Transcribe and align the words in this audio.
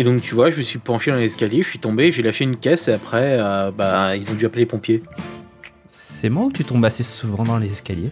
Et 0.00 0.02
donc 0.02 0.22
tu 0.22 0.34
vois, 0.34 0.50
je 0.50 0.56
me 0.56 0.62
suis 0.62 0.78
penché 0.78 1.10
dans 1.10 1.18
l'escalier, 1.18 1.60
je 1.60 1.68
suis 1.68 1.78
tombé, 1.78 2.10
j'ai 2.10 2.22
lâché 2.22 2.44
une 2.44 2.56
caisse 2.56 2.88
et 2.88 2.94
après, 2.94 3.36
euh, 3.38 3.70
bah, 3.70 4.16
ils 4.16 4.30
ont 4.30 4.34
dû 4.34 4.46
appeler 4.46 4.62
les 4.62 4.66
pompiers. 4.66 5.02
C'est 5.86 6.30
moi 6.30 6.44
ou 6.46 6.50
tu 6.50 6.64
tombes 6.64 6.86
assez 6.86 7.02
souvent 7.02 7.44
dans 7.44 7.58
les 7.58 7.70
escaliers? 7.70 8.10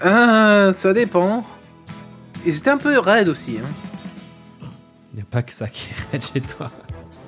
Ah, 0.00 0.70
ça 0.72 0.94
dépend. 0.94 1.44
Et 2.46 2.52
c'était 2.52 2.70
un 2.70 2.78
peu 2.78 2.98
raide 2.98 3.28
aussi. 3.28 3.58
Hein. 3.58 4.68
Il 5.12 5.16
n'y 5.16 5.20
a 5.20 5.26
pas 5.30 5.42
que 5.42 5.52
ça 5.52 5.68
qui 5.68 5.90
est 5.90 6.12
raide 6.12 6.22
chez 6.22 6.40
toi. 6.40 6.70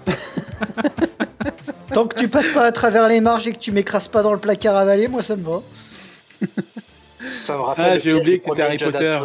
Tant 1.92 2.06
que 2.06 2.18
tu 2.18 2.28
passes 2.28 2.48
pas 2.48 2.64
à 2.64 2.72
travers 2.72 3.06
les 3.06 3.20
marges 3.20 3.46
et 3.48 3.52
que 3.52 3.58
tu 3.58 3.70
m'écrases 3.70 4.08
pas 4.08 4.22
dans 4.22 4.32
le 4.32 4.40
placard 4.40 4.78
avalé, 4.78 5.08
moi 5.08 5.22
ça 5.22 5.36
me 5.36 5.44
va. 5.44 5.60
Ça 7.26 7.58
me 7.58 7.60
rappelle 7.60 7.84
Ah, 7.86 7.98
j'ai 7.98 8.14
oublié 8.14 8.38
que 8.38 8.46
c'était 8.48 8.62
Harry 8.62 8.78
Potter. 8.78 9.18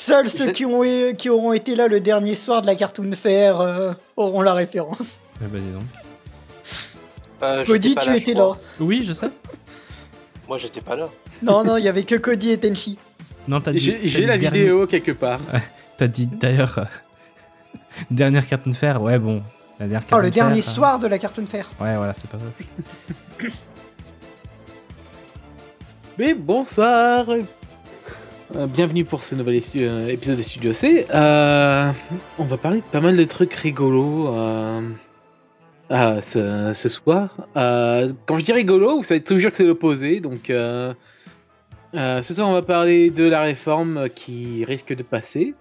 Seuls 0.00 0.30
ceux 0.30 0.50
qui, 0.50 0.64
ont, 0.64 0.82
qui 1.14 1.28
auront 1.28 1.52
été 1.52 1.74
là 1.74 1.86
le 1.86 2.00
dernier 2.00 2.34
soir 2.34 2.62
de 2.62 2.66
la 2.66 2.74
Cartoon 2.74 3.12
Fair 3.12 3.60
euh, 3.60 3.92
auront 4.16 4.40
la 4.40 4.54
référence. 4.54 5.20
Ah 5.42 5.44
bah 5.52 5.58
dis 5.58 5.70
donc. 5.72 5.82
Euh, 7.42 7.64
Cody, 7.66 7.94
tu 7.96 8.08
là, 8.08 8.16
étais 8.16 8.32
là. 8.32 8.52
Oui, 8.80 9.02
je 9.02 9.12
sais. 9.12 9.28
Moi, 10.48 10.56
j'étais 10.56 10.80
pas 10.80 10.96
là. 10.96 11.10
Non, 11.42 11.64
non, 11.64 11.76
il 11.76 11.84
y 11.84 11.88
avait 11.88 12.04
que 12.04 12.14
Cody 12.14 12.50
et 12.50 12.58
Tenchi. 12.58 12.96
Non, 13.46 13.60
t'as 13.60 13.72
dit. 13.72 13.94
J'ai 14.04 14.24
la 14.24 14.38
dernier- 14.38 14.60
vidéo 14.60 14.86
quelque 14.86 15.12
part. 15.12 15.40
T'as 15.98 16.06
dit 16.06 16.26
d'ailleurs. 16.26 16.78
euh, 16.78 16.84
dernière 18.10 18.46
carton 18.46 18.70
de 18.70 18.74
fer, 18.74 19.02
ouais, 19.02 19.18
bon. 19.18 19.42
La 19.78 19.86
dernière 19.86 20.08
Oh, 20.12 20.16
le 20.20 20.30
de 20.30 20.34
fer, 20.34 20.44
dernier 20.46 20.60
euh, 20.60 20.62
soir 20.62 20.98
de 20.98 21.08
la 21.08 21.18
Cartoon 21.18 21.44
Fair. 21.44 21.70
Ouais, 21.78 21.94
voilà, 21.96 22.14
c'est 22.14 22.30
pas 22.30 22.38
vrai. 22.38 23.50
Mais 26.18 26.32
bonsoir 26.32 27.26
Bienvenue 28.52 29.04
pour 29.04 29.22
ce 29.22 29.36
nouvel 29.36 29.60
euh, 29.76 30.08
épisode 30.08 30.36
de 30.36 30.42
Studio 30.42 30.72
C. 30.72 31.06
Euh, 31.14 31.92
on 32.36 32.44
va 32.44 32.56
parler 32.56 32.78
de 32.78 32.84
pas 32.84 33.00
mal 33.00 33.16
de 33.16 33.24
trucs 33.24 33.54
rigolos 33.54 34.26
euh, 34.26 34.80
euh, 35.92 36.20
ce, 36.20 36.72
ce 36.74 36.88
soir. 36.88 37.36
Euh, 37.56 38.12
quand 38.26 38.38
je 38.38 38.44
dis 38.44 38.52
rigolo, 38.52 38.96
vous 38.96 39.02
savez 39.04 39.22
toujours 39.22 39.52
que 39.52 39.56
c'est 39.56 39.64
l'opposé. 39.64 40.18
Donc 40.18 40.50
euh, 40.50 40.92
euh, 41.94 42.22
ce 42.22 42.34
soir, 42.34 42.48
on 42.48 42.52
va 42.52 42.62
parler 42.62 43.10
de 43.10 43.22
la 43.22 43.42
réforme 43.42 44.08
qui 44.14 44.64
risque 44.64 44.94
de 44.94 45.04
passer. 45.04 45.54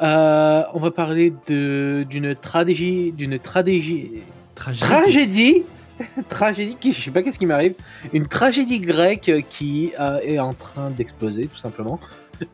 Euh, 0.00 0.62
on 0.72 0.78
va 0.78 0.92
parler 0.92 1.32
d'une 1.48 2.36
tragédie, 2.36 3.10
d'une 3.10 3.40
tragédie, 3.40 4.22
Tragédie. 4.54 5.64
tragédie 6.28 6.76
qui 6.76 6.92
je 6.92 7.02
sais 7.02 7.10
pas 7.10 7.22
qu'est-ce 7.22 7.38
qui 7.38 7.46
m'arrive 7.46 7.74
une 8.12 8.26
tragédie 8.26 8.80
grecque 8.80 9.30
qui 9.48 9.92
euh, 10.00 10.18
est 10.22 10.38
en 10.38 10.52
train 10.54 10.90
d'exploser 10.90 11.46
tout 11.46 11.58
simplement 11.58 11.98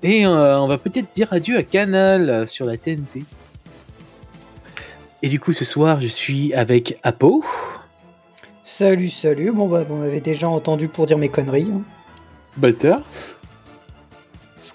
et 0.03 0.27
euh, 0.27 0.59
on 0.61 0.67
va 0.67 0.79
peut-être 0.79 1.13
dire 1.15 1.33
adieu 1.33 1.57
à 1.57 1.63
Canal 1.63 2.29
euh, 2.29 2.47
sur 2.47 2.67
la 2.67 2.77
TNT 2.77 3.25
et 5.23 5.29
du 5.29 5.39
coup 5.41 5.53
ce 5.53 5.65
soir 5.65 6.01
je 6.01 6.09
suis 6.09 6.53
avec 6.55 6.99
Apo 7.03 7.45
Salut, 8.69 9.11
salut. 9.11 9.53
Bon, 9.53 9.69
bah, 9.69 9.85
on 9.89 10.03
avait 10.03 10.21
déjà 10.21 10.49
entendu 10.49 10.89
pour 10.89 11.07
dire 11.07 11.19
mes 11.19 11.29
conneries. 11.29 11.71
hein. 11.73 11.83
Butters 12.57 13.01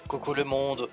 Coucou 0.08 0.32
le 0.32 0.44
monde. 0.44 0.88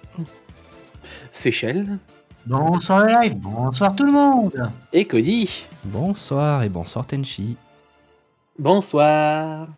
Seychelles 1.32 1.98
Bonsoir 2.46 3.06
live, 3.06 3.36
bonsoir 3.38 3.96
tout 3.96 4.06
le 4.06 4.12
monde. 4.12 4.70
et 4.92 5.06
Cody 5.06 5.50
Bonsoir 5.86 6.64
et 6.64 6.70
bonsoir 6.70 7.08
Tenchi. 7.08 7.56
Bonsoir 8.60 9.70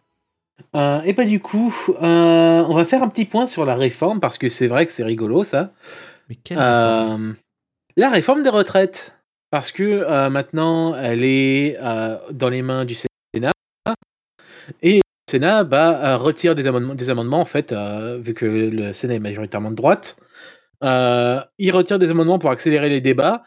Euh, 0.76 1.02
et 1.02 1.14
pas 1.14 1.26
du 1.26 1.40
coup 1.40 1.76
euh, 1.90 2.64
on 2.68 2.74
va 2.76 2.86
faire 2.86 3.04
un 3.04 3.10
petit 3.10 3.26
point 3.26 3.46
sur 3.46 3.66
la 3.66 3.76
réforme 3.76 4.20
parce 4.20 4.38
que 4.38 4.48
c'est 4.48 4.68
vrai 4.68 4.86
que 4.86 4.92
c'est 4.92 5.04
rigolo 5.04 5.44
ça 5.44 5.74
Mais 6.30 6.36
quelle 6.36 6.58
Euh, 6.60 7.34
la 7.98 8.10
réforme 8.10 8.44
des 8.44 8.50
retraites. 8.50 9.16
Parce 9.50 9.74
que 9.74 10.30
maintenant, 10.30 10.96
elle 10.96 11.26
est 11.26 11.78
dans 12.32 12.48
les 12.48 12.62
mains 12.62 12.86
du 12.86 12.96
Sénat. 12.96 13.52
Et 14.82 15.00
le 15.00 15.02
Sénat 15.30 15.66
bah, 15.66 16.16
retire 16.16 16.56
des 16.56 16.68
amendements, 16.68 16.96
des 16.96 17.10
amendements, 17.10 17.42
en 17.42 17.46
fait, 17.46 17.76
vu 18.20 18.34
que 18.34 18.46
le 18.46 18.94
Sénat 18.94 19.16
est 19.16 19.20
majoritairement 19.20 19.72
de 19.72 19.76
droite. 19.76 20.16
Il 20.82 21.72
retire 21.74 22.00
des 22.00 22.12
amendements 22.12 22.40
pour 22.40 22.50
accélérer 22.50 22.88
les 22.88 23.02
débats. 23.02 23.44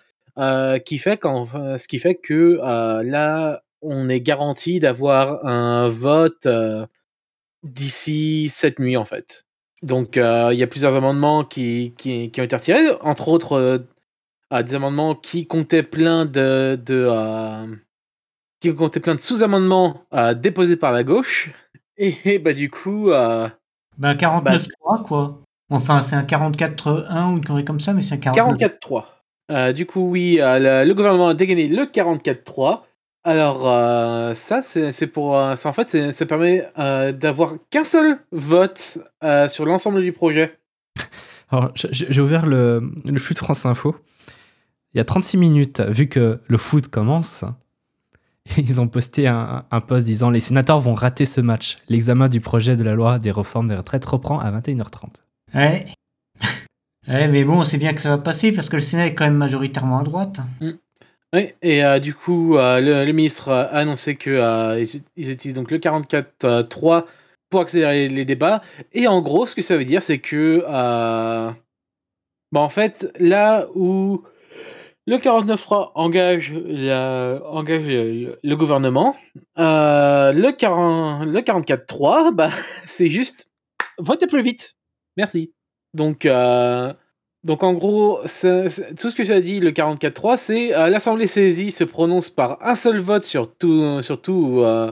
qui 0.84 0.98
fait 0.98 1.18
ce 1.22 1.88
qui 1.88 1.98
fait 1.98 2.16
que 2.16 2.58
là, 3.02 3.62
on 3.84 4.08
est 4.08 4.20
garanti 4.20 4.80
d'avoir 4.80 5.44
un 5.46 5.88
vote 5.88 6.46
euh, 6.46 6.86
d'ici 7.62 8.48
cette 8.48 8.78
nuit, 8.78 8.96
en 8.96 9.04
fait. 9.04 9.44
Donc, 9.82 10.16
euh, 10.16 10.50
il 10.52 10.58
y 10.58 10.62
a 10.62 10.66
plusieurs 10.66 10.94
amendements 10.94 11.44
qui, 11.44 11.94
qui, 11.98 12.30
qui 12.30 12.40
ont 12.40 12.44
été 12.44 12.56
retirés, 12.56 12.90
entre 13.02 13.28
autres 13.28 13.52
euh, 13.52 13.78
euh, 14.52 14.62
des 14.62 14.74
amendements 14.74 15.14
qui 15.14 15.46
comptaient 15.46 15.82
plein 15.82 16.24
de, 16.24 16.80
de 16.84 17.76
qui 18.60 18.74
comptaient 18.74 19.00
plein 19.00 19.14
de 19.14 19.20
sous-amendements 19.20 20.04
euh, 20.14 20.32
déposés 20.34 20.76
par 20.76 20.92
la 20.92 21.04
gauche. 21.04 21.50
Et, 21.96 22.38
bah 22.38 22.52
du 22.52 22.70
coup, 22.70 23.10
euh, 23.10 23.48
Bah 23.98 24.14
49-3 24.14 25.04
quoi. 25.06 25.40
Enfin 25.70 26.00
c'est 26.00 26.16
un 26.16 26.24
44-1 26.24 27.32
ou 27.32 27.36
une 27.36 27.44
connerie 27.44 27.64
comme 27.64 27.80
ça, 27.80 27.92
mais 27.92 28.02
c'est 28.02 28.14
un 28.14 28.18
49. 28.18 28.58
44-3. 28.58 29.04
Euh, 29.50 29.72
du 29.72 29.86
coup, 29.86 30.08
oui, 30.08 30.38
le, 30.40 30.84
le 30.84 30.94
gouvernement 30.94 31.28
a 31.28 31.34
dégainé 31.34 31.68
le 31.68 31.84
44-3. 31.84 32.80
Alors, 33.24 33.66
euh, 33.68 34.34
ça, 34.34 34.60
c'est 34.62 34.92
c'est 34.92 35.06
pour. 35.06 35.36
euh, 35.38 35.56
ça, 35.56 35.68
en 35.68 35.72
fait, 35.72 35.88
c'est- 35.88 36.12
ça 36.12 36.26
permet 36.26 36.68
euh, 36.78 37.10
d'avoir 37.12 37.54
qu'un 37.70 37.84
seul 37.84 38.18
vote 38.32 38.98
euh, 39.22 39.48
sur 39.48 39.64
l'ensemble 39.64 40.02
du 40.02 40.12
projet. 40.12 40.58
Alors, 41.50 41.70
j- 41.74 41.88
j- 41.90 42.06
j'ai 42.10 42.20
ouvert 42.20 42.44
le, 42.46 42.92
le 43.04 43.18
flux 43.18 43.34
de 43.34 43.38
France 43.38 43.64
Info. 43.64 43.96
Il 44.92 44.98
y 44.98 45.00
a 45.00 45.04
36 45.04 45.38
minutes, 45.38 45.80
vu 45.80 46.08
que 46.08 46.38
le 46.46 46.58
foot 46.58 46.88
commence, 46.88 47.44
ils 48.58 48.80
ont 48.80 48.88
posté 48.88 49.26
un, 49.26 49.64
un 49.70 49.80
post 49.80 50.04
disant 50.04 50.28
Les 50.28 50.40
sénateurs 50.40 50.78
vont 50.78 50.94
rater 50.94 51.24
ce 51.24 51.40
match. 51.40 51.78
L'examen 51.88 52.28
du 52.28 52.40
projet 52.40 52.76
de 52.76 52.84
la 52.84 52.94
loi 52.94 53.18
des 53.18 53.30
réformes 53.30 53.68
des 53.68 53.74
retraites 53.76 54.04
reprend 54.04 54.38
à 54.38 54.50
21h30. 54.50 55.08
Ouais. 55.54 55.86
Ouais, 57.06 57.28
mais 57.28 57.44
bon, 57.44 57.64
c'est 57.64 57.76
bien 57.76 57.92
que 57.92 58.00
ça 58.00 58.08
va 58.16 58.18
passer 58.22 58.50
parce 58.52 58.70
que 58.70 58.76
le 58.76 58.80
Sénat 58.82 59.08
est 59.08 59.14
quand 59.14 59.24
même 59.26 59.36
majoritairement 59.36 59.98
à 59.98 60.04
droite. 60.04 60.40
Et 61.62 61.84
euh, 61.84 61.98
du 61.98 62.14
coup, 62.14 62.56
euh, 62.56 63.04
le, 63.04 63.12
ministre 63.12 63.50
a 63.50 63.62
annoncé 63.62 64.14
que 64.16 64.30
euh, 64.30 64.84
utilisent 65.16 65.54
donc 65.54 65.70
le 65.70 65.78
44.3 65.78 67.06
pour 67.50 67.60
accélérer 67.60 68.08
les 68.08 68.24
débats. 68.24 68.62
Et 68.92 69.06
en 69.06 69.20
gros, 69.20 69.46
ce 69.46 69.54
que 69.54 69.62
ça 69.62 69.76
veut 69.76 69.84
dire, 69.84 70.02
c'est 70.02 70.18
que, 70.18 70.62
bah, 70.66 71.56
en 72.60 72.68
fait, 72.68 73.10
là 73.18 73.66
où 73.74 74.22
le 75.06 75.16
49.3 75.16 75.92
engage, 75.94 76.52
engage 76.52 77.84
le, 77.86 78.54
gouvernement, 78.54 79.16
le, 79.56 80.50
40 80.52 81.26
le 81.26 81.40
44.3, 81.40 82.32
bah, 82.32 82.50
c'est 82.86 83.08
juste 83.08 83.48
votez 83.98 84.26
plus 84.26 84.42
vite. 84.42 84.76
Merci. 85.16 85.52
Donc, 85.94 86.26
donc 87.44 87.62
en 87.62 87.72
gros, 87.74 88.20
ça- 88.24 88.64
tout 88.98 89.10
ce 89.10 89.14
que 89.14 89.24
ça 89.24 89.40
dit, 89.40 89.60
le 89.60 89.70
44.3, 89.70 90.36
c'est 90.36 90.74
euh, 90.74 90.88
l'Assemblée 90.88 91.26
saisie 91.26 91.70
se 91.70 91.84
prononce 91.84 92.30
par 92.30 92.58
un 92.62 92.74
seul 92.74 92.98
vote 92.98 93.22
sur 93.22 93.52
tout, 93.54 94.00
sur 94.02 94.20
tout, 94.20 94.60
euh, 94.60 94.90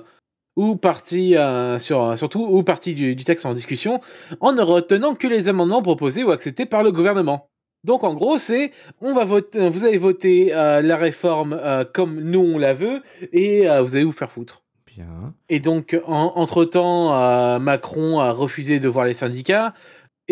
ou 0.57 0.77
partie, 0.77 1.37
euh, 1.37 1.79
sur, 1.79 2.17
sur 2.19 2.29
tout 2.29 2.45
ou 2.49 2.63
partie 2.63 2.95
du, 2.95 3.17
du 3.17 3.25
texte 3.25 3.47
en 3.47 3.55
discussion, 3.55 4.01
en 4.41 4.53
ne 4.53 4.63
retenant 4.63 5.15
que 5.15 5.27
les 5.27 5.49
amendements 5.49 5.83
proposés 5.83 6.23
ou 6.25 6.31
acceptés 6.31 6.67
par 6.67 6.83
le 6.83 6.93
gouvernement. 6.93 7.49
Donc 7.85 8.05
en 8.05 8.15
gros, 8.15 8.39
c'est 8.39 8.71
on 9.01 9.13
va 9.15 9.25
voter, 9.25 9.69
vous 9.69 9.84
allez 9.84 9.99
voter 9.99 10.51
la 10.51 10.97
réforme 10.97 11.59
comme 11.93 12.21
nous 12.21 12.39
on 12.41 12.59
la 12.59 12.75
veut, 12.75 13.03
et 13.33 13.66
vous 13.83 13.97
allez 13.97 14.05
vous 14.05 14.13
faire 14.13 14.31
foutre. 14.31 14.63
Bien. 14.95 15.33
Et 15.48 15.59
donc, 15.59 15.98
en- 16.07 16.33
entre-temps, 16.37 17.15
euh, 17.16 17.59
Macron 17.59 18.21
a 18.21 18.31
refusé 18.31 18.78
de 18.78 18.89
voir 18.89 19.07
les 19.07 19.15
syndicats. 19.15 19.72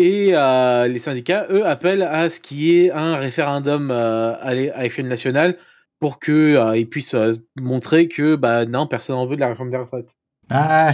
Et 0.01 0.31
euh, 0.33 0.87
les 0.87 0.99
syndicats, 0.99 1.45
eux, 1.51 1.65
appellent 1.65 2.01
à 2.01 2.29
ce 2.29 2.39
qu'il 2.39 2.61
y 2.61 2.85
ait 2.85 2.91
un 2.91 3.17
référendum 3.17 3.91
euh, 3.91 4.33
à 4.41 4.53
l'é- 4.55 4.71
à 4.71 4.85
échelle 4.85 5.07
nationale 5.07 5.57
pour 5.99 6.19
qu'ils 6.19 6.87
puissent 6.89 7.13
euh, 7.13 7.33
montrer 7.59 8.07
que 8.07 8.35
bah, 8.35 8.65
non, 8.65 8.87
personne 8.87 9.15
n'en 9.15 9.27
veut 9.27 9.35
de 9.35 9.41
la 9.41 9.49
réforme 9.49 9.69
des 9.69 9.77
retraites. 9.77 10.15
Ah. 10.49 10.93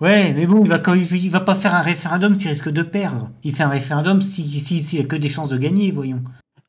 Ouais, 0.00 0.32
mais 0.34 0.46
bon, 0.46 0.62
il 0.64 0.70
va, 0.70 0.80
il 0.94 1.30
va 1.30 1.40
pas 1.40 1.56
faire 1.56 1.74
un 1.74 1.80
référendum 1.80 2.36
s'il 2.36 2.50
risque 2.50 2.68
de 2.68 2.82
perdre. 2.82 3.30
Il 3.42 3.56
fait 3.56 3.64
un 3.64 3.68
référendum 3.68 4.22
s'il 4.22 4.44
si, 4.44 4.60
si, 4.60 4.80
s'il 4.82 5.00
y 5.00 5.02
a 5.02 5.06
que 5.06 5.16
des 5.16 5.28
chances 5.28 5.48
de 5.48 5.58
gagner, 5.58 5.90
voyons. 5.90 6.22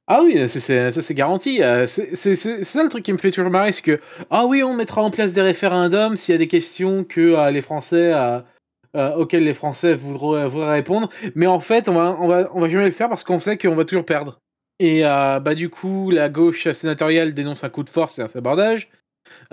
Ah 0.07 0.21
oui, 0.23 0.47
ça 0.47 0.91
c'est 0.91 1.13
garanti. 1.13 1.61
C'est 1.85 2.35
ça 2.35 2.83
le 2.83 2.89
truc 2.89 3.03
qui 3.03 3.11
me 3.11 3.17
fait 3.17 3.29
toujours 3.31 3.51
marrer, 3.51 3.73
c'est 3.73 3.81
que 3.81 3.99
ah 4.31 4.45
oui, 4.45 4.63
on 4.63 4.73
mettra 4.73 5.01
en 5.03 5.11
place 5.11 5.33
des 5.33 5.41
référendums 5.41 6.15
s'il 6.15 6.31
y 6.31 6.35
a 6.35 6.39
des 6.39 6.47
questions 6.47 7.03
que 7.03 7.51
les 7.51 7.61
Français 7.61 8.13
euh, 8.97 9.15
auxquelles 9.15 9.43
les 9.43 9.53
Français 9.53 9.93
voudraient, 9.93 10.45
répondre, 10.75 11.09
mais 11.35 11.47
en 11.47 11.59
fait 11.59 11.87
on 11.89 11.93
va 11.93 12.17
on 12.19 12.27
va 12.27 12.49
on 12.53 12.59
va 12.59 12.67
jamais 12.69 12.85
le 12.85 12.91
faire 12.91 13.09
parce 13.09 13.23
qu'on 13.23 13.39
sait 13.39 13.57
qu'on 13.57 13.75
va 13.75 13.85
toujours 13.85 14.05
perdre. 14.05 14.39
Et 14.79 15.05
euh, 15.05 15.39
bah 15.39 15.55
du 15.55 15.69
coup 15.69 16.09
la 16.11 16.29
gauche 16.29 16.69
sénatoriale 16.71 17.33
dénonce 17.33 17.63
un 17.63 17.69
coup 17.69 17.83
de 17.83 17.89
force 17.89 18.19
et 18.19 18.21
un 18.21 18.27
sabordage 18.27 18.89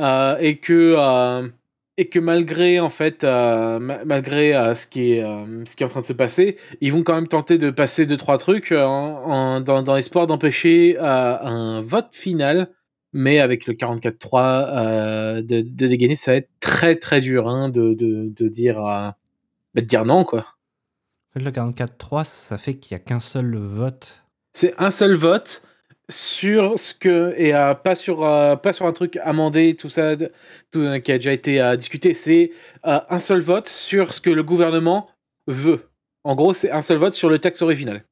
euh, 0.01 0.37
et 0.41 0.59
que 0.59 0.97
et 1.97 2.09
que 2.09 2.19
malgré 2.19 2.81
en 2.81 2.89
fait, 2.89 3.23
ma- 3.23 4.05
malgré 4.05 4.53
ce 4.75 4.87
qui 4.87 5.13
est 5.13 5.23
ce 5.65 5.77
qui 5.77 5.83
est 5.83 5.87
en 5.87 5.91
train 5.91 6.01
de 6.01 6.07
se 6.07 6.13
passer, 6.13 6.57
ils 6.81 6.93
vont 6.93 7.03
quand 7.05 7.15
même 7.15 7.29
tenter 7.29 7.57
de 7.57 7.71
passer 7.71 8.05
deux 8.05 8.17
trois 8.17 8.37
trucs 8.39 8.73
dans, 8.73 9.61
dans 9.61 9.95
l'espoir 9.95 10.27
d'empêcher 10.27 10.97
un 10.99 11.83
vote 11.83 12.09
final. 12.13 12.71
Mais 13.17 13.39
avec 13.39 13.69
le 13.69 13.75
44-3 13.75 14.67
euh, 14.75 15.35
de, 15.41 15.61
de 15.61 15.87
dégainer, 15.87 16.17
ça 16.17 16.33
va 16.33 16.39
être 16.39 16.51
très 16.59 16.97
très 16.97 17.21
dur 17.21 17.49
hein, 17.49 17.69
de, 17.69 17.95
de, 17.95 18.29
de 18.37 18.49
dire 18.49 18.85
euh, 18.85 19.09
bah, 19.75 19.81
de 19.81 19.87
dire 19.87 20.05
non 20.05 20.25
quoi. 20.25 20.47
Le 21.35 21.51
44-3, 21.51 22.25
ça 22.25 22.59
fait 22.59 22.77
qu'il 22.77 22.97
n'y 22.97 23.03
a 23.03 23.05
qu'un 23.05 23.19
seul 23.19 23.57
vote. 23.57 24.25
C'est 24.53 24.75
un 24.81 24.93
seul 24.93 25.15
vote 25.15 25.63
sur 26.09 26.79
ce 26.79 26.95
que 26.95 27.35
et 27.37 27.55
euh, 27.55 27.75
pas 27.75 27.97
sur 27.97 28.25
euh, 28.25 28.57
pas 28.57 28.73
sur 28.73 28.87
un 28.87 28.93
truc 28.93 29.17
amendé 29.23 29.75
tout 29.75 29.89
ça 29.89 30.17
tout, 30.17 30.81
euh, 30.81 30.99
qui 31.01 31.13
a 31.13 31.19
déjà 31.19 31.33
été 31.33 31.77
discuté. 31.77 32.15
C'est 32.15 32.51
un 32.85 33.19
seul 33.19 33.41
vote 33.41 33.69
sur 33.69 34.13
ce 34.13 34.21
que 34.21 34.31
le 34.31 34.43
gouvernement 34.43 35.09
veut. 35.47 35.89
En 36.23 36.35
gros, 36.35 36.55
c'est 36.55 36.71
un 36.71 36.83
seul 36.83 36.99
vote 36.99 37.15
sur 37.15 37.29
le 37.29 37.39
texte 37.39 37.63
original. 37.63 38.05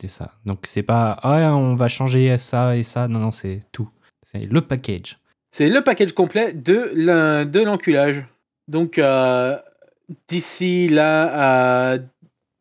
C'est 0.00 0.08
ça. 0.08 0.32
Donc 0.44 0.60
c'est 0.64 0.82
pas 0.82 1.18
ah 1.22 1.56
on 1.56 1.74
va 1.74 1.88
changer 1.88 2.36
ça 2.38 2.76
et 2.76 2.82
ça. 2.82 3.08
Non 3.08 3.18
non 3.18 3.30
c'est 3.30 3.62
tout. 3.72 3.88
C'est 4.22 4.44
le 4.44 4.60
package. 4.60 5.18
C'est 5.50 5.68
le 5.68 5.82
package 5.82 6.12
complet 6.12 6.52
de 6.52 7.44
de 7.44 7.60
l'enculage. 7.60 8.24
Donc 8.68 9.00
d'ici 10.28 10.88
là 10.88 11.92
à 11.94 11.98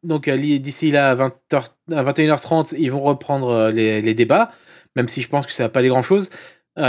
donc 0.03 0.27
à 0.27 0.35
li- 0.35 0.59
d'ici 0.59 0.91
là 0.91 1.09
à 1.11 1.15
20h, 1.15 1.63
à 1.91 2.03
21h30, 2.03 2.75
ils 2.77 2.91
vont 2.91 3.01
reprendre 3.01 3.49
euh, 3.49 3.71
les, 3.71 4.01
les 4.01 4.13
débats, 4.13 4.51
même 4.95 5.07
si 5.07 5.21
je 5.21 5.29
pense 5.29 5.45
que 5.45 5.51
ça 5.51 5.63
va 5.63 5.69
pas 5.69 5.79
aller 5.79 5.89
grand 5.89 6.01
chose. 6.03 6.29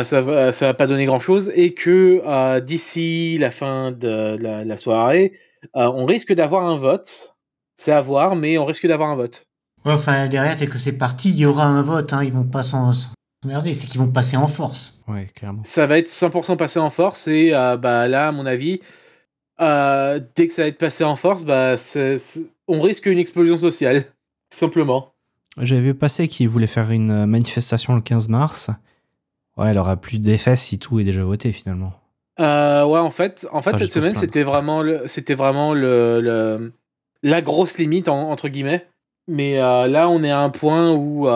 ça 0.02 0.20
va 0.20 0.52
ça 0.52 0.66
va 0.66 0.74
pas 0.74 0.86
donner 0.86 1.06
grand 1.06 1.20
chose 1.20 1.50
et 1.54 1.74
que 1.74 2.22
euh, 2.26 2.60
d'ici 2.60 3.38
la 3.38 3.50
fin 3.50 3.90
de 3.92 4.36
la, 4.40 4.64
la 4.64 4.76
soirée, 4.76 5.32
euh, 5.76 5.90
on 5.94 6.04
risque 6.04 6.32
d'avoir 6.32 6.64
un 6.66 6.76
vote. 6.76 7.34
C'est 7.76 7.92
à 7.92 8.00
voir, 8.00 8.34
mais 8.36 8.58
on 8.58 8.64
risque 8.64 8.86
d'avoir 8.86 9.08
un 9.10 9.14
vote. 9.16 9.46
Ouais, 9.84 9.92
enfin, 9.92 10.28
derrière, 10.28 10.56
dès 10.56 10.66
que 10.66 10.78
c'est 10.78 10.98
parti, 10.98 11.30
il 11.30 11.36
y 11.36 11.46
aura 11.46 11.64
un 11.64 11.82
vote. 11.82 12.12
Hein. 12.12 12.24
Ils 12.24 12.32
vont 12.32 12.44
pas 12.48 12.64
s'en- 12.64 12.92
s'emmerder, 13.42 13.74
c'est 13.74 13.86
qu'ils 13.86 14.00
vont 14.00 14.10
passer 14.10 14.36
en 14.36 14.48
force. 14.48 15.00
Ouais 15.06 15.26
clairement. 15.34 15.62
ça 15.64 15.86
va 15.86 15.98
être 15.98 16.08
100% 16.08 16.56
passé 16.56 16.80
en 16.80 16.90
force 16.90 17.28
et 17.28 17.54
euh, 17.54 17.76
bah 17.76 18.08
là 18.08 18.28
à 18.28 18.32
mon 18.32 18.46
avis 18.46 18.80
euh, 19.60 20.20
dès 20.36 20.46
que 20.46 20.52
ça 20.52 20.62
va 20.62 20.68
être 20.68 20.78
passé 20.78 21.04
en 21.04 21.16
force 21.16 21.44
bah 21.44 21.76
on 22.68 22.80
risque 22.80 23.06
une 23.06 23.18
explosion 23.18 23.56
sociale 23.58 24.02
tout 24.04 24.08
simplement 24.58 25.12
J'avais 25.60 25.80
vu 25.82 25.94
passer 25.94 26.28
qu'ils 26.28 26.48
voulaient 26.48 26.66
faire 26.66 26.90
une 26.90 27.26
manifestation 27.26 27.94
le 27.94 28.00
15 28.00 28.28
mars. 28.28 28.70
Ouais, 29.56 29.70
elle 29.70 29.78
aura 29.78 29.96
plus 29.96 30.20
d'effet 30.20 30.54
si 30.56 30.78
tout 30.78 31.00
est 31.00 31.04
déjà 31.04 31.24
voté 31.24 31.52
finalement. 31.52 31.92
Euh, 32.40 32.84
ouais 32.86 33.00
en 33.00 33.10
fait 33.10 33.48
en 33.50 33.62
fait 33.62 33.76
cette 33.78 33.90
semaine 33.92 34.14
c'était 34.20 34.44
vraiment 34.44 34.80
le 34.82 35.02
c'était 35.08 35.34
vraiment 35.34 35.74
le, 35.74 36.20
le- 36.20 36.72
la 37.24 37.40
grosse 37.42 37.78
limite 37.78 38.06
en- 38.06 38.30
entre 38.30 38.48
guillemets 38.48 38.86
mais 39.26 39.58
euh, 39.58 39.88
là 39.88 40.08
on 40.08 40.22
est 40.22 40.30
à 40.30 40.38
un 40.38 40.50
point 40.50 40.92
où 40.92 41.26
on 41.26 41.30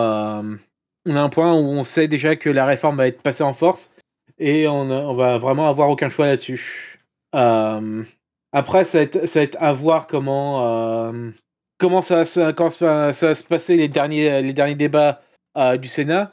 a 1.17 1.21
un 1.21 1.29
point 1.29 1.53
où 1.53 1.57
on 1.57 1.83
sait 1.83 2.07
déjà 2.07 2.37
que 2.37 2.49
la 2.49 2.65
réforme 2.65 2.95
va 2.95 3.07
être 3.07 3.21
passée 3.21 3.43
en 3.43 3.51
force 3.51 3.91
et 4.39 4.65
on 4.69 5.13
va 5.13 5.37
vraiment 5.37 5.67
avoir 5.67 5.89
aucun 5.89 6.09
choix 6.09 6.25
là-dessus. 6.27 6.92
Euh, 7.35 8.03
après, 8.51 8.85
ça 8.85 8.99
va, 8.99 9.03
être, 9.03 9.27
ça 9.27 9.39
va 9.39 9.43
être 9.43 9.57
à 9.59 9.73
voir 9.73 10.07
comment, 10.07 10.67
euh, 11.11 11.31
comment, 11.79 12.01
ça, 12.01 12.17
va 12.17 12.25
se, 12.25 12.51
comment 12.51 12.69
ça, 12.69 12.85
va- 12.85 13.13
ça 13.13 13.27
va 13.27 13.35
se 13.35 13.43
passer 13.43 13.75
les 13.77 13.87
derniers, 13.87 14.41
les 14.41 14.53
derniers 14.53 14.75
débats 14.75 15.21
euh, 15.57 15.77
du 15.77 15.87
Sénat. 15.87 16.31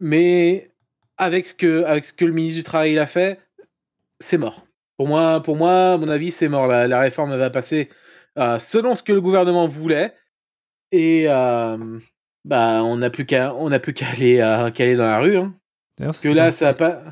Mais 0.00 0.70
avec 1.16 1.46
ce, 1.46 1.54
que, 1.54 1.84
avec 1.84 2.04
ce 2.04 2.12
que 2.12 2.24
le 2.24 2.32
ministre 2.32 2.58
du 2.58 2.64
Travail 2.64 2.98
a 2.98 3.06
fait, 3.06 3.40
c'est 4.20 4.38
mort. 4.38 4.66
Pour 4.98 5.08
moi, 5.08 5.42
pour 5.42 5.56
moi, 5.56 5.92
à 5.92 5.96
mon 5.96 6.08
avis, 6.08 6.30
c'est 6.30 6.48
mort. 6.48 6.66
La, 6.66 6.86
la 6.88 7.00
réforme 7.00 7.34
va 7.36 7.50
passer 7.50 7.88
selon 8.36 8.94
ce 8.94 9.02
que 9.02 9.12
le 9.12 9.20
gouvernement 9.20 9.66
voulait. 9.66 10.14
Et 10.92 11.26
bah, 11.26 12.82
on 12.84 12.96
n'a 12.96 13.10
plus 13.10 13.24
qu'à 13.26 13.52
qu'à 13.94 14.06
aller, 14.08 14.36
qu'à 14.74 14.84
aller 14.84 14.96
dans 14.96 15.06
la 15.06 15.18
rue. 15.18 15.36
Hein. 15.36 15.54
Parce 15.98 16.20
que 16.20 16.28
là, 16.28 16.50
ça 16.50 16.66
va 16.66 16.74
pas. 16.74 17.02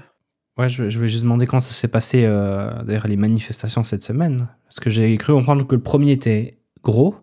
Ouais, 0.56 0.68
je, 0.68 0.88
je 0.88 0.96
voulais 0.96 1.08
juste 1.08 1.24
demander 1.24 1.46
comment 1.46 1.60
ça 1.60 1.72
s'est 1.72 1.88
passé, 1.88 2.24
euh, 2.24 2.82
d'ailleurs, 2.84 3.08
les 3.08 3.16
manifestations 3.16 3.82
cette 3.82 4.04
semaine. 4.04 4.48
Parce 4.64 4.80
que 4.80 4.88
j'ai 4.88 5.16
cru 5.16 5.32
comprendre 5.32 5.66
que 5.66 5.74
le 5.74 5.82
premier 5.82 6.12
était 6.12 6.58
gros, 6.82 7.16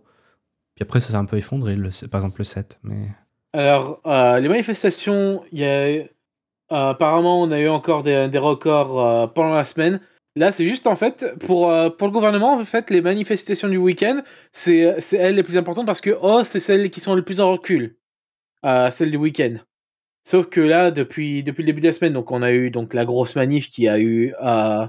puis 0.76 0.84
après, 0.84 1.00
ça 1.00 1.12
s'est 1.12 1.16
un 1.16 1.26
peu 1.26 1.38
effondré, 1.38 1.76
le, 1.76 1.90
par 2.10 2.20
exemple 2.22 2.40
le 2.40 2.44
7. 2.44 2.80
Mais... 2.84 3.08
Alors, 3.54 4.02
euh, 4.06 4.40
les 4.40 4.48
manifestations, 4.48 5.44
y 5.52 5.64
a, 5.64 5.68
euh, 5.68 6.06
apparemment, 6.70 7.42
on 7.42 7.52
a 7.52 7.60
eu 7.60 7.70
encore 7.70 8.04
des, 8.04 8.30
des 8.30 8.38
records 8.38 9.00
euh, 9.00 9.28
pendant 9.28 9.54
la 9.54 9.64
semaine. 9.64 10.00
Là, 10.38 10.54
c'est 10.54 10.66
juste 10.66 10.88
en 10.88 10.96
fait, 10.96 11.36
pour, 11.40 11.74
pour 11.98 12.08
le 12.08 12.14
gouvernement, 12.14 12.54
en 12.54 12.64
fait, 12.64 12.90
les 12.90 13.02
manifestations 13.02 13.68
du 13.68 13.76
week-end, 13.76 14.22
c'est 14.54 14.80
elles 15.12 15.36
les 15.36 15.44
plus 15.44 15.58
importantes 15.58 15.86
parce 15.86 16.00
que, 16.00 16.18
oh, 16.22 16.46
c'est 16.46 16.62
celles 16.62 16.90
qui 16.90 17.02
sont 17.02 17.16
les 17.16 17.22
plus 17.22 17.42
en 17.42 17.52
recul, 17.52 17.98
celles 18.64 19.12
du 19.12 19.18
week-end. 19.18 19.58
Sauf 20.24 20.48
que 20.48 20.62
là, 20.62 20.92
depuis, 20.92 21.44
depuis 21.44 21.62
le 21.64 21.68
début 21.68 21.82
de 21.82 21.88
la 21.88 21.94
semaine, 21.94 22.14
donc 22.14 22.32
on 22.32 22.42
a 22.42 22.52
eu 22.52 22.70
donc 22.70 22.94
la 22.94 23.06
grosse 23.06 23.36
manif 23.36 23.68
qui 23.70 23.88
a 23.88 24.00
eu 24.00 24.34
euh, 24.44 24.86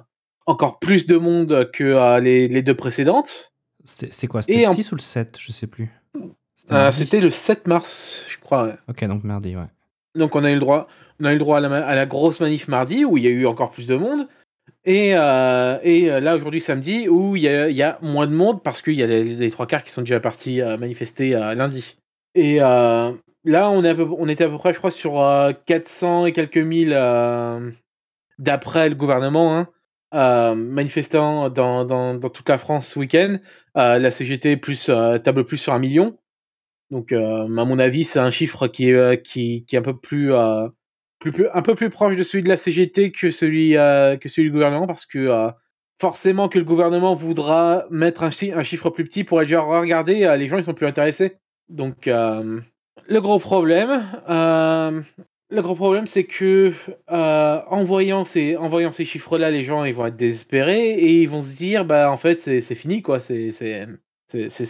encore 0.47 0.79
plus 0.79 1.07
de 1.07 1.17
monde 1.17 1.71
que 1.73 1.85
euh, 1.85 2.21
les, 2.21 2.49
les 2.49 2.63
deux 2.63 2.75
précédentes. 2.77 3.53
C'était 3.85 4.09
c'est 4.13 4.27
quoi 4.27 4.43
C'était 4.43 4.63
le 4.63 4.69
en- 4.69 4.75
6 4.75 4.93
ou 4.93 4.97
le 4.97 5.01
7 5.01 5.39
Je 5.41 5.51
sais 5.53 5.67
plus. 5.67 5.91
C'était 6.55 7.17
Euh, 7.19 7.21
le 7.23 7.31
7 7.31 7.67
mars, 7.67 8.27
je 8.29 8.39
crois. 8.39 8.65
ouais. 8.67 8.75
Ok, 8.89 9.05
donc 9.07 9.25
mardi, 9.25 9.57
ouais. 9.57 9.67
Donc 10.15 10.37
on 10.37 10.45
a 10.45 10.51
eu 10.51 10.55
le 10.55 10.61
droit, 10.61 10.87
on 11.21 11.25
a 11.25 11.31
eu 11.31 11.35
le 11.35 11.39
droit 11.41 11.57
à 11.57 11.61
la, 11.61 11.87
à 11.87 11.95
la 11.95 12.07
grosse 12.07 12.39
manif 12.41 12.69
mardi 12.69 13.05
où 13.07 13.17
il 13.17 13.25
y 13.25 13.27
a 13.27 13.31
eu 13.31 13.47
encore 13.47 13.71
plus 13.71 13.87
de 13.89 13.97
monde. 13.97 14.29
Et, 14.85 15.09
et 15.11 16.21
là 16.21 16.37
aujourd'hui 16.37 16.61
samedi 16.61 17.09
où 17.09 17.35
il 17.37 17.43
y 17.43 17.49
a, 17.49 17.69
il 17.71 17.77
y 17.77 17.83
a 17.83 17.99
moins 18.03 18.27
de 18.27 18.33
monde 18.35 18.63
parce 18.63 18.83
qu'il 18.83 18.95
y 18.95 19.03
a 19.03 19.07
les, 19.07 19.25
les 19.25 19.51
trois 19.51 19.67
quarts 19.67 19.83
qui 19.85 19.91
sont 19.91 20.03
déjà 20.03 20.21
partis 20.21 20.61
manifester 20.61 21.31
lundi. 21.57 21.97
Et 22.35 22.59
là 23.45 23.71
on, 23.71 23.83
est 23.85 23.89
à 23.91 23.95
peu- 23.95 24.09
on 24.19 24.29
était 24.29 24.45
à 24.45 24.49
peu 24.49 24.59
près 24.59 24.73
je 24.73 24.79
crois 24.79 24.91
sur 24.91 25.21
euh, 25.21 25.53
400 25.67 26.27
et 26.27 26.33
quelques 26.33 26.57
mille 26.59 26.93
euh, 26.95 27.71
d'après 28.39 28.89
le 28.89 28.95
gouvernement 28.95 29.57
hein, 29.59 29.69
euh, 30.15 30.55
manifestants 30.55 31.49
dans, 31.51 31.85
dans, 31.85 32.19
toute 32.19 32.49
la 32.49 32.59
France 32.59 32.89
ce 32.89 32.99
week-end. 32.99 33.39
Euh, 33.77 33.99
la 33.99 34.11
CGT 34.11 34.57
plus, 34.57 34.89
euh, 34.89 35.19
table 35.19 35.45
plus 35.45 35.57
sur 35.57 35.73
un 35.73 35.79
million. 35.79 36.19
Donc, 36.91 37.13
euh, 37.13 37.45
à 37.45 37.65
mon 37.65 37.79
avis, 37.79 38.05
c'est 38.05 38.19
un 38.19 38.31
chiffre 38.31 38.69
qui 38.69 38.91
est, 38.91 38.93
euh, 38.95 39.17
qui, 39.17 39.65
est 39.73 39.77
un 39.77 39.83
peu 39.83 39.97
plus, 39.97 40.33
euh, 40.35 40.69
un 41.55 41.63
peu 41.63 41.75
plus 41.75 41.89
proche 41.89 42.17
de 42.17 42.23
celui 42.23 42.45
de 42.45 42.49
la 42.49 42.57
CGT 42.59 43.13
que 43.13 43.31
celui, 43.31 43.77
euh, 43.77 44.17
que 44.17 44.29
celui 44.29 44.49
du 44.49 44.53
gouvernement, 44.53 44.87
parce 44.87 45.07
que 45.07 45.19
euh, 45.19 45.51
forcément 46.01 46.49
que 46.49 46.59
le 46.59 46.65
gouvernement 46.65 47.15
voudra 47.15 47.87
mettre 47.91 48.25
un, 48.25 48.31
chi- 48.31 48.53
un 48.53 48.63
chiffre 48.63 48.91
plus 48.91 49.05
petit 49.05 49.25
pour 49.25 49.41
être 49.41 49.49
genre, 49.49 49.69
regardez, 49.69 50.25
euh, 50.25 50.37
les 50.37 50.49
gens 50.49 50.59
ils 50.59 50.65
sont 50.65 50.75
plus 50.75 50.87
intéressés. 50.87 51.39
Donc, 51.71 52.09
euh, 52.09 52.61
le 53.09 53.21
gros 53.21 53.39
problème, 53.39 54.09
euh, 54.29 55.03
problème, 55.75 56.07
c'est 56.07 56.25
que 56.25 56.73
euh, 57.11 57.61
en 57.69 57.85
voyant 57.85 58.25
ces, 58.25 58.57
chiffres-là, 59.05 59.51
les 59.51 59.65
gens 59.65 59.91
vont 59.93 60.07
être 60.07 60.17
désespérés 60.17 60.91
et 60.91 61.21
ils 61.21 61.29
vont 61.29 61.43
se 61.43 61.57
dire, 61.57 61.85
bah 61.85 62.11
en 62.11 62.17
fait, 62.17 62.41
c'est 62.41 62.75
fini 62.75 63.03
quoi, 63.03 63.21
c'est 63.21 63.87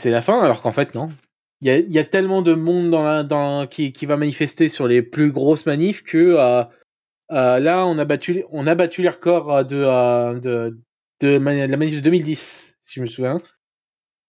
la 0.05 0.23
fin, 0.23 0.41
alors 0.41 0.62
qu'en 0.62 0.73
fait 0.73 0.95
non. 0.95 1.09
Il 1.61 1.93
y 1.93 1.99
a, 1.99 2.05
tellement 2.05 2.43
de 2.43 2.55
monde 2.55 2.91
dans 2.91 3.67
qui, 3.69 3.93
va 4.05 4.17
manifester 4.17 4.69
sur 4.69 4.89
les 4.89 5.01
plus 5.01 5.31
grosses 5.31 5.65
manifs 5.65 6.03
que 6.03 6.37
euh, 7.33 7.59
là, 7.61 7.87
on 7.87 7.99
a 7.99 8.05
battu, 8.05 8.45
on 8.51 8.67
a 8.67 8.75
battu 8.75 9.03
les 9.03 9.09
records 9.09 9.65
de, 9.65 10.41
de, 10.41 10.41
de, 10.41 10.77
de 11.21 11.29
la 11.29 11.77
manif 11.77 11.95
de 11.95 12.01
2010, 12.01 12.77
si 12.81 12.95
je 12.95 13.01
me 13.01 13.07
souviens. 13.07 13.39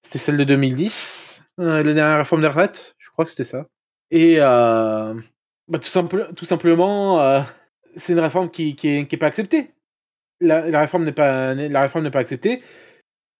C'était 0.03 0.19
celle 0.19 0.37
de 0.37 0.43
2010, 0.43 1.43
euh, 1.59 1.83
la 1.83 1.93
dernière 1.93 2.17
réforme 2.17 2.41
des 2.41 2.47
retraites, 2.47 2.95
je 2.97 3.09
crois 3.11 3.25
que 3.25 3.31
c'était 3.31 3.43
ça. 3.43 3.67
Et 4.13 4.35
euh, 4.37 5.15
bah, 5.67 5.79
tout, 5.79 5.89
simple, 5.89 6.29
tout 6.35 6.45
simplement, 6.45 7.19
euh, 7.19 7.41
c'est 7.95 8.13
une 8.13 8.19
réforme 8.19 8.51
qui, 8.51 8.75
qui, 8.75 8.89
est, 8.89 9.07
qui 9.07 9.15
est 9.15 9.17
pas 9.17 9.25
acceptée. 9.25 9.71
La, 10.39 10.69
la 10.69 10.81
réforme 10.81 11.03
n'est 11.03 11.11
pas, 11.11 11.55
n'est 11.55 12.11
pas 12.11 12.19
acceptée. 12.19 12.59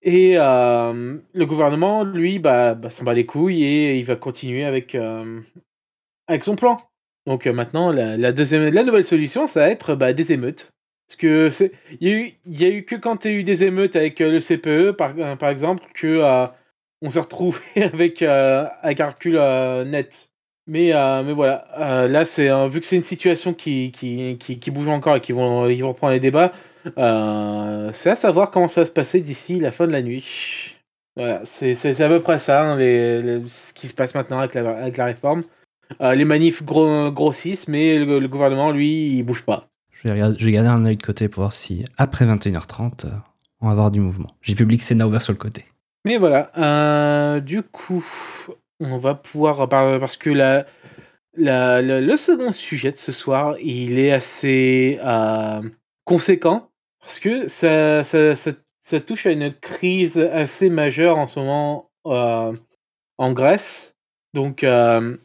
Et 0.02 0.34
euh, 0.36 1.18
le 1.32 1.46
gouvernement, 1.46 2.04
lui, 2.04 2.40
bah, 2.40 2.74
bah, 2.74 2.90
s'en 2.90 3.04
bat 3.04 3.14
les 3.14 3.28
couilles 3.28 3.64
et 3.64 4.00
il 4.00 4.06
va 4.06 4.16
continuer 4.16 4.64
avec, 4.64 4.98
avec 6.28 6.44
son 6.44 6.56
plan. 6.56 6.78
Donc 7.28 7.46
maintenant, 7.46 7.92
la, 7.92 8.18
la 8.18 8.32
deuxième, 8.32 8.74
la 8.74 8.84
nouvelle 8.84 9.06
solution, 9.06 9.46
ça 9.46 9.60
va 9.60 9.70
être 9.70 9.94
bah, 9.94 10.12
des 10.14 10.34
émeutes. 10.34 10.72
Parce 11.08 11.18
que 11.18 11.52
c'est, 11.52 11.72
il 12.02 12.34
y, 12.48 12.66
a 12.66 12.68
a 12.68 12.72
eu 12.72 12.84
que 12.84 12.96
quand 12.96 13.26
il 13.26 13.32
y 13.32 13.36
a 13.36 13.38
eu 13.38 13.44
des 13.44 13.64
émeutes 13.64 13.96
avec 13.96 14.20
le 14.20 14.40
CPE, 14.40 14.98
par, 14.98 15.14
par 15.38 15.50
exemple, 15.50 15.84
que 15.94 16.48
on 17.04 17.12
s'est 17.12 17.20
retrouvé 17.20 17.60
avec, 17.76 18.24
avec 18.24 19.00
un 19.02 19.10
recul 19.12 19.36
net. 19.86 20.33
Mais, 20.68 20.94
euh, 20.94 21.24
mais 21.24 21.34
voilà, 21.34 21.66
euh, 21.78 22.08
là, 22.08 22.24
c'est 22.26 22.50
euh, 22.50 22.68
vu 22.68 22.80
que 22.80 22.86
c'est 22.86 22.96
une 22.96 23.02
situation 23.04 23.54
qui, 23.54 23.92
qui, 23.92 24.38
qui, 24.40 24.60
qui 24.60 24.72
bouge 24.72 24.88
encore 24.88 25.18
et 25.18 25.22
qu'ils 25.22 25.36
vont, 25.36 25.68
ils 25.68 25.82
vont 25.82 25.90
reprendre 25.90 26.14
les 26.14 26.20
débats, 26.22 26.54
euh, 26.98 27.90
c'est 27.94 28.10
à 28.12 28.16
savoir 28.16 28.50
comment 28.50 28.68
ça 28.70 28.82
va 28.82 28.86
se 28.86 28.92
passer 28.92 29.20
d'ici 29.22 29.60
la 29.60 29.72
fin 29.72 29.86
de 29.86 29.92
la 29.92 30.02
nuit. 30.02 30.76
Voilà, 31.18 31.42
c'est 31.44 31.76
c'est- 31.76 31.94
c'est 31.94 32.04
à 32.04 32.08
peu 32.10 32.22
près 32.22 32.40
ça, 32.40 32.64
hein, 32.64 32.78
les- 32.78 33.22
les- 33.22 33.48
ce 33.48 33.74
qui 33.74 33.88
se 33.88 33.94
passe 33.94 34.16
maintenant 34.16 34.40
avec 34.40 34.54
la, 34.56 34.70
avec 34.78 34.98
la 34.98 35.06
réforme. 35.06 35.42
Les 36.00 36.26
manifs 36.26 36.64
gros- 36.64 37.12
grossissent, 37.12 37.68
mais 37.68 38.00
le, 38.00 38.18
le 38.20 38.28
gouvernement, 38.28 38.72
lui, 38.72 39.06
il 39.18 39.24
bouge 39.24 39.44
pas. 39.44 39.68
Je 39.92 40.04
vais, 40.08 40.14
regarder, 40.14 40.40
je 40.40 40.46
vais 40.46 40.52
garder 40.52 40.70
un 40.70 40.86
œil 40.86 40.98
de 40.98 41.04
côté 41.04 41.30
pour 41.30 41.42
voir 41.44 41.54
si, 41.54 41.86
après 41.98 42.26
21h30, 42.26 43.06
euh, 43.06 43.10
On 43.62 43.68
va 43.68 43.74
avoir 43.74 43.92
du 43.92 44.00
mouvement. 44.00 44.30
J'ai 44.42 44.56
publié 44.56 44.78
que 44.80 44.84
Senna 44.84 45.06
ouvert 45.06 45.22
sur 45.22 45.34
le 45.34 45.38
côté. 45.38 45.66
Mais 46.04 46.18
voilà, 46.18 47.40
du 47.42 47.62
coup, 47.64 48.04
on 48.84 48.98
va 48.98 49.16
pouvoir 49.16 49.68
par- 49.70 50.00
parce 50.00 50.18
que 50.18 50.30
la, 50.30 50.66
la- 51.36 51.82
la- 51.82 52.02
le 52.02 52.18
second 52.18 52.52
sujet 52.52 52.92
de 52.92 52.98
ce 52.98 53.12
soir, 53.12 53.56
il 53.60 53.98
est 54.00 54.12
assez 54.12 55.00
euh, 55.04 55.62
conséquent 56.06 56.70
parce 57.00 57.20
que 57.20 57.48
ça, 57.48 58.04
ça, 58.04 58.36
ça- 58.36 58.52
ça 58.84 59.00
touche 59.00 59.26
à 59.26 59.32
une 59.32 59.52
crise 59.54 60.20
assez 60.20 60.70
majeure 60.70 61.18
en 61.18 61.28
ce 61.28 61.40
moment 61.40 61.90
euh, 62.06 62.54
en 63.18 63.32
Grèce. 63.34 63.96
Donc, 64.34 64.64
euh, 64.64 65.16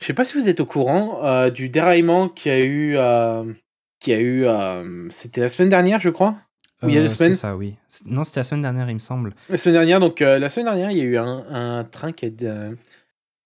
je 0.00 0.06
sais 0.06 0.14
pas 0.14 0.24
si 0.24 0.38
vous 0.38 0.48
êtes 0.48 0.60
au 0.60 0.66
courant 0.66 1.24
euh, 1.24 1.50
du 1.50 1.68
déraillement 1.68 2.28
qu'il 2.28 2.52
y 2.52 2.54
a 2.54 2.58
eu, 2.60 2.92
y 2.94 4.12
a 4.12 4.20
eu, 4.20 4.46
c'était 5.10 5.40
la 5.40 5.48
semaine 5.48 5.68
dernière, 5.70 5.98
je 6.00 6.10
crois. 6.10 6.36
Ou 6.84 6.88
il 6.88 6.94
y 6.94 6.98
a 6.98 7.00
deux 7.00 7.08
semaines. 7.08 7.32
C'est 7.32 7.40
ça, 7.40 7.56
oui. 7.56 7.74
Non, 8.06 8.22
c'était 8.22 8.38
la 8.40 8.44
semaine 8.44 8.62
dernière, 8.62 8.88
il 8.88 8.94
me 8.94 9.00
semble. 9.00 9.34
La 9.48 9.56
semaine 9.56 9.74
dernière, 9.74 9.98
donc 9.98 10.20
la 10.20 10.48
semaine 10.48 10.66
dernière, 10.66 10.92
il 10.92 10.98
y 10.98 11.00
a 11.00 11.04
eu 11.04 11.16
un, 11.16 11.44
un 11.50 11.82
train 11.84 12.12
qui 12.12 12.32
euh, 12.42 12.72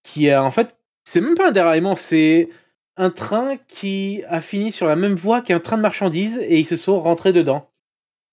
qui 0.03 0.35
en 0.35 0.51
fait, 0.51 0.77
c'est 1.05 1.21
même 1.21 1.35
pas 1.35 1.49
un 1.49 1.53
déraillement, 1.53 1.97
c'est 1.97 2.49
un 2.97 3.11
train 3.11 3.57
qui 3.69 4.23
a 4.29 4.41
fini 4.41 4.71
sur 4.73 4.87
la 4.87 4.97
même 4.97 5.15
voie 5.15 5.41
qu'un 5.41 5.61
train 5.61 5.77
de 5.77 5.83
marchandises 5.83 6.39
et 6.39 6.59
ils 6.59 6.67
se 6.67 6.77
sont 6.77 7.01
rentrés 7.01 7.33
dedans. 7.33 7.71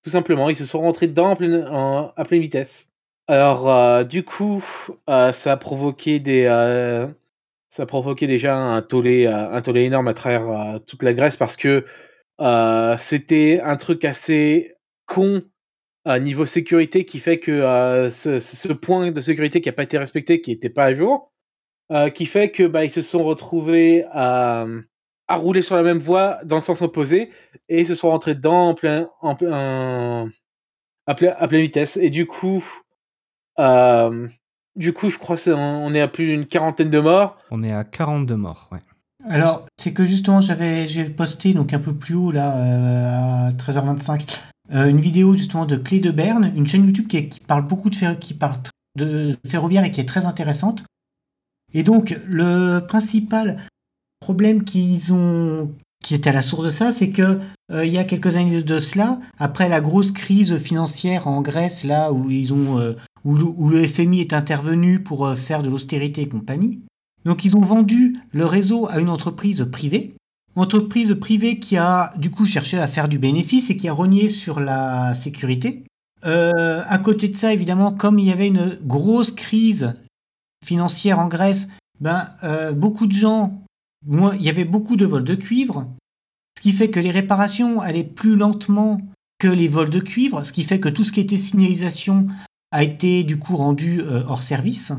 Tout 0.03 0.09
simplement, 0.09 0.49
ils 0.49 0.55
se 0.55 0.65
sont 0.65 0.79
rentrés 0.79 1.07
dedans 1.07 1.35
pleine, 1.35 1.67
à 1.71 2.25
pleine 2.25 2.41
vitesse. 2.41 2.89
Alors, 3.27 3.69
euh, 3.69 4.03
du 4.03 4.23
coup, 4.23 4.63
euh, 5.09 5.31
ça 5.33 5.51
a 5.53 5.57
provoqué 5.57 6.19
des, 6.19 6.45
euh, 6.45 7.07
ça 7.69 7.83
a 7.83 7.85
provoqué 7.85 8.25
déjà 8.25 8.57
un 8.57 8.81
tollé, 8.81 9.27
un 9.27 9.61
tollé 9.61 9.83
énorme 9.83 10.07
à 10.07 10.13
travers 10.13 10.79
toute 10.87 11.03
la 11.03 11.13
Grèce 11.13 11.37
parce 11.37 11.55
que 11.55 11.85
c'était 12.97 13.61
un 13.63 13.75
truc 13.77 14.05
assez 14.05 14.75
con 15.05 15.41
niveau 16.07 16.45
sécurité 16.45 17.05
qui 17.05 17.19
fait 17.19 17.39
que 17.39 18.09
ce- 18.11 18.39
ce 18.39 18.73
point 18.73 19.11
de 19.11 19.21
sécurité 19.21 19.61
qui 19.61 19.69
n'a 19.69 19.73
pas 19.73 19.83
été 19.83 19.99
respecté, 19.99 20.41
qui 20.41 20.51
n'était 20.51 20.69
pas 20.69 20.85
à 20.85 20.93
jour, 20.93 21.31
euh, 21.91 22.09
qui 22.09 22.25
fait 22.25 22.51
que 22.51 22.63
bah, 22.67 22.83
ils 22.85 22.91
se 22.91 23.01
sont 23.01 23.23
retrouvés 23.23 24.05
à, 24.11 24.65
à 25.27 25.35
rouler 25.35 25.61
sur 25.61 25.75
la 25.75 25.83
même 25.83 25.99
voie 25.99 26.39
dans 26.45 26.55
le 26.57 26.61
sens 26.61 26.81
opposé 26.81 27.29
et 27.67 27.81
ils 27.81 27.87
se 27.87 27.95
sont 27.95 28.09
rentrés 28.09 28.35
dedans 28.35 28.69
en 28.69 28.73
plein, 28.75 29.09
en 29.21 29.35
plein, 29.35 30.29
à, 31.07 31.15
plein- 31.15 31.33
à 31.37 31.47
pleine 31.47 31.61
vitesse. 31.61 31.97
Et 31.97 32.09
du 32.09 32.25
coup, 32.27 32.63
euh, 33.59 34.27
du 34.75 34.93
coup, 34.93 35.09
je 35.09 35.17
crois 35.17 35.35
qu'on 35.37 35.93
est 35.93 36.01
à 36.01 36.07
plus 36.07 36.27
d'une 36.27 36.45
quarantaine 36.45 36.89
de 36.89 36.99
morts. 36.99 37.37
On 37.51 37.63
est 37.63 37.73
à 37.73 37.83
42 37.83 38.35
morts, 38.35 38.69
ouais. 38.71 38.79
Alors, 39.27 39.65
c'est 39.77 39.93
que 39.93 40.05
justement, 40.05 40.39
j'avais 40.39 40.87
j'ai 40.87 41.03
posté 41.09 41.53
donc 41.53 41.73
un 41.73 41.79
peu 41.79 41.93
plus 41.93 42.15
haut 42.15 42.31
là 42.31 42.55
euh, 42.57 43.47
à 43.49 43.51
13h25 43.51 44.39
euh, 44.71 44.85
une 44.87 45.01
vidéo 45.01 45.35
justement 45.35 45.65
de 45.65 45.75
Clé 45.75 45.99
de 45.99 46.09
Berne, 46.11 46.53
une 46.55 46.65
chaîne 46.67 46.85
YouTube 46.85 47.07
qui, 47.07 47.27
qui 47.27 47.39
parle 47.41 47.67
beaucoup 47.67 47.89
de, 47.89 47.95
fer- 47.95 48.17
qui 48.19 48.33
parle 48.33 48.59
de 48.95 49.35
ferroviaire 49.47 49.83
et 49.83 49.91
qui 49.91 49.99
est 49.99 50.05
très 50.07 50.23
intéressante. 50.25 50.85
Et 51.73 51.83
donc, 51.83 52.19
le 52.27 52.79
principal 52.79 53.57
problème 54.19 54.63
qu'ils 54.63 55.13
ont, 55.13 55.71
qui 56.03 56.15
était 56.15 56.29
à 56.29 56.33
la 56.33 56.41
source 56.41 56.65
de 56.65 56.69
ça, 56.69 56.91
c'est 56.91 57.09
que 57.09 57.39
euh, 57.71 57.85
il 57.85 57.93
y 57.93 57.97
a 57.97 58.03
quelques 58.03 58.35
années 58.35 58.63
de 58.63 58.79
cela, 58.79 59.19
après 59.37 59.69
la 59.69 59.81
grosse 59.81 60.11
crise 60.11 60.57
financière 60.57 61.27
en 61.27 61.41
Grèce, 61.41 61.83
là 61.83 62.11
où 62.11 62.29
ils 62.29 62.53
ont, 62.53 62.79
euh, 62.79 62.93
où, 63.23 63.35
le- 63.35 63.87
FMI 63.87 64.21
est 64.21 64.33
intervenu 64.33 64.99
pour 64.99 65.25
euh, 65.25 65.35
faire 65.35 65.63
de 65.63 65.69
l'austérité 65.69 66.21
et 66.21 66.27
compagnie. 66.27 66.79
Donc 67.25 67.43
ils 67.45 67.55
ont 67.57 67.61
vendu 67.61 68.17
le 68.31 68.45
réseau 68.45 68.87
à 68.89 68.99
une 68.99 69.09
entreprise 69.09 69.67
privée, 69.71 70.13
entreprise 70.55 71.15
privée 71.19 71.59
qui 71.59 71.75
a 71.77 72.13
du 72.17 72.31
coup 72.31 72.45
cherché 72.45 72.79
à 72.79 72.87
faire 72.87 73.09
du 73.09 73.19
bénéfice 73.19 73.69
et 73.69 73.77
qui 73.77 73.87
a 73.87 73.93
rogné 73.93 74.29
sur 74.29 74.59
la 74.59 75.13
sécurité. 75.15 75.83
À 76.23 76.97
côté 76.99 77.27
de 77.29 77.35
ça, 77.37 77.53
évidemment, 77.53 77.91
comme 77.91 78.19
il 78.19 78.25
y 78.25 78.31
avait 78.31 78.47
une 78.47 78.77
grosse 78.83 79.31
crise 79.31 79.93
financière 80.65 81.19
en 81.19 81.27
Grèce, 81.27 81.67
ben, 81.99 82.29
euh, 82.43 82.71
beaucoup 82.71 83.07
de 83.07 83.13
gens, 83.13 83.61
il 84.07 84.41
y 84.41 84.49
avait 84.49 84.65
beaucoup 84.65 84.95
de 84.95 85.05
vols 85.05 85.23
de 85.23 85.35
cuivre, 85.35 85.87
ce 86.57 86.61
qui 86.61 86.73
fait 86.73 86.89
que 86.89 86.99
les 86.99 87.11
réparations 87.11 87.81
allaient 87.81 88.03
plus 88.03 88.35
lentement 88.35 89.01
que 89.39 89.47
les 89.47 89.67
vols 89.67 89.89
de 89.89 89.99
cuivre, 89.99 90.43
ce 90.43 90.51
qui 90.51 90.63
fait 90.63 90.79
que 90.79 90.89
tout 90.89 91.03
ce 91.03 91.11
qui 91.11 91.21
était 91.21 91.37
signalisation 91.37 92.27
a 92.71 92.83
été 92.83 93.23
du 93.23 93.39
coup 93.39 93.55
rendu 93.55 94.01
euh, 94.01 94.23
hors 94.27 94.43
service. 94.43 94.91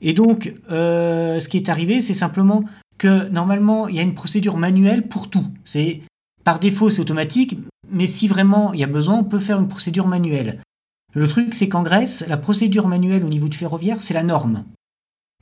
Et 0.00 0.14
donc, 0.14 0.52
euh, 0.70 1.38
ce 1.38 1.48
qui 1.48 1.58
est 1.58 1.68
arrivé, 1.68 2.00
c'est 2.00 2.14
simplement 2.14 2.64
que 2.98 3.28
normalement, 3.28 3.88
il 3.88 3.96
y 3.96 4.00
a 4.00 4.02
une 4.02 4.14
procédure 4.14 4.56
manuelle 4.56 5.08
pour 5.08 5.30
tout. 5.30 5.46
C'est 5.64 6.00
par 6.44 6.58
défaut, 6.58 6.90
c'est 6.90 7.00
automatique, 7.00 7.56
mais 7.90 8.06
si 8.06 8.26
vraiment 8.26 8.72
il 8.72 8.80
y 8.80 8.84
a 8.84 8.88
besoin, 8.88 9.18
on 9.18 9.24
peut 9.24 9.38
faire 9.38 9.60
une 9.60 9.68
procédure 9.68 10.08
manuelle. 10.08 10.60
Le 11.14 11.28
truc, 11.28 11.54
c'est 11.54 11.68
qu'en 11.68 11.82
Grèce, 11.82 12.24
la 12.26 12.36
procédure 12.36 12.88
manuelle 12.88 13.24
au 13.24 13.28
niveau 13.28 13.48
du 13.48 13.58
ferroviaire, 13.58 14.00
c'est 14.00 14.14
la 14.14 14.22
norme. 14.22 14.64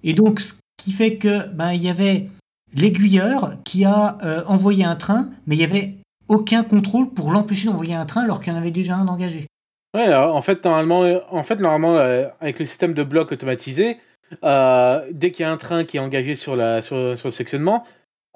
Et 0.02 0.14
donc, 0.14 0.40
ce 0.40 0.54
qui 0.76 0.92
fait 0.92 1.16
que 1.16 1.46
ben, 1.48 1.72
il 1.72 1.82
y 1.82 1.88
avait 1.88 2.28
l'aiguilleur 2.74 3.56
qui 3.64 3.84
a 3.84 4.18
euh, 4.22 4.42
envoyé 4.46 4.84
un 4.84 4.96
train, 4.96 5.30
mais 5.46 5.54
il 5.54 5.58
n'y 5.58 5.64
avait 5.64 5.94
aucun 6.28 6.64
contrôle 6.64 7.10
pour 7.10 7.30
l'empêcher 7.30 7.68
d'envoyer 7.68 7.94
un 7.94 8.06
train 8.06 8.22
alors 8.22 8.40
qu'il 8.40 8.52
y 8.52 8.56
en 8.56 8.58
avait 8.58 8.70
déjà 8.70 8.96
un 8.96 9.08
engagé. 9.08 9.46
Ouais, 9.94 10.12
en 10.14 10.42
fait, 10.42 10.64
normalement, 10.64 11.02
euh, 11.02 11.18
en 11.30 11.42
fait, 11.42 11.60
euh, 11.60 12.28
avec 12.40 12.58
le 12.58 12.64
système 12.64 12.94
de 12.94 13.02
blocs 13.02 13.32
automatisé, 13.32 13.98
dès 14.42 15.30
qu'il 15.32 15.42
y 15.42 15.44
a 15.44 15.50
un 15.50 15.56
train 15.56 15.84
qui 15.84 15.96
est 15.96 16.00
engagé 16.00 16.36
sur 16.36 16.56
le 16.56 16.80
sectionnement, 17.14 17.84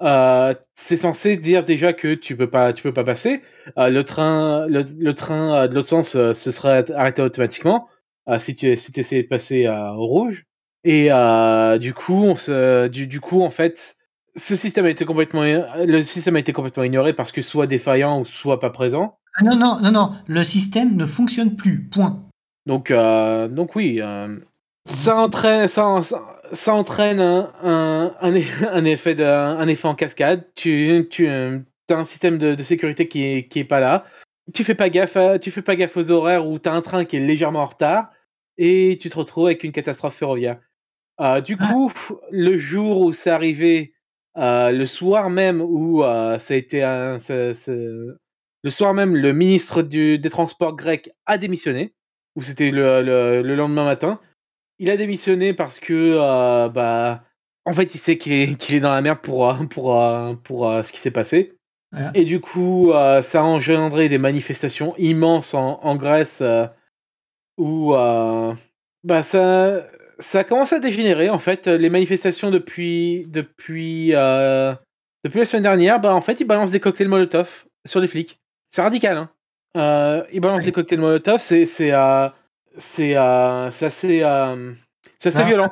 euh, 0.01 0.53
c'est 0.75 0.97
censé 0.97 1.37
dire 1.37 1.63
déjà 1.63 1.93
que 1.93 2.13
tu 2.13 2.35
peux 2.35 2.49
pas, 2.49 2.73
tu 2.73 2.83
peux 2.83 2.93
pas 2.93 3.03
passer. 3.03 3.41
Euh, 3.77 3.89
le 3.89 4.03
train, 4.03 4.67
le, 4.67 4.83
le 4.97 5.13
train 5.13 5.55
euh, 5.55 5.67
de 5.67 5.75
l'autre 5.75 5.87
sens 5.87 6.09
se 6.11 6.51
serait 6.51 6.91
arrêté 6.91 7.21
automatiquement 7.21 7.87
si 8.39 8.55
tu 8.55 8.75
si 8.75 8.91
essayais 8.99 9.21
de 9.21 9.27
passer 9.27 9.67
au 9.67 10.07
rouge. 10.07 10.45
Et 10.83 11.09
du 11.79 11.93
coup, 11.93 12.23
on 12.23 12.35
se, 12.35 12.87
du, 12.87 13.07
du 13.07 13.19
coup, 13.19 13.41
en 13.43 13.51
fait, 13.51 13.97
ce 14.35 14.55
système 14.55 14.85
a 14.85 14.89
été 14.89 15.05
complètement, 15.05 15.43
le 15.43 16.01
système 16.01 16.35
a 16.35 16.39
été 16.39 16.51
complètement 16.51 16.83
ignoré 16.83 17.13
parce 17.13 17.31
que 17.31 17.43
soit 17.43 17.67
défaillant 17.67 18.21
ou 18.21 18.25
soit 18.25 18.59
pas 18.59 18.71
présent. 18.71 19.19
Ah 19.35 19.43
non, 19.43 19.55
non, 19.55 19.79
non, 19.79 19.91
non, 19.91 20.11
le 20.27 20.43
système 20.43 20.95
ne 20.95 21.05
fonctionne 21.05 21.55
plus, 21.55 21.87
point. 21.87 22.25
Donc, 22.65 22.91
donc 22.91 23.75
oui, 23.75 24.01
ça 24.85 25.17
entraîne, 25.17 25.67
ça, 25.67 26.01
ça, 26.01 26.39
ça 26.51 26.73
entraîne 26.73 27.19
un, 27.19 27.51
un, 27.63 28.15
un, 28.21 28.35
e- 28.35 28.41
un 28.71 28.85
effet 28.85 29.15
de, 29.15 29.23
un 29.23 29.67
effet 29.67 29.87
en 29.87 29.95
cascade. 29.95 30.45
Tu, 30.55 31.07
tu 31.09 31.27
as 31.27 31.59
un 31.89 32.03
système 32.05 32.37
de, 32.37 32.55
de 32.55 32.63
sécurité 32.63 33.07
qui 33.07 33.23
est, 33.23 33.47
qui 33.47 33.59
est 33.59 33.63
pas 33.65 33.79
là. 33.79 34.05
Tu 34.53 34.63
fais 34.63 34.75
pas 34.75 34.89
gaffe, 34.89 35.17
à- 35.17 35.39
tu 35.39 35.51
fais 35.51 35.61
pas 35.61 35.75
gaffe 35.75 35.97
aux 35.97 36.11
horaires 36.11 36.47
où 36.47 36.59
tu 36.59 36.69
as 36.69 36.73
un 36.73 36.81
train 36.81 37.05
qui 37.05 37.17
est 37.17 37.19
légèrement 37.19 37.61
en 37.61 37.65
retard 37.65 38.09
et 38.57 38.97
tu 39.01 39.09
te 39.09 39.17
retrouves 39.17 39.47
avec 39.47 39.63
une 39.63 39.71
catastrophe 39.71 40.15
ferroviaire. 40.15 40.59
Euh, 41.21 41.41
du 41.41 41.57
coup, 41.57 41.91
le 42.31 42.55
jour 42.57 43.01
où 43.01 43.13
c'est 43.13 43.29
arrivé, 43.31 43.93
euh, 44.37 44.71
le 44.71 44.85
soir 44.85 45.29
même 45.29 45.61
où 45.61 46.03
euh, 46.03 46.37
ça 46.37 46.53
a 46.53 46.57
été 46.57 46.83
un, 46.83 47.19
ça- 47.19 47.53
ça- 47.53 47.71
le 47.71 48.69
soir 48.69 48.93
même, 48.93 49.15
le 49.15 49.31
ministre 49.33 49.81
du- 49.81 50.19
des 50.19 50.29
Transports 50.29 50.75
grec 50.75 51.11
a 51.25 51.37
démissionné, 51.37 51.93
ou 52.35 52.41
c'était 52.41 52.71
le, 52.71 53.01
le- 53.01 53.41
le 53.41 53.55
lendemain 53.55 53.85
matin. 53.85 54.19
Il 54.79 54.89
a 54.89 54.97
démissionné 54.97 55.53
parce 55.53 55.79
que, 55.79 55.93
euh, 55.93 56.69
bah, 56.69 57.23
en 57.65 57.73
fait, 57.73 57.95
il 57.95 57.97
sait 57.97 58.17
qu'il 58.17 58.33
est, 58.33 58.79
dans 58.79 58.91
la 58.91 59.01
merde 59.01 59.19
pour, 59.19 59.49
euh, 59.49 59.63
pour, 59.65 59.99
euh, 59.99 60.33
pour, 60.35 60.65
ce 60.83 60.91
qui 60.91 60.99
s'est 60.99 61.11
passé. 61.11 61.53
Et 62.13 62.25
du 62.25 62.41
coup, 62.41 62.91
euh, 62.91 63.21
ça 63.21 63.39
a 63.39 63.43
engendré 63.43 64.09
des 64.09 64.17
manifestations 64.17 64.93
immenses 64.97 65.53
en, 65.53 65.79
en 65.81 65.95
Grèce 65.95 66.41
euh, 66.41 66.67
où 67.57 67.93
bah, 67.93 69.23
ça, 69.23 69.85
ça 70.19 70.39
a 70.39 70.43
commencé 70.43 70.75
à 70.75 70.79
dégénérer. 70.79 71.29
En 71.29 71.39
fait, 71.39 71.67
les 71.67 71.89
manifestations 71.89 72.51
depuis, 72.51 73.25
depuis, 73.27 74.07
depuis 74.09 75.39
la 75.39 75.45
semaine 75.45 75.63
dernière, 75.63 76.01
bah, 76.01 76.13
en 76.13 76.19
fait, 76.21 76.41
ils 76.41 76.45
balancent 76.45 76.71
des 76.71 76.81
cocktails 76.81 77.07
Molotov 77.07 77.65
sur 77.85 78.01
les 78.01 78.07
flics. 78.07 78.41
C'est 78.71 78.81
radical, 78.81 79.17
hein. 79.17 80.25
Ils 80.33 80.41
balancent 80.41 80.59
Ouais. 80.59 80.65
des 80.65 80.71
cocktails 80.73 80.99
Molotov, 80.99 81.39
c'est 81.39 81.91
c'est 82.77 83.15
euh, 83.15 83.71
c'est 83.71 83.85
assez, 83.85 84.23
euh, 84.23 84.73
c'est 85.19 85.29
assez 85.29 85.41
Ah. 85.41 85.45
violent. 85.45 85.71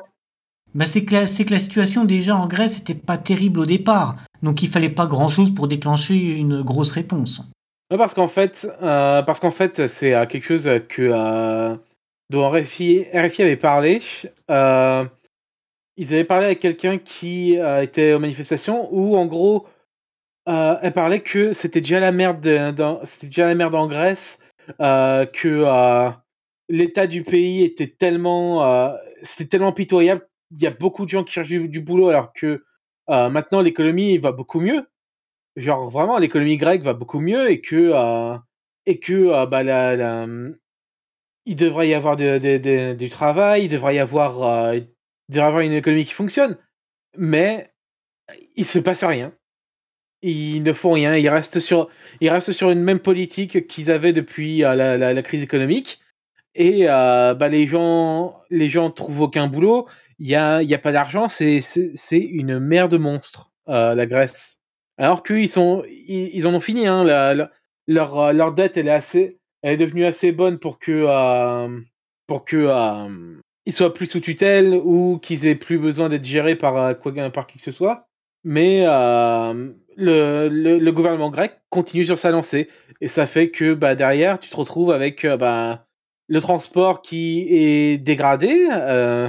Bah, 0.74 0.86
c'est 0.86 1.04
que, 1.04 1.44
que 1.44 1.50
la 1.50 1.60
situation 1.60 2.04
déjà 2.04 2.36
en 2.36 2.48
Grèce 2.48 2.78
n'était 2.78 2.94
pas 2.94 3.16
terrible 3.16 3.60
au 3.60 3.66
départ, 3.66 4.16
donc 4.42 4.62
il 4.62 4.68
fallait 4.68 4.90
pas 4.90 5.06
grand-chose 5.06 5.54
pour 5.54 5.68
déclencher 5.68 6.16
une 6.16 6.62
grosse 6.62 6.90
réponse. 6.90 7.52
Parce 7.90 8.14
qu'en 8.14 8.26
fait, 8.26 8.68
euh, 8.82 9.22
parce 9.22 9.38
qu'en 9.38 9.52
fait, 9.52 9.86
c'est 9.86 10.14
euh, 10.14 10.26
quelque 10.26 10.44
chose 10.44 10.68
que 10.88 11.76
dont 12.30 12.48
RFI, 12.50 13.04
RFI 13.14 13.42
avait 13.42 13.56
parlé. 13.56 14.02
Ils 15.96 16.12
avaient 16.12 16.24
parlé 16.24 16.46
avec 16.46 16.58
quelqu'un 16.58 16.98
qui 16.98 17.54
était 17.54 18.14
aux 18.14 18.18
manifestations 18.18 18.88
où, 18.90 19.16
en 19.16 19.26
gros, 19.26 19.66
elle 20.46 20.92
parlait 20.92 21.20
que 21.20 21.52
c'était 21.52 21.80
déjà 21.80 22.00
la 22.00 22.10
merde, 22.10 22.44
c'était 23.04 23.28
déjà 23.28 23.46
la 23.46 23.54
merde 23.54 23.76
en 23.76 23.86
Grèce, 23.86 24.40
que 24.80 26.12
l'état 26.68 27.06
du 27.06 27.22
pays 27.22 27.62
était 27.62 27.88
tellement, 27.88 28.64
euh, 28.64 28.92
c'était 29.22 29.48
tellement 29.48 29.72
pitoyable. 29.72 30.26
Il 30.52 30.62
y 30.62 30.66
a 30.66 30.70
beaucoup 30.70 31.04
de 31.04 31.10
gens 31.10 31.24
qui 31.24 31.32
cherchent 31.32 31.48
du, 31.48 31.80
boulot 31.80 32.08
alors 32.08 32.32
que 32.32 32.64
euh, 33.10 33.28
maintenant 33.28 33.60
l'économie 33.60 34.18
va 34.18 34.32
beaucoup 34.32 34.60
mieux 34.60 34.86
genre 35.56 35.90
vraiment 35.90 36.18
l'économie 36.18 36.56
grecque 36.56 36.80
va 36.80 36.94
beaucoup 36.94 37.20
mieux 37.20 37.50
et 37.50 37.60
que 37.60 37.92
euh, 37.94 38.36
et 38.86 38.98
que 38.98 39.46
bah, 39.46 39.62
la, 39.62 40.26
il 41.46 41.56
devrait 41.56 41.88
y 41.88 41.94
avoir 41.94 42.16
du 42.16 43.08
travail, 43.08 43.64
il 43.64 43.68
devrait 43.68 43.96
y 43.96 43.98
avoir, 43.98 44.74
il 44.74 44.88
devrait 45.28 45.46
avoir 45.46 45.62
une 45.62 45.72
économie 45.72 46.04
qui 46.04 46.12
fonctionne. 46.12 46.58
Mais 47.16 47.72
il 48.56 48.64
se 48.64 48.78
passe 48.78 49.04
rien. 49.04 49.32
Ils 50.22 50.62
ne 50.62 50.72
font 50.72 50.92
rien. 50.92 51.16
Ils 51.16 51.28
restent 51.28 51.60
sur, 51.60 51.88
ils 52.20 52.30
restent 52.30 52.52
sur 52.52 52.70
une 52.70 52.82
même 52.82 52.98
politique 52.98 53.66
qu'ils 53.66 53.90
avaient 53.90 54.12
depuis 54.12 54.58
la- 54.58 54.96
la 54.96 55.22
crise 55.22 55.42
économique. 55.42 56.00
Et 56.54 56.88
euh, 56.88 57.34
bah, 57.34 57.48
les 57.48 57.66
gens, 57.66 58.40
les 58.50 58.68
gens 58.68 58.90
trouvent 58.90 59.22
aucun 59.22 59.48
boulot. 59.48 59.88
Il 60.18 60.28
y 60.28 60.34
a, 60.34 60.56
a 60.58 60.78
pas 60.78 60.92
d'argent. 60.92 61.28
C'est, 61.28 61.60
une 62.12 62.58
mer 62.58 62.88
de 62.88 62.96
monstres, 62.96 63.50
euh, 63.68 63.94
la 63.94 64.06
Grèce. 64.06 64.60
Alors 64.96 65.22
qu'ils 65.22 65.48
sont, 65.48 65.82
ils, 65.88 66.30
ils 66.34 66.46
en 66.46 66.54
ont 66.54 66.60
fini. 66.60 66.86
Hein, 66.86 67.04
leur, 67.86 68.18
euh, 68.18 68.32
leur 68.32 68.52
dette, 68.52 68.76
elle 68.76 68.88
est 68.88 68.92
assez, 68.92 69.38
elle 69.62 69.74
est 69.74 69.84
devenue 69.84 70.04
assez 70.04 70.32
bonne 70.32 70.58
pour 70.58 70.78
que, 70.78 71.06
euh, 71.08 71.80
pour 72.26 72.44
que, 72.44 72.56
euh, 72.56 73.40
ils 73.66 73.72
soient 73.72 73.92
plus 73.92 74.06
sous 74.06 74.20
tutelle 74.20 74.74
ou 74.74 75.18
qu'ils 75.18 75.46
aient 75.46 75.54
plus 75.54 75.78
besoin 75.78 76.08
d'être 76.08 76.24
gérés 76.24 76.54
par, 76.56 76.98
quoi, 76.98 77.12
par 77.30 77.46
qui 77.46 77.56
que 77.56 77.64
ce 77.64 77.70
soit. 77.70 78.06
Mais 78.44 78.84
le, 78.84 79.74
le, 79.96 80.78
le 80.78 80.92
gouvernement 80.92 81.30
grec 81.30 81.58
continue 81.70 82.04
sur 82.04 82.18
sa 82.18 82.30
lancée. 82.30 82.68
Et 83.00 83.08
ça 83.08 83.26
fait 83.26 83.50
que 83.50 83.72
bah, 83.72 83.94
derrière, 83.94 84.38
tu 84.38 84.50
te 84.50 84.56
retrouves 84.56 84.90
avec 84.90 85.26
bah, 85.26 85.86
le 86.28 86.40
transport 86.40 87.02
qui 87.02 87.46
est 87.50 87.98
dégradé, 87.98 88.68
euh, 88.70 89.28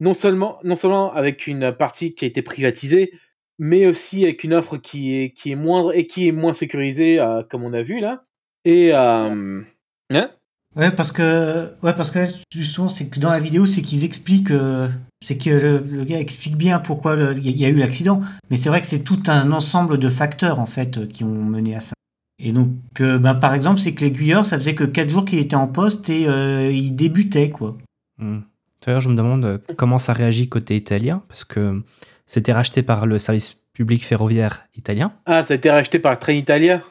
non, 0.00 0.14
seulement, 0.14 0.58
non 0.64 0.76
seulement 0.76 1.12
avec 1.12 1.46
une 1.46 1.72
partie 1.72 2.14
qui 2.14 2.24
a 2.24 2.28
été 2.28 2.42
privatisée, 2.42 3.12
mais 3.58 3.86
aussi 3.86 4.24
avec 4.24 4.44
une 4.44 4.54
offre 4.54 4.76
qui 4.76 5.14
est, 5.14 5.30
qui 5.30 5.52
est 5.52 5.56
moindre 5.56 5.94
et 5.94 6.06
qui 6.06 6.26
est 6.28 6.32
moins 6.32 6.52
sécurisée, 6.52 7.20
euh, 7.20 7.42
comme 7.42 7.64
on 7.64 7.72
a 7.72 7.82
vu 7.82 8.00
là. 8.00 8.24
Et. 8.64 8.90
euh, 8.92 9.62
hein? 10.10 10.30
Ouais, 10.76 10.90
parce 10.90 11.12
que, 11.12 11.72
ouais, 11.84 11.94
parce 11.94 12.10
que 12.10 12.26
justement, 12.52 12.88
c'est 12.88 13.08
que 13.08 13.20
dans 13.20 13.30
la 13.30 13.38
vidéo, 13.38 13.64
c'est 13.64 13.82
qu'ils 13.82 14.02
expliquent, 14.02 14.50
euh, 14.50 14.88
c'est 15.24 15.38
que 15.38 15.50
le, 15.50 15.78
le 15.78 16.04
gars 16.04 16.18
explique 16.18 16.56
bien 16.56 16.80
pourquoi 16.80 17.14
il 17.36 17.46
y, 17.46 17.52
y 17.62 17.64
a 17.64 17.68
eu 17.68 17.76
l'accident, 17.76 18.22
mais 18.50 18.56
c'est 18.56 18.70
vrai 18.70 18.80
que 18.80 18.88
c'est 18.88 19.04
tout 19.04 19.22
un 19.28 19.52
ensemble 19.52 19.98
de 19.98 20.08
facteurs 20.08 20.58
en 20.58 20.66
fait 20.66 21.06
qui 21.06 21.22
ont 21.22 21.28
mené 21.28 21.76
à 21.76 21.80
ça. 21.80 21.93
Et 22.38 22.52
donc, 22.52 22.70
euh, 23.00 23.18
ben, 23.18 23.34
par 23.34 23.54
exemple, 23.54 23.80
c'est 23.80 23.94
que 23.94 24.00
l'aiguilleur, 24.00 24.44
ça 24.44 24.58
faisait 24.58 24.74
que 24.74 24.84
4 24.84 25.08
jours 25.08 25.24
qu'il 25.24 25.38
était 25.38 25.56
en 25.56 25.68
poste 25.68 26.10
et 26.10 26.26
euh, 26.28 26.70
il 26.70 26.96
débutait 26.96 27.50
quoi. 27.50 27.76
Hmm. 28.18 28.40
D'ailleurs, 28.84 29.00
je 29.00 29.08
me 29.08 29.16
demande 29.16 29.44
euh, 29.44 29.58
comment 29.76 29.98
ça 29.98 30.12
réagit 30.12 30.48
côté 30.48 30.76
italien, 30.76 31.22
parce 31.28 31.44
que 31.44 31.82
c'était 32.26 32.52
racheté 32.52 32.82
par 32.82 33.06
le 33.06 33.18
service 33.18 33.56
public 33.72 34.04
ferroviaire 34.04 34.66
italien. 34.76 35.12
Ah, 35.26 35.42
ça 35.42 35.54
a 35.54 35.56
été 35.56 35.70
racheté 35.70 35.98
par 35.98 36.18
Trenitalia. 36.18 36.82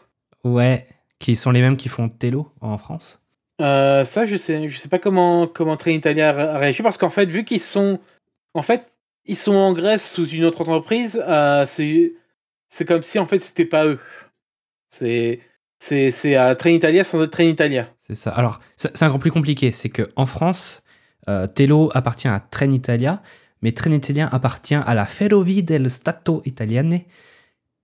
Ouais, 0.44 0.88
qui 1.20 1.36
sont 1.36 1.52
les 1.52 1.62
mêmes 1.62 1.78
qui 1.78 1.90
font 1.90 2.10
Tello 2.10 2.52
en 2.62 2.78
France. 2.78 3.20
Euh, 3.62 4.04
ça, 4.04 4.26
je 4.26 4.36
sais, 4.36 4.68
je 4.68 4.78
sais 4.78 4.90
pas 4.90 5.00
comment 5.00 5.48
comment 5.48 5.78
Trenitalia 5.78 6.30
a 6.30 6.58
réagi 6.58 6.82
parce 6.82 6.98
qu'en 6.98 7.10
fait, 7.10 7.26
vu 7.26 7.46
qu'ils 7.46 7.60
sont, 7.60 8.00
en 8.54 8.62
fait, 8.62 8.88
ils 9.26 9.38
sont 9.38 9.54
en 9.54 9.74
Grèce 9.74 10.12
sous 10.12 10.28
une 10.28 10.44
autre 10.44 10.62
entreprise, 10.62 11.24
euh, 11.28 11.66
c'est 11.66 12.14
c'est 12.68 12.86
comme 12.86 13.04
si 13.04 13.20
en 13.20 13.26
fait 13.26 13.40
c'était 13.40 13.66
pas 13.66 13.86
eux. 13.86 14.00
C'est 14.98 15.40
c'est 15.80 16.12
c'est 16.12 16.36
à 16.36 16.56
Trenitalia 16.56 17.04
sans 17.04 17.22
être 17.24 17.32
Trenitalia. 17.32 17.88
C'est 18.00 18.14
ça. 18.16 18.30
Alors, 18.32 18.60
c'est 18.76 19.04
encore 19.04 19.20
plus 19.20 19.32
compliqué. 19.32 19.72
C'est 19.72 19.90
que 19.90 20.04
en 20.16 20.26
France, 20.26 20.84
euh, 21.28 21.48
Tello 21.48 21.90
appartient 21.96 22.28
à 22.28 22.40
Trenitalia, 22.40 23.22
mais 23.62 23.72
Trenitalia 23.72 24.30
appartient 24.32 24.76
à 24.76 24.94
la 24.94 25.06
Ferrovie 25.06 25.64
dello 25.64 25.90
Stato 25.90 26.42
Italiane. 26.46 27.00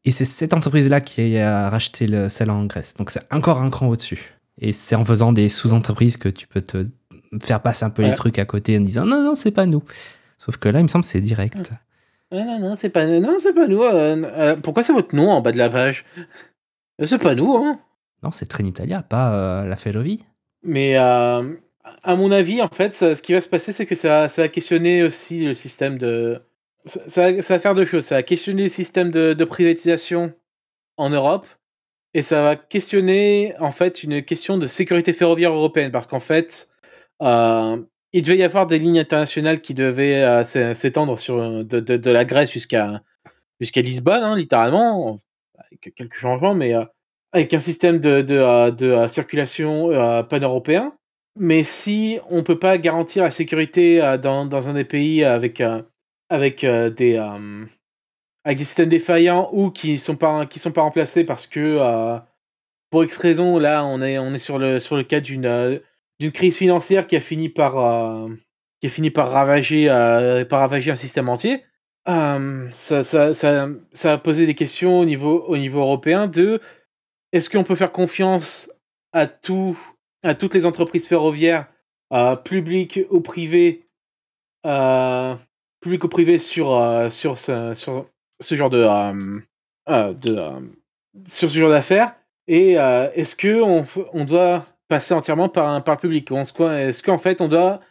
Et 0.05 0.11
c'est 0.11 0.25
cette 0.25 0.53
entreprise-là 0.53 1.01
qui 1.01 1.37
a 1.37 1.69
racheté 1.69 2.05
le, 2.07 2.29
celle 2.29 2.51
en 2.51 2.63
Grèce. 2.65 2.93
Donc 2.95 3.09
c'est 3.09 3.25
encore 3.33 3.61
un 3.61 3.69
cran 3.69 3.87
au-dessus. 3.87 4.35
Et 4.61 4.71
c'est 4.71 4.95
en 4.95 5.03
faisant 5.03 5.33
des 5.33 5.49
sous-entreprises 5.49 6.17
que 6.17 6.29
tu 6.29 6.47
peux 6.47 6.61
te 6.61 6.85
faire 7.41 7.61
passer 7.61 7.85
un 7.85 7.89
peu 7.89 8.03
les 8.03 8.09
Ouais. 8.09 8.15
trucs 8.15 8.39
à 8.39 8.45
côté 8.45 8.77
en 8.77 8.81
disant 8.81 9.05
non, 9.05 9.21
non, 9.23 9.35
c'est 9.35 9.51
pas 9.51 9.65
nous. 9.65 9.83
Sauf 10.37 10.57
que 10.57 10.69
là, 10.69 10.79
il 10.79 10.83
me 10.83 10.87
semble 10.87 11.03
que 11.05 11.09
c'est 11.11 11.21
direct. 11.21 11.71
Ah, 12.31 12.43
non 12.45 12.59
non, 12.59 12.75
c'est 12.75 12.89
pas 12.89 13.05
non, 13.07 13.37
c'est 13.39 13.53
pas 13.53 13.67
nous. 13.67 13.81
euh, 13.83 14.15
euh, 14.37 14.55
pourquoi 14.55 14.83
c'est 14.83 14.93
votre 14.93 15.15
nom 15.15 15.29
en 15.31 15.41
bas 15.41 15.51
de 15.51 15.57
la 15.57 15.69
page? 15.69 16.05
C'est 17.03 17.17
pas 17.21 17.35
nous, 17.35 17.53
hein. 17.55 17.79
Non, 18.23 18.31
c'est 18.31 18.45
Trenitalia, 18.47 19.01
pas 19.01 19.33
euh, 19.33 19.65
la 19.65 19.75
Ferrovie. 19.77 20.23
Mais 20.63 20.97
euh, 20.97 21.53
à 22.03 22.15
mon 22.15 22.31
avis, 22.31 22.61
en 22.61 22.67
fait, 22.67 22.93
ça- 22.93 23.15
ce 23.15 23.21
qui 23.21 23.33
va 23.33 23.41
se 23.41 23.47
passer, 23.49 23.71
c'est 23.71 23.85
que 23.85 23.95
ça, 23.95 24.27
ça 24.27 24.41
va 24.43 24.47
questionner 24.49 25.03
aussi 25.03 25.45
le 25.45 25.53
système 25.53 25.97
de. 25.97 26.41
Ça, 26.85 27.01
ça 27.07 27.31
va- 27.31 27.59
faire 27.59 27.75
deux 27.75 27.85
choses. 27.85 28.05
Ça 28.05 28.15
va 28.15 28.23
questionner 28.23 28.63
le 28.63 28.67
système 28.67 29.11
de, 29.11 29.33
de 29.33 29.45
privatisation 29.45 30.33
en 30.97 31.09
Europe 31.09 31.45
et 32.13 32.21
ça 32.21 32.41
va 32.43 32.55
questionner 32.57 33.53
en 33.59 33.71
fait 33.71 34.03
une 34.03 34.23
question 34.23 34.57
de 34.57 34.67
sécurité 34.67 35.13
ferroviaire 35.13 35.53
européenne 35.53 35.91
parce 35.91 36.07
qu'en 36.07 36.19
fait, 36.19 36.69
euh, 37.21 37.81
il 38.11 38.21
devait 38.23 38.37
y 38.37 38.43
avoir 38.43 38.65
des 38.67 38.79
lignes 38.79 38.99
internationales 38.99 39.61
qui 39.61 39.73
devaient 39.73 40.23
euh, 40.23 40.43
s'é- 40.43 40.73
s'étendre 40.73 41.17
sur 41.19 41.37
de, 41.63 41.79
de- 41.79 41.97
de 41.97 42.11
la 42.11 42.25
Grèce 42.25 42.51
jusqu'à 42.51 43.01
jusqu'à 43.61 43.81
Lisbonne, 43.81 44.23
hein, 44.23 44.35
littéralement, 44.37 45.17
avec 45.65 45.93
quelques 45.95 46.15
changements, 46.15 46.53
mais 46.53 46.75
euh, 46.75 46.85
avec 47.31 47.53
un 47.53 47.59
système 47.59 47.99
de, 47.99 48.21
de, 48.21 48.35
euh, 48.35 48.71
euh, 48.81 49.07
circulation 49.07 49.89
pan-européen. 50.29 50.93
Mais 51.35 51.63
si 51.63 52.19
on 52.29 52.43
peut 52.43 52.59
pas 52.59 52.77
garantir 52.77 53.23
la 53.23 53.31
sécurité 53.31 53.99
dans, 54.21 54.45
dans 54.45 54.67
un 54.67 54.73
des 54.73 54.83
pays 54.83 55.23
avec, 55.23 55.61
avec, 56.27 56.65
des, 56.65 57.17
avec 58.43 58.57
des 58.57 58.63
systèmes 58.63 58.89
défaillants 58.89 59.49
ou 59.53 59.69
qui 59.69 59.97
sont 59.99 60.17
sont 60.19 60.71
pas 60.71 60.81
remplacés 60.81 61.23
parce 61.23 61.47
que 61.47 62.19
pour 62.89 63.03
X 63.05 63.17
raison, 63.17 63.57
là, 63.57 63.85
on 63.85 64.01
est, 64.01 64.17
on 64.19 64.33
est 64.33 64.39
sur, 64.39 64.57
le, 64.57 64.79
sur 64.79 64.97
le 64.97 65.03
cas 65.03 65.21
d'une 65.21 65.91
crise 66.33 66.57
financière 66.57 67.07
qui 67.07 67.15
a 67.15 67.21
fini 67.21 67.47
par, 67.47 68.27
qui 68.81 68.87
a 68.87 68.89
fini 68.89 69.09
par, 69.09 69.31
ravager, 69.31 69.87
par 70.49 70.59
ravager 70.59 70.91
un 70.91 70.95
système 70.97 71.29
entier. 71.29 71.63
Euh, 72.07 72.67
ça, 72.71 74.11
a 74.11 74.17
posé 74.17 74.45
des 74.45 74.55
questions 74.55 74.99
au 74.99 75.05
niveau, 75.05 75.43
au 75.47 75.57
niveau 75.57 75.79
européen 75.81 76.27
de 76.27 76.59
est-ce 77.31 77.49
qu'on 77.49 77.63
peut 77.63 77.75
faire 77.75 77.91
confiance 77.91 78.71
à, 79.11 79.27
tout, 79.27 79.77
à 80.23 80.33
toutes 80.33 80.55
les 80.55 80.65
entreprises 80.65 81.07
ferroviaires, 81.07 81.67
euh, 82.13 82.35
publiques 82.35 83.01
ou 83.11 83.21
privées, 83.21 83.87
euh, 84.65 85.35
publiques 85.81 86.03
ou 86.03 86.09
privées 86.09 86.39
sur, 86.39 86.73
euh, 86.73 87.09
ce, 87.09 87.75
genre 88.55 88.69
de, 88.69 88.87
sur 91.27 91.49
ce 91.49 91.59
genre 91.59 91.69
d'affaires? 91.69 92.15
Et 92.47 92.71
est-ce 92.73 93.35
que 93.35 93.61
on, 93.61 93.83
f- 93.83 94.07
on 94.13 94.25
doit 94.25 94.63
passer 94.87 95.13
entièrement 95.13 95.49
par, 95.49 95.83
le 95.85 95.95
public? 95.97 96.31
Est-ce 96.31 97.03
qu'en 97.03 97.17
fait 97.19 97.41
on 97.41 97.47
doit 97.47 97.81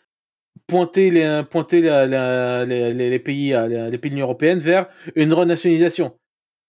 pointer 0.68 1.10
les, 1.10 1.42
pointer 1.50 1.80
la- 1.80 2.06
la- 2.06 2.64
les, 2.64 2.92
les- 2.94 3.18
pays, 3.18 3.54
euh, 3.54 3.88
les, 3.90 3.98
pays 3.98 4.10
de 4.10 4.14
l'Union 4.14 4.26
européenne 4.26 4.58
vers 4.58 4.86
une 5.16 5.32
renationalisation 5.32 6.10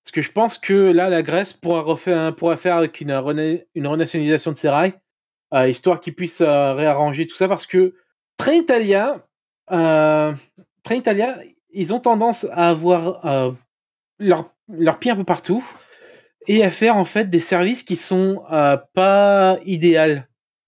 Parce 0.03 0.12
que 0.12 0.21
je 0.21 0.31
pense 0.31 0.57
que 0.57 0.73
là, 0.73 1.09
la 1.09 1.21
Grèce 1.21 1.53
pourra, 1.53 1.81
refaire, 1.81 2.33
pourra 2.35 2.57
faire 2.57 2.77
avec 2.77 2.99
une, 3.01 3.12
une 3.75 3.88
renationalisation 3.88 4.51
de 4.51 4.55
ses 4.55 4.69
rails, 4.69 4.93
euh, 5.53 5.67
histoire 5.67 5.99
qu'ils 5.99 6.15
puissent 6.15 6.41
euh, 6.41 6.73
réarranger 6.73 7.27
tout 7.27 7.35
ça, 7.35 7.47
parce 7.47 7.67
que 7.67 7.93
Trenitalia, 8.38 9.25
euh, 9.71 10.33
Trenitalia, 10.83 11.38
ils 11.71 11.93
ont 11.93 11.99
tendance 11.99 12.45
à 12.51 12.69
avoir 12.69 13.55
leur, 14.17 14.49
leur 14.69 14.97
pied 14.97 15.12
un 15.12 15.15
peu 15.17 15.23
partout 15.25 15.63
et 16.47 16.63
à 16.63 16.71
faire 16.71 16.95
en 16.95 17.03
fait 17.05 17.29
des 17.29 17.39
services 17.41 17.83
qui 17.83 17.95
sont 17.97 18.43
pas 18.93 19.57
idéaux. 19.65 20.21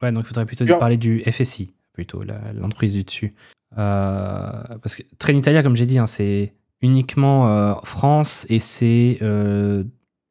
Ouais, 0.04 0.12
donc 0.12 0.24
il 0.26 0.28
faudrait 0.28 0.46
plutôt 0.46 0.66
Genre- 0.68 0.78
parler 0.80 0.98
du 0.98 1.24
FSI, 1.24 1.74
plutôt, 1.94 2.22
l'entreprise 2.56 2.94
du 2.94 3.04
dessus. 3.04 3.32
Euh, 3.78 4.52
parce 4.82 4.96
que 4.96 5.04
Trenitalia, 5.18 5.64
comme 5.64 5.76
j'ai 5.76 5.86
dit, 5.86 5.98
hein, 6.00 6.08
c'est 6.08 6.54
uniquement 6.82 7.50
euh, 7.52 7.74
France 7.84 8.46
et 8.50 8.60
c'est 8.60 9.18
euh, 9.22 9.84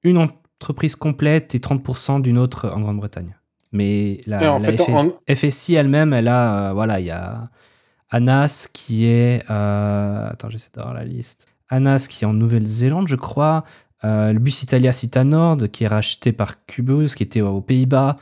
une 0.02 0.18
entreprise 0.18 0.96
complète 0.96 1.54
et 1.54 1.58
30% 1.58 2.20
d'une 2.22 2.38
autre 2.38 2.68
en 2.74 2.80
Grande-Bretagne. 2.80 3.36
Mais 3.72 4.20
la, 4.26 4.40
Ouais, 4.40 4.46
en 4.48 4.58
la 4.58 4.64
fait, 4.72 4.76
FS- 4.76 4.94
en- 5.28 5.34
FSI 5.34 5.74
elle-même, 5.74 6.12
elle 6.12 6.28
a, 6.28 6.70
euh, 6.70 6.72
voilà, 6.72 6.98
il 7.00 7.06
y 7.06 7.10
a 7.10 7.50
Anas 8.10 8.68
qui 8.72 9.06
est, 9.06 9.44
euh, 9.50 10.28
attends, 10.28 10.50
j'essaie 10.50 10.70
d'avoir 10.74 10.94
la 10.94 11.04
liste. 11.04 11.46
Anas 11.68 12.08
qui 12.10 12.24
est 12.24 12.26
en 12.26 12.32
Nouvelle-Zélande, 12.32 13.06
je 13.08 13.16
crois. 13.16 13.64
Le 14.02 14.38
bus 14.38 14.62
Italia 14.62 14.92
Cita 14.92 15.24
Nord 15.24 15.58
qui 15.70 15.84
est 15.84 15.86
racheté 15.86 16.32
par 16.32 16.64
Cubus, 16.66 17.14
qui 17.14 17.22
était 17.22 17.42
aux 17.42 17.60
Pays-Bas. 17.60 18.16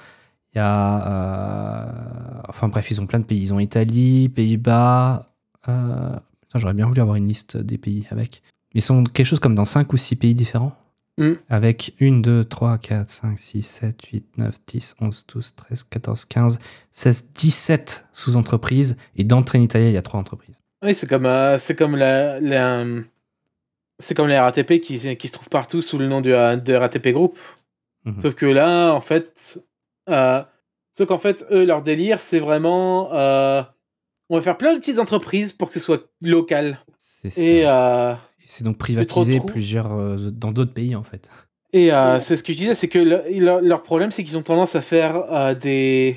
Il 0.55 0.59
y 0.59 0.61
a. 0.61 1.07
euh, 2.39 2.43
enfin 2.49 2.69
bref, 2.69 2.91
ils 2.91 3.01
ont 3.01 3.07
plein 3.07 3.21
de 3.21 3.25
pays. 3.25 3.41
Ils 3.43 3.55
ont 3.55 3.59
Italie, 3.61 4.29
Pays-Bas. 4.29 5.31
euh, 5.69 6.17
J'aurais 6.55 6.75
bien 6.75 6.87
voulu 6.87 7.01
avoir 7.01 7.17
une 7.17 7.29
liste 7.29 7.57
des 7.57 7.79
pays 7.79 8.07
avec. 8.11 8.43
Ils 8.73 8.83
sont 8.83 9.05
quelque 9.05 9.27
chose 9.27 9.41
comme 9.41 9.55
dans 9.55 9.65
5 9.65 9.93
ou 9.93 9.97
6 9.97 10.17
pays 10.17 10.35
différents. 10.35 10.75
Mm. 11.19 11.33
Avec 11.49 11.95
1, 12.01 12.21
2, 12.21 12.45
3, 12.45 12.79
4, 12.79 13.11
5, 13.11 13.39
6, 13.39 13.63
7, 13.63 14.03
8, 14.07 14.39
9, 14.39 14.59
10, 14.67 14.95
11, 15.01 15.27
12, 15.35 15.55
13, 15.57 15.85
14, 15.85 16.25
15, 16.27 16.59
16, 16.93 17.31
17 17.35 18.07
sous-entreprises. 18.13 18.97
Et 19.17 19.25
dans 19.25 19.43
Trenitalia, 19.43 19.89
il 19.89 19.95
y 19.95 19.97
a 19.97 20.03
3 20.03 20.21
entreprises. 20.21 20.55
Oui, 20.83 20.95
c'est 20.95 21.09
comme, 21.09 21.27
euh, 21.27 21.59
c'est 21.59 21.75
comme 21.75 21.97
la, 21.97 22.39
la- 22.41 22.85
c'est 23.99 24.15
comme 24.15 24.29
la 24.29 24.43
RATP 24.45 24.81
qui, 24.81 25.17
qui 25.17 25.29
se 25.29 25.33
trouve 25.33 25.49
partout 25.49 25.83
sous 25.83 25.99
le 25.99 26.07
nom 26.07 26.21
de, 26.21 26.55
de 26.57 26.75
RATP 26.75 27.09
Group. 27.09 27.37
Mhm. 28.05 28.21
Sauf 28.23 28.35
que 28.35 28.47
là, 28.47 28.93
en 28.95 29.01
fait, 29.01 29.61
euh, 30.09 30.43
Sauf 30.97 31.07
qu'en 31.09 31.19
fait, 31.19 31.47
eux, 31.53 31.65
leur 31.65 31.83
délire, 31.83 32.19
c'est 32.21 32.41
vraiment. 32.41 33.13
euh, 33.15 33.63
on 34.31 34.37
va 34.37 34.43
faire 34.43 34.57
plein 34.59 34.75
de 34.75 34.79
petites 34.79 34.99
entreprises 34.99 35.53
pour 35.53 35.69
que 35.69 35.75
ce 35.75 35.81
soit 35.81 36.03
local. 36.21 36.81
C'est 36.99 37.31
ça. 37.31 37.41
Et, 37.41 37.63
euh, 37.67 38.13
Et 38.13 38.47
c'est 38.47 38.65
donc 38.65 38.79
privatiser 38.79 39.41
plusieurs 39.41 39.89
dans 40.33 40.51
d'autres 40.53 40.75
pays 40.75 40.97
en 40.97 41.03
fait. 41.05 41.31
et 41.73 41.91
c'est 42.21 42.37
ce 42.37 42.43
que 42.43 42.53
je 42.53 42.59
disais, 42.59 42.75
c'est 42.75 42.89
que 42.89 42.99
le- 42.99 43.23
leur, 43.39 43.61
leur 43.61 43.83
problème, 43.83 44.11
c'est 44.11 44.25
qu'ils 44.25 44.37
ont 44.37 44.43
tendance 44.43 44.75
à 44.75 44.81
faire 44.81 45.55
des 45.57 46.17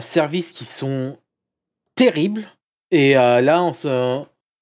services 0.00 0.52
qui 0.52 0.64
sont 0.64 1.16
terribles. 1.94 2.46
Et 2.90 3.14
là, 3.14 3.62
on, 3.62 3.72
se, 3.72 3.88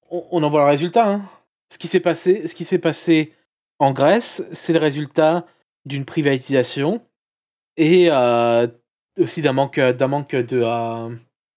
on, 0.09 0.25
on 0.31 0.43
en 0.43 0.49
voit 0.49 0.61
le 0.61 0.67
résultat. 0.69 1.07
hein. 1.07 1.21
Ce 1.69 1.77
qui 1.77 1.87
s'est 1.87 1.99
passé, 1.99 2.47
ce 2.47 2.55
qui 2.55 2.63
s'est 2.63 2.77
passé 2.79 3.33
en 3.79 3.91
Grèce, 3.91 4.43
c'est 4.53 4.73
le 4.73 4.79
résultat 4.79 5.45
d'une 5.85 6.05
privatisation 6.05 7.01
et 7.77 8.07
euh, 8.11 8.67
aussi 9.19 9.41
d'un 9.41 9.53
manque, 9.53 9.79
d'un 9.79 10.07
manque 10.07 10.35
de, 10.35 10.61
euh, 10.63 11.09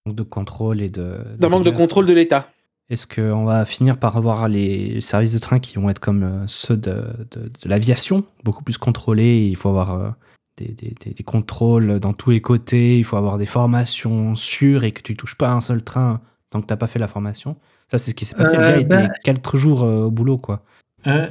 de 0.06 0.22
contrôle 0.22 0.80
et 0.82 0.90
de. 0.90 1.18
d'un 1.38 1.48
manque 1.48 1.64
de 1.64 1.70
contrôle 1.70 2.06
de 2.06 2.12
l'État. 2.12 2.50
Est-ce 2.90 3.06
qu'on 3.06 3.44
va 3.44 3.66
finir 3.66 3.98
par 3.98 4.16
avoir 4.16 4.48
les 4.48 5.00
services 5.02 5.34
de 5.34 5.38
train 5.38 5.58
qui 5.58 5.76
vont 5.76 5.90
être 5.90 5.98
comme 6.00 6.22
euh, 6.22 6.44
ceux 6.46 6.76
de, 6.76 7.04
de- 7.32 7.48
de 7.62 7.68
l'aviation, 7.68 8.24
beaucoup 8.44 8.64
plus 8.64 8.78
contrôlés 8.78 9.46
Il 9.46 9.56
faut 9.56 9.68
avoir 9.68 9.90
euh, 9.92 10.08
des, 10.56 10.68
des- 10.68 10.94
des- 11.04 11.10
des 11.12 11.22
contrôles 11.22 12.00
dans 12.00 12.14
tous 12.14 12.30
les 12.30 12.40
côtés, 12.40 12.96
il 12.96 13.04
faut 13.04 13.16
avoir 13.18 13.36
des 13.36 13.44
formations 13.46 14.34
sûres 14.36 14.84
et 14.84 14.92
que 14.92 15.02
tu 15.02 15.16
touches 15.16 15.36
pas 15.36 15.50
à 15.50 15.52
un 15.52 15.60
seul 15.60 15.84
train 15.84 16.20
tant 16.50 16.62
que 16.62 16.66
t'as 16.66 16.78
pas 16.78 16.86
fait 16.86 16.98
la 16.98 17.08
formation? 17.08 17.56
Ça, 17.90 17.98
c'est 17.98 18.10
ce 18.10 18.14
qui 18.14 18.24
s'est 18.24 18.34
passé. 18.36 18.56
le 18.56 18.62
Euh, 18.62 18.66
gars 18.70 18.76
était 18.78 19.06
bah- 19.08 19.14
quatre 19.22 19.58
jours 19.58 19.82
euh, 19.82 20.04
au 20.04 20.10
boulot, 20.10 20.38
quoi. 20.38 20.62
Euh, 21.06 21.28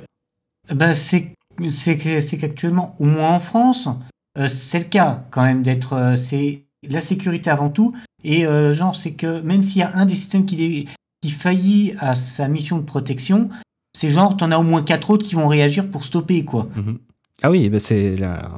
bah, 0.71 0.93
c'est 0.93 1.33
c'est 1.71 1.97
que- 1.97 2.19
c'est 2.21 2.37
qu'actuellement, 2.37 2.93
au 2.99 3.05
moins 3.05 3.31
en 3.31 3.39
France, 3.39 3.87
euh, 3.87 3.91
c'est 4.47 4.79
le 4.79 4.85
cas 4.85 5.23
quand 5.31 5.43
même 5.43 5.63
d'être. 5.63 5.93
euh, 5.93 6.15
c'est 6.15 6.63
la 6.83 7.01
sécurité 7.01 7.49
avant 7.49 7.69
tout. 7.69 7.93
Et 8.23 8.45
euh, 8.45 8.73
genre, 8.73 8.95
c'est 8.95 9.13
que 9.13 9.41
même 9.41 9.63
s'il 9.63 9.77
y 9.77 9.83
a 9.83 9.95
un 9.95 10.05
des 10.05 10.15
systèmes 10.15 10.45
qui, 10.45 10.87
qui 11.21 11.29
faillit 11.31 11.93
à 11.99 12.15
sa 12.15 12.47
mission 12.47 12.77
de 12.77 12.83
protection, 12.83 13.49
c'est 13.95 14.09
genre, 14.11 14.37
t'en 14.37 14.51
as 14.51 14.57
au 14.59 14.63
moins 14.63 14.83
quatre 14.83 15.09
autres 15.09 15.25
qui 15.25 15.35
vont 15.35 15.47
réagir 15.47 15.89
pour 15.89 16.05
stopper, 16.05 16.45
quoi. 16.45 16.67
Mhm. 16.75 16.99
Ah 17.43 17.51
oui, 17.51 17.69
ben 17.69 17.79
c'est 17.79 18.15
là, 18.15 18.49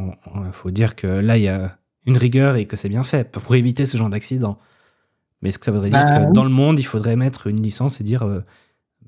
il 0.00 0.52
faut 0.52 0.70
dire 0.72 0.96
que 0.96 1.06
là, 1.06 1.36
il 1.36 1.44
y 1.44 1.48
a 1.48 1.76
une 2.06 2.18
rigueur 2.18 2.56
et 2.56 2.66
que 2.66 2.76
c'est 2.76 2.88
bien 2.88 3.04
fait 3.04 3.30
pour 3.30 3.54
éviter 3.54 3.86
ce 3.86 3.96
genre 3.96 4.10
d'accident. 4.10 4.58
Mais 5.40 5.48
est-ce 5.50 5.58
que 5.58 5.64
ça 5.64 5.72
voudrait 5.72 5.90
dire 5.90 6.04
Bah 6.06 6.18
que 6.20 6.26
oui. 6.26 6.32
dans 6.32 6.44
le 6.44 6.50
monde, 6.50 6.78
il 6.80 6.84
faudrait 6.84 7.16
mettre 7.16 7.46
une 7.46 7.62
licence 7.62 8.00
et 8.00 8.04
dire, 8.04 8.22
euh, 8.24 8.44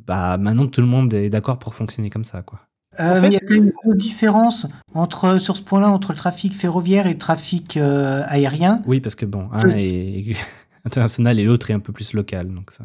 bah 0.07 0.37
maintenant 0.39 0.67
tout 0.69 0.81
le 0.81 0.87
monde 0.87 1.12
est 1.15 1.29
d'accord 1.31 1.59
pour 1.59 1.75
fonctionner 1.75 2.09
comme 2.11 2.25
ça, 2.25 2.43
quoi. 2.43 2.61
Euh, 3.01 3.21
il 3.25 3.33
y 3.33 3.37
a 3.37 3.41
quand 3.41 3.55
même 3.55 3.65
une 3.65 3.71
grosse 3.71 3.97
différence 3.97 4.67
entre, 4.95 5.39
sur 5.39 5.57
ce 5.57 5.63
point-là 5.63 5.91
entre 5.91 6.13
le 6.13 6.19
trafic 6.19 6.55
ferroviaire 6.55 7.07
et 7.07 7.13
le 7.13 7.19
trafic 7.19 7.77
euh, 7.77 8.23
aérien. 8.27 8.83
Oui, 8.87 9.01
parce 9.01 9.15
que 9.15 9.27
bon, 9.27 9.49
un 9.53 9.69
est 9.71 10.37
international 10.85 11.39
et 11.39 11.45
l'autre 11.45 11.71
est 11.71 11.75
un 11.75 11.81
peu 11.81 11.93
plus 11.93 12.13
local, 12.15 12.53
donc 12.53 12.71
ça. 12.71 12.85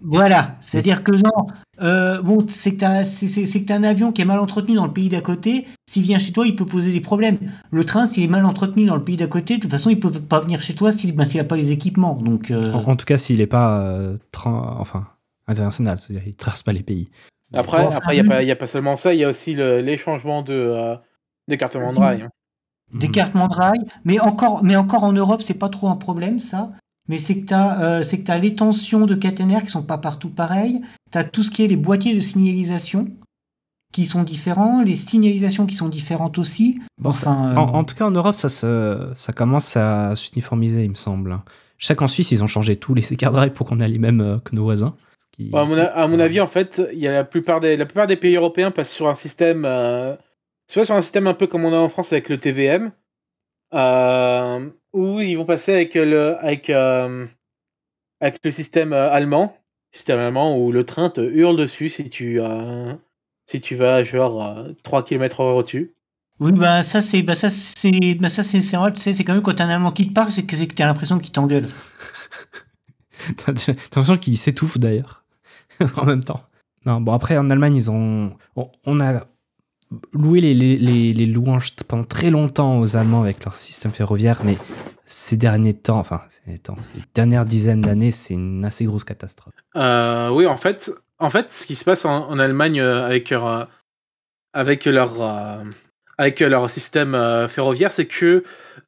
Voilà, 0.00 0.56
c'est-à-dire 0.60 1.02
que 1.02 1.16
genre, 1.16 1.50
euh, 1.82 2.22
bon, 2.22 2.46
c'est 2.48 2.74
que 2.74 2.78
t'as 2.78 3.74
un 3.74 3.82
avion 3.82 4.12
qui 4.12 4.22
est 4.22 4.24
mal 4.24 4.38
entretenu 4.38 4.76
dans 4.76 4.86
le 4.86 4.92
pays 4.92 5.08
d'à 5.08 5.20
côté, 5.20 5.66
s'il 5.90 6.02
vient 6.02 6.18
chez 6.18 6.32
toi, 6.32 6.46
il 6.46 6.54
peut 6.54 6.66
poser 6.66 6.92
des 6.92 7.00
problèmes. 7.00 7.38
Le 7.70 7.84
train, 7.84 8.08
s'il 8.08 8.22
est 8.22 8.28
mal 8.28 8.44
entretenu 8.44 8.86
dans 8.86 8.94
le 8.96 9.02
pays 9.02 9.16
d'à 9.16 9.26
côté, 9.26 9.56
de 9.56 9.62
toute 9.62 9.70
façon, 9.70 9.90
il 9.90 9.98
peut 9.98 10.10
pas 10.10 10.40
venir 10.40 10.60
chez 10.60 10.74
toi 10.74 10.92
s'il 10.92 11.16
ben, 11.16 11.24
s'il 11.24 11.40
a 11.40 11.44
pas 11.44 11.56
les 11.56 11.72
équipements. 11.72 12.14
Donc, 12.14 12.50
euh, 12.50 12.72
En, 12.72 12.90
en 12.90 12.96
tout 12.96 13.06
cas, 13.06 13.18
s'il 13.18 13.40
est 13.40 13.46
pas 13.46 13.80
euh, 13.80 14.16
enfin 14.44 15.08
international, 15.48 15.98
c'est-à-dire 15.98 16.28
il 16.28 16.34
traverse 16.34 16.62
pas 16.62 16.72
les 16.72 16.82
pays. 16.82 17.08
Après, 17.54 17.82
Bon, 17.84 17.90
après, 17.90 18.16
il 18.16 18.22
n'y 18.22 18.26
a, 18.28 18.30
pas- 18.30 18.42
y 18.42 18.50
a 18.50 18.56
pas 18.56 18.66
seulement 18.66 18.96
ça, 18.96 19.14
il 19.14 19.20
y 19.20 19.24
a 19.24 19.28
aussi 19.28 19.54
le- 19.54 19.80
les 19.80 19.96
changements 19.96 20.42
de, 20.42 20.52
euh, 20.52 20.96
de 21.48 21.54
carte 21.56 21.76
rail. 21.80 22.22
hein. 22.22 22.28
des 22.94 23.06
Mhm. 23.08 23.12
cartes 23.12 23.34
Mandrail, 23.34 23.78
mais 24.06 24.18
encore, 24.18 24.64
mais 24.64 24.74
encore 24.76 25.04
en 25.04 25.12
Europe, 25.12 25.42
c'est 25.42 25.52
pas 25.52 25.68
trop 25.68 25.88
un 25.88 25.96
problème 25.96 26.38
ça. 26.40 26.70
Mais 27.06 27.18
c'est 27.18 27.38
que 27.38 27.44
t'as, 27.46 27.82
euh, 27.82 28.02
c'est 28.02 28.18
que 28.20 28.24
t'as 28.24 28.38
les 28.38 28.54
tensions 28.54 29.04
de 29.04 29.14
caténaires 29.14 29.62
qui 29.62 29.68
sont 29.68 29.82
pas 29.82 29.98
partout 29.98 30.30
pareilles. 30.30 30.80
T'as 31.10 31.24
tout 31.24 31.42
ce 31.42 31.50
qui 31.50 31.62
est 31.62 31.66
les 31.66 31.76
boîtiers 31.76 32.14
de 32.14 32.20
signalisation 32.20 33.08
qui 33.92 34.06
sont 34.06 34.22
différents, 34.22 34.82
les 34.82 34.96
signalisations 34.96 35.66
qui 35.66 35.74
sont 35.76 35.88
différentes 35.90 36.38
aussi. 36.38 36.80
Bon, 36.98 37.12
ça- 37.12 37.30
Enfin, 37.30 37.50
euh, 37.52 37.56
en, 37.56 37.74
en 37.74 37.84
tout 37.84 37.94
cas, 37.94 38.06
en 38.06 38.10
Europe, 38.10 38.34
ça, 38.34 38.48
se, 38.48 39.10
ça 39.14 39.32
commence 39.34 39.76
à 39.76 40.14
s'uniformiser, 40.16 40.84
il 40.84 40.90
me 40.90 40.94
semble. 40.94 41.40
Je 41.78 41.86
sais 41.86 41.94
qu'en 41.94 42.08
Suisse, 42.08 42.30
ils 42.32 42.42
ont 42.42 42.46
changé 42.46 42.76
tous 42.76 42.94
les 42.94 43.02
car 43.18 43.32
drive 43.32 43.52
pour 43.52 43.66
qu'on 43.66 43.78
ait 43.80 43.88
les 43.88 43.98
mêmes 43.98 44.20
euh, 44.22 44.38
que 44.38 44.54
nos 44.56 44.62
voisins. 44.64 44.94
Qui- 45.38 45.50
Bon, 45.50 45.58
à, 45.58 45.64
mon, 45.64 45.78
a- 45.78 45.84
à 45.84 46.06
mon 46.08 46.18
avis, 46.20 46.40
en 46.40 46.46
fait, 46.48 46.82
il 46.92 46.98
y 46.98 47.06
a 47.06 47.12
la 47.12 47.24
plupart 47.24 47.60
des, 47.60 47.76
la 47.76 47.86
plupart 47.86 48.06
des 48.08 48.16
pays 48.16 48.34
européens 48.36 48.70
passent 48.72 48.92
sur 48.92 49.08
un 49.08 49.14
système, 49.14 49.64
euh, 49.64 50.16
soit 50.66 50.84
sur 50.84 50.94
un 50.96 51.02
système 51.02 51.26
un 51.28 51.34
peu 51.34 51.46
comme 51.46 51.64
on 51.64 51.72
a 51.72 51.78
en 51.78 51.88
France 51.88 52.12
avec 52.12 52.28
le 52.28 52.36
TVM, 52.38 52.90
euh, 53.74 54.68
ou 54.92 55.20
ils 55.20 55.36
vont 55.36 55.44
passer 55.44 55.72
avec 55.72 55.94
le, 55.94 56.36
avec, 56.44 56.70
euh, 56.70 57.26
avec 58.20 58.40
le 58.44 58.50
système 58.50 58.92
euh, 58.92 59.10
allemand, 59.10 59.56
système 59.92 60.18
allemand 60.18 60.56
où 60.58 60.72
le 60.72 60.84
train 60.84 61.08
te 61.10 61.20
hurle 61.20 61.56
dessus 61.56 61.88
si 61.88 62.04
tu, 62.08 62.40
euh, 62.40 62.92
si 63.46 63.60
tu 63.60 63.76
vas 63.76 64.02
genre 64.02 64.44
euh, 64.44 64.72
3 64.82 65.04
km 65.04 65.40
heure 65.40 65.56
au-dessus. 65.56 65.94
Oui, 66.40 66.52
bah 66.52 66.82
ça 66.84 67.02
c'est, 67.02 67.22
bah 67.22 67.34
ça 67.36 67.50
c'est, 67.50 68.14
bah 68.14 68.30
ça 68.30 68.42
c'est, 68.44 68.62
c'est 68.62 68.76
vrai, 68.76 68.92
tu 68.92 68.98
sais, 69.00 69.12
c'est 69.12 69.24
quand 69.24 69.34
même 69.34 69.42
quand 69.42 69.54
t'as 69.54 69.64
un 69.64 69.70
Allemand 69.70 69.90
qui 69.92 70.08
te 70.08 70.12
parle, 70.12 70.30
c'est 70.30 70.44
que 70.46 70.56
c'est 70.56 70.68
que 70.68 70.74
t'as 70.74 70.86
l'impression 70.86 71.18
qu'il 71.18 71.32
t'engueule. 71.32 71.66
T'as 73.44 73.52
l'impression 73.52 74.16
qu'ils 74.16 74.38
s'étouffent 74.38 74.78
d'ailleurs, 74.78 75.24
en 75.96 76.04
même 76.04 76.24
temps. 76.24 76.42
Non, 76.86 77.00
bon, 77.00 77.12
après, 77.12 77.36
en 77.38 77.50
Allemagne, 77.50 77.74
ils 77.74 77.90
ont. 77.90 78.32
On, 78.84 79.00
a 79.00 79.24
loué 80.12 80.40
les, 80.40 81.26
louanges 81.26 81.74
pendant 81.86 82.04
très 82.04 82.30
longtemps 82.30 82.78
aux 82.78 82.96
Allemands 82.96 83.22
avec 83.22 83.44
leur 83.44 83.56
système 83.56 83.92
ferroviaire, 83.92 84.40
mais 84.44 84.56
ces 85.04 85.36
derniers 85.36 85.74
temps, 85.74 85.98
enfin, 85.98 86.20
ces, 86.28 86.58
temps, 86.58 86.76
ces 86.80 86.98
dernières 87.14 87.46
dizaines 87.46 87.80
d'années, 87.80 88.10
c'est 88.10 88.34
une 88.34 88.64
assez 88.64 88.84
grosse 88.84 89.04
catastrophe. 89.04 89.54
Euh, 89.76 90.28
oui, 90.30 90.46
en 90.46 90.58
fait, 90.58 90.92
en 91.18 91.30
fait, 91.30 91.50
ce 91.50 91.66
qui 91.66 91.74
se 91.74 91.84
passe 91.84 92.04
en, 92.04 92.38
Allemagne 92.38 92.80
euh, 92.80 93.06
avec 93.06 93.30
leur, 93.30 93.46
euh, 93.46 93.64
avec 94.52 94.84
leur, 94.84 95.20
euh, 95.20 95.64
avec 96.18 96.40
leur 96.40 96.68
système 96.68 97.14
euh, 97.14 97.48
ferroviaire, 97.48 97.92
c'est 97.92 98.06
que 98.06 98.42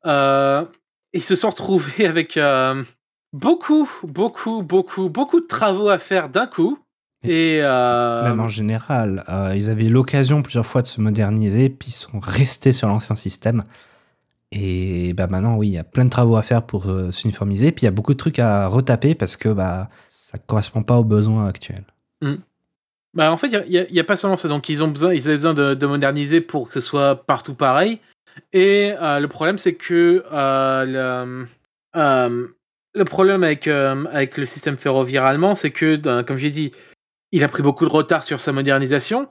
euh, 0.05 0.65
ils 1.13 1.23
se 1.23 1.35
sont 1.37 1.51
retrouvés 1.51 2.07
avec 2.07 2.37
euh, 2.37 2.83
beaucoup, 3.33 3.89
beaucoup, 4.03 4.63
beaucoup, 4.63 5.09
beaucoup 5.09 5.41
de 5.41 5.47
travaux 5.47 5.89
à 5.89 5.99
faire 5.99 6.29
d'un 6.29 6.47
coup. 6.47 6.79
Et 7.23 7.61
euh, 7.63 8.25
Même 8.25 8.41
en 8.41 8.49
général, 8.49 9.25
euh, 9.29 9.53
ils 9.55 9.69
avaient 9.69 9.89
l'occasion 9.89 10.43
plusieurs 10.43 10.67
fois 10.67 10.83
de 10.83 10.87
se 10.87 11.01
moderniser, 11.01 11.69
puis 11.69 11.91
ils 11.91 11.93
sont 11.93 12.19
restés 12.19 12.73
sur 12.73 12.89
l'ancien 12.89 13.15
système. 13.15 13.65
Et 14.53 15.13
bah 15.13 15.27
maintenant, 15.27 15.57
oui, 15.57 15.69
il 15.69 15.73
y 15.75 15.79
a 15.79 15.85
plein 15.85 16.05
de 16.05 16.11
travaux 16.11 16.37
à 16.37 16.43
faire 16.43 16.63
pour 16.63 16.87
euh, 16.87 17.13
s'uniformiser, 17.13 17.73
puis 17.73 17.83
il 17.83 17.85
y 17.85 17.89
a 17.89 17.93
beaucoup 17.93 18.15
de 18.15 18.19
trucs 18.19 18.39
à 18.39 18.67
retaper 18.67 19.15
parce 19.15 19.37
que 19.37 19.49
bah 19.51 19.91
ça 20.09 20.39
correspond 20.39 20.83
pas 20.83 20.97
aux 20.97 21.05
besoins 21.05 21.47
actuels. 21.47 21.85
Bah, 23.13 23.33
en 23.33 23.37
fait, 23.37 23.49
il 23.49 23.89
n'y 23.91 24.01
a, 24.01 24.05
pas 24.05 24.17
seulement 24.17 24.37
ça. 24.37 24.49
Donc, 24.49 24.69
ils, 24.69 24.85
ont 24.85 24.89
besoin, 24.89 25.13
ils 25.13 25.27
avaient 25.27 25.37
besoin 25.37 25.55
de, 25.55 25.75
de 25.75 25.87
moderniser 25.87 26.41
pour 26.41 26.69
que 26.69 26.75
ce 26.75 26.81
soit 26.81 27.27
partout 27.27 27.55
pareil. 27.55 27.99
Et 28.53 28.93
le 29.01 29.27
problème, 29.27 29.59
c'est 29.59 29.75
que 29.75 30.25
le, 30.31 31.47
le 32.95 33.05
problème 33.05 33.45
avec, 33.45 33.69
euh, 33.69 34.05
avec 34.07 34.37
le 34.37 34.47
système 34.47 34.77
ferroviaire 34.77 35.25
allemand, 35.25 35.55
c'est 35.55 35.71
que, 35.71 36.23
comme 36.23 36.37
j'ai 36.37 36.51
dit, 36.51 36.73
il 37.33 37.45
a 37.45 37.49
pris 37.49 37.63
beaucoup 37.63 37.85
de 37.85 37.91
retard 37.91 38.23
sur 38.23 38.41
sa 38.41 38.53
modernisation. 38.53 39.29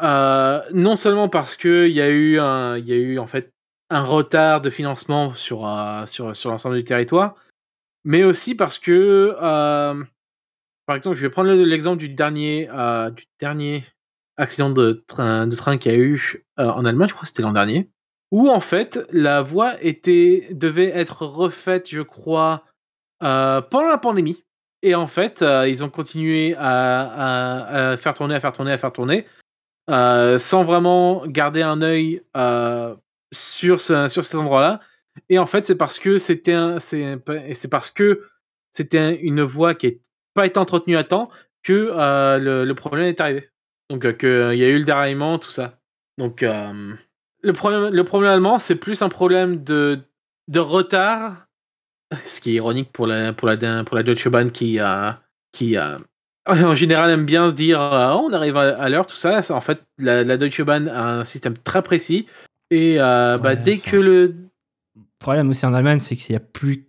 Euh, 0.00 0.60
non 0.72 0.96
seulement 0.96 1.28
parce 1.28 1.56
qu'il 1.56 1.88
y 1.88 2.00
a 2.00 2.08
eu, 2.08 2.38
un, 2.38 2.78
y 2.78 2.92
a 2.92 2.96
eu 2.96 3.18
en 3.18 3.26
fait 3.26 3.52
un 3.90 4.02
retard 4.02 4.60
de 4.60 4.70
financement 4.70 5.34
sur, 5.34 5.66
euh, 5.66 6.06
sur, 6.06 6.34
sur 6.34 6.50
l'ensemble 6.50 6.76
du 6.76 6.84
territoire, 6.84 7.34
mais 8.04 8.24
aussi 8.24 8.54
parce 8.54 8.78
que 8.78 9.36
par 10.86 10.96
exemple, 10.96 11.16
je 11.16 11.22
vais 11.22 11.30
prendre 11.30 11.50
le- 11.50 11.64
l'exemple 11.64 11.98
du 11.98 12.08
dernier, 12.08 12.68
du 13.14 13.24
dernier 13.38 13.84
accident 14.36 14.70
de 14.70 15.04
train, 15.06 15.46
de 15.46 15.54
train 15.54 15.76
qu'il 15.76 15.92
y 15.92 15.94
a 15.94 15.98
eu 15.98 16.44
en 16.56 16.84
Allemagne, 16.84 17.08
je 17.08 17.14
crois 17.14 17.22
que 17.22 17.28
c'était 17.28 17.42
l'an 17.42 17.52
dernier, 17.52 17.90
où 18.30 18.50
en 18.50 18.60
fait 18.60 18.98
la 19.12 19.42
voie 19.42 19.74
était, 19.82 20.48
devait 20.50 20.88
être 20.88 21.24
refaite, 21.26 21.88
je 21.88 22.00
crois, 22.00 22.64
pendant 23.22 23.88
la 23.88 23.98
pandémie. 23.98 24.42
Et 24.82 24.94
en 24.94 25.06
fait, 25.06 25.42
euh, 25.42 25.68
ils 25.68 25.84
ont 25.84 25.90
continué 25.90 26.56
à, 26.58 27.96
faire 27.98 28.14
tourner, 28.14 28.34
à 28.34 28.40
faire 28.40 28.52
tourner, 28.52 28.72
à 28.72 28.78
faire 28.78 28.92
tourner, 28.92 29.26
euh, 29.90 30.38
sans 30.38 30.64
vraiment 30.64 31.24
garder 31.26 31.62
un 31.62 31.82
œil 31.82 32.22
euh, 32.36 32.94
sur, 33.32 33.80
sur 33.80 34.24
cet 34.24 34.34
endroit-là. 34.34 34.80
Et 35.28 35.38
en 35.38 35.46
fait, 35.46 35.64
c'est 35.64 35.76
parce 35.76 35.98
que 35.98 36.18
c'était 36.18 36.56
c'est, 36.80 37.18
c'est 37.54 37.68
parce 37.68 37.90
que 37.90 38.26
c'était 38.74 39.16
une 39.16 39.42
voie 39.42 39.74
qui 39.74 39.86
n'a 39.86 39.92
pas 40.34 40.46
été 40.46 40.58
entretenue 40.58 40.96
à 40.96 41.04
temps 41.04 41.30
que 41.62 41.90
euh, 41.92 42.64
le, 42.64 42.74
problème 42.74 43.06
est 43.06 43.20
arrivé. 43.20 43.48
Donc, 43.90 44.04
euh, 44.04 44.12
qu'il 44.12 44.58
y 44.58 44.64
a 44.64 44.68
eu 44.68 44.78
le 44.78 44.84
déraillement, 44.84 45.38
tout 45.38 45.50
ça. 45.50 45.78
Donc, 46.18 46.42
euh, 46.42 46.94
le, 47.42 47.52
problème, 47.52 47.92
le 47.92 48.04
problème 48.04 48.32
allemand, 48.32 48.58
c'est 48.58 48.76
plus 48.76 49.02
un 49.02 49.08
problème 49.08 49.62
de, 49.62 50.00
de 50.48 50.60
retard, 50.60 51.46
ce 52.26 52.40
qui 52.40 52.50
est 52.50 52.54
ironique 52.54 52.90
pour 52.92 53.06
la, 53.06 53.32
pour 53.32 53.48
la, 53.48 53.84
pour 53.84 53.96
la 53.96 54.02
Deutsche 54.02 54.28
Bahn 54.28 54.50
qui, 54.50 54.78
a 54.78 55.20
qui 55.52 55.76
a 55.76 55.98
en 56.46 56.74
général 56.74 57.10
aime 57.10 57.24
bien 57.26 57.50
se 57.50 57.54
dire 57.54 57.80
euh, 57.80 58.14
Oh, 58.14 58.26
on 58.28 58.32
arrive 58.32 58.56
à, 58.56 58.88
l'heure, 58.88 59.06
tout 59.06 59.16
ça. 59.16 59.42
En 59.50 59.60
fait, 59.60 59.80
la, 59.98 60.24
la 60.24 60.36
Deutsche 60.36 60.62
Bahn 60.62 60.88
a 60.88 61.20
un 61.20 61.24
système 61.24 61.56
très 61.56 61.82
précis. 61.82 62.26
Et 62.70 62.96
euh, 62.98 63.38
bah, 63.38 63.54
dès 63.54 63.78
que 63.78 63.96
le. 63.96 64.34
problème 65.18 65.50
aussi 65.50 65.64
en 65.66 65.74
Allemagne, 65.74 66.00
c'est 66.00 66.16
qu'il 66.16 66.32
n'y 66.32 66.36
a 66.36 66.40
plus 66.40 66.88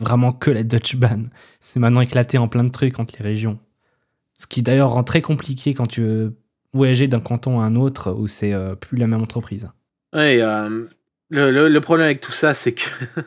vraiment 0.00 0.32
que 0.32 0.50
la 0.50 0.62
Dutch 0.62 0.96
Bahn. 0.96 1.30
C'est 1.60 1.80
maintenant 1.80 2.00
éclaté 2.00 2.36
en 2.38 2.48
plein 2.48 2.62
de 2.62 2.68
trucs 2.70 2.98
entre 2.98 3.14
les 3.18 3.24
régions. 3.24 3.58
Ce 4.38 4.46
qui 4.46 4.62
d'ailleurs 4.62 4.90
rend 4.90 5.04
très 5.04 5.22
compliqué 5.22 5.72
quand 5.74 5.86
tu 5.86 6.02
veux 6.02 6.36
voyager 6.72 7.06
d'un 7.08 7.20
canton 7.20 7.60
à 7.60 7.64
un 7.64 7.76
autre 7.76 8.12
où 8.12 8.26
c'est 8.26 8.52
euh, 8.52 8.74
plus 8.74 8.98
la 8.98 9.06
même 9.06 9.22
entreprise. 9.22 9.70
Euh, 10.14 10.86
le, 11.30 11.50
le- 11.50 11.68
le 11.68 11.80
problème 11.80 12.04
avec 12.06 12.20
tout 12.20 12.32
ça, 12.32 12.52
c'est 12.54 12.72
que. 12.74 12.84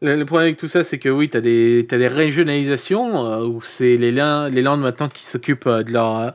le, 0.00 0.24
problème 0.24 0.48
avec 0.48 0.58
tout 0.58 0.68
ça, 0.68 0.84
c'est 0.84 0.98
que 0.98 1.08
oui, 1.08 1.30
tu 1.30 1.36
as 1.36 1.40
des, 1.40 1.86
t'as 1.88 1.98
des 1.98 2.08
régionalisations 2.08 3.26
euh, 3.26 3.46
où 3.46 3.62
c'est 3.62 3.96
les, 3.96 4.12
les 4.12 4.62
Landes 4.62 4.80
maintenant 4.80 5.08
qui 5.08 5.24
s'occupent 5.24 5.66
euh, 5.66 5.82
de 5.82 5.92
leur, 5.92 6.16
euh, 6.16 6.30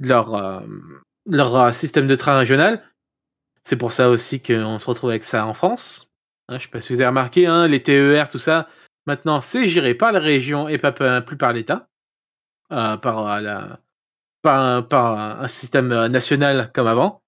de 0.00 0.08
leur, 0.08 0.64
leur 1.26 1.74
système 1.74 2.06
de 2.06 2.14
train 2.14 2.38
régional. 2.38 2.82
C'est 3.62 3.76
pour 3.76 3.92
ça 3.92 4.08
aussi 4.08 4.40
qu'on 4.40 4.78
se 4.78 4.86
retrouve 4.86 5.10
avec 5.10 5.24
ça 5.24 5.46
en 5.46 5.54
France. 5.54 6.10
Hein, 6.48 6.58
je 6.58 6.64
sais 6.64 6.70
pas 6.70 6.80
si 6.80 6.92
vous 6.92 7.00
avez 7.00 7.08
remarqué, 7.08 7.46
hein, 7.46 7.66
les 7.66 7.82
TER, 7.82 8.28
tout 8.28 8.38
ça, 8.38 8.68
maintenant 9.06 9.40
c'est 9.40 9.68
géré 9.68 9.94
par 9.94 10.12
la 10.12 10.20
région 10.20 10.68
et 10.68 10.78
pas 10.78 10.92
plus 11.20 11.36
par 11.36 11.52
l'État. 11.52 11.88
par, 12.70 13.40
la, 13.42 13.80
par, 14.42 14.60
un- 14.60 14.82
par 14.82 15.40
un 15.42 15.48
système 15.48 16.06
national 16.06 16.70
comme 16.74 16.86
avant. 16.86 17.22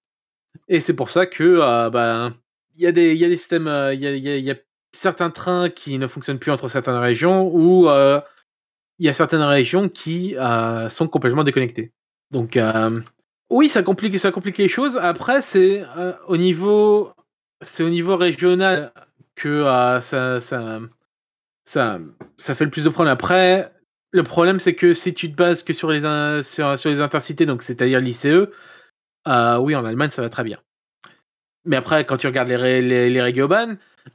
Et 0.69 0.81
c'est 0.81 0.97
pour 0.97 1.11
ça 1.11 1.27
que 1.27 1.89
ben, 1.91 2.35
il 2.77 2.81
y 2.81 2.85
y 2.85 3.25
a 3.25 3.29
des 3.29 3.37
systèmes 3.37 3.69
il 3.93 4.01
y 4.01 4.07
a, 4.07 4.37
y 4.39 4.51
certains 4.93 5.31
trains 5.31 5.71
qui 5.71 5.99
ne 5.99 6.07
fonctionnent 6.07 6.39
plus 6.39 6.51
entre 6.51 6.69
certaines 6.69 6.97
régions 6.97 7.49
ou 7.53 7.89
euh, 7.89 8.21
il 8.99 9.07
y 9.07 9.09
a 9.09 9.13
certaines 9.13 9.43
régions 9.43 9.89
qui 9.89 10.37
euh, 10.37 10.89
sont 10.89 11.09
complètement 11.09 11.45
déconnectées. 11.45 11.93
Donc 12.31 12.57
euh, 12.57 13.01
oui, 13.51 13.69
ça 13.69 13.83
complique 13.83 14.19
ça 14.19 14.31
complique 14.31 14.59
les 14.59 14.69
choses. 14.69 14.97
Après 14.97 15.43
c'est 15.43 15.85
au 16.27 16.37
niveau 16.37 17.13
c'est 17.63 17.83
au 17.83 17.89
niveau 17.89 18.17
régional 18.17 18.93
que 19.37 19.65
ça, 20.03 20.41
ça 20.41 20.81
ça 21.65 22.01
ça 22.39 22.55
fait 22.55 22.65
le 22.65 22.71
plus 22.71 22.85
de 22.85 22.91
problèmes. 22.91 23.13
Après 23.13 23.73
le 24.13 24.23
problème 24.23 24.61
c'est 24.61 24.75
que 24.75 24.93
si 24.95 25.15
tu 25.15 25.31
te 25.31 25.37
bases 25.37 25.63
que 25.63 25.73
sur 25.73 25.91
les 25.91 26.43
sur, 26.43 26.79
sur 26.79 26.91
les 26.91 27.01
intercités 27.01 27.47
donc 27.47 27.63
c'est-à-dire 27.63 28.01
l'ICE 28.01 28.27
oui, 29.27 29.75
en 29.77 29.85
Allemagne, 29.85 30.11
ça 30.11 30.23
va 30.23 30.29
très 30.29 30.45
bien. 30.45 30.59
Mais 31.65 31.77
après, 31.77 32.05
quand 32.07 32.17
tu 32.17 32.27
regardes 32.27 32.49
les, 32.49 32.81
les, 32.81 33.11
les 33.11 33.21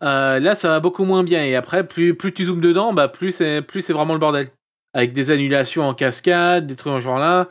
euh, 0.04 0.39
là, 0.39 0.56
ça 0.56 0.69
va 0.69 0.80
beaucoup 0.80 1.04
moins 1.06 1.24
bien. 1.24 1.43
Et 1.43 1.56
après, 1.56 1.88
plus, 1.88 2.15
plus 2.15 2.34
tu 2.34 2.45
zoomes 2.45 2.62
dedans, 2.62 2.93
bah, 2.93 3.08
plus 3.08 3.32
c'est 3.32 3.62
plus 3.62 3.82
c'est 3.82 3.93
vraiment 3.93 4.13
le 4.13 4.19
bordel. 4.19 4.50
Avec 4.93 5.12
des 5.13 5.30
annulations 5.32 5.88
en 5.88 5.93
cascade, 5.93 6.67
des 6.67 6.76
trucs 6.76 6.93
en 6.93 6.98
ce 7.00 7.04
genre-là. 7.04 7.50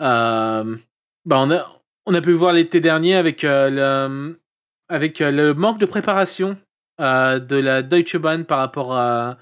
Euh, 0.00 0.76
bah, 1.24 1.36
on, 1.38 1.50
a, 1.50 1.66
on 2.06 2.14
a 2.14 2.20
pu 2.20 2.32
voir 2.32 2.52
l'été 2.52 2.80
dernier 2.80 3.14
avec, 3.14 3.44
euh, 3.44 3.70
le, 4.08 4.40
avec 4.88 5.20
le 5.20 5.54
manque 5.54 5.78
de 5.78 5.86
préparation 5.86 6.56
de 6.98 7.56
la 7.56 7.82
Deutsche 7.82 8.16
Bahn 8.16 8.44
par 8.44 8.58
rapport 8.58 8.94
à, 8.96 9.38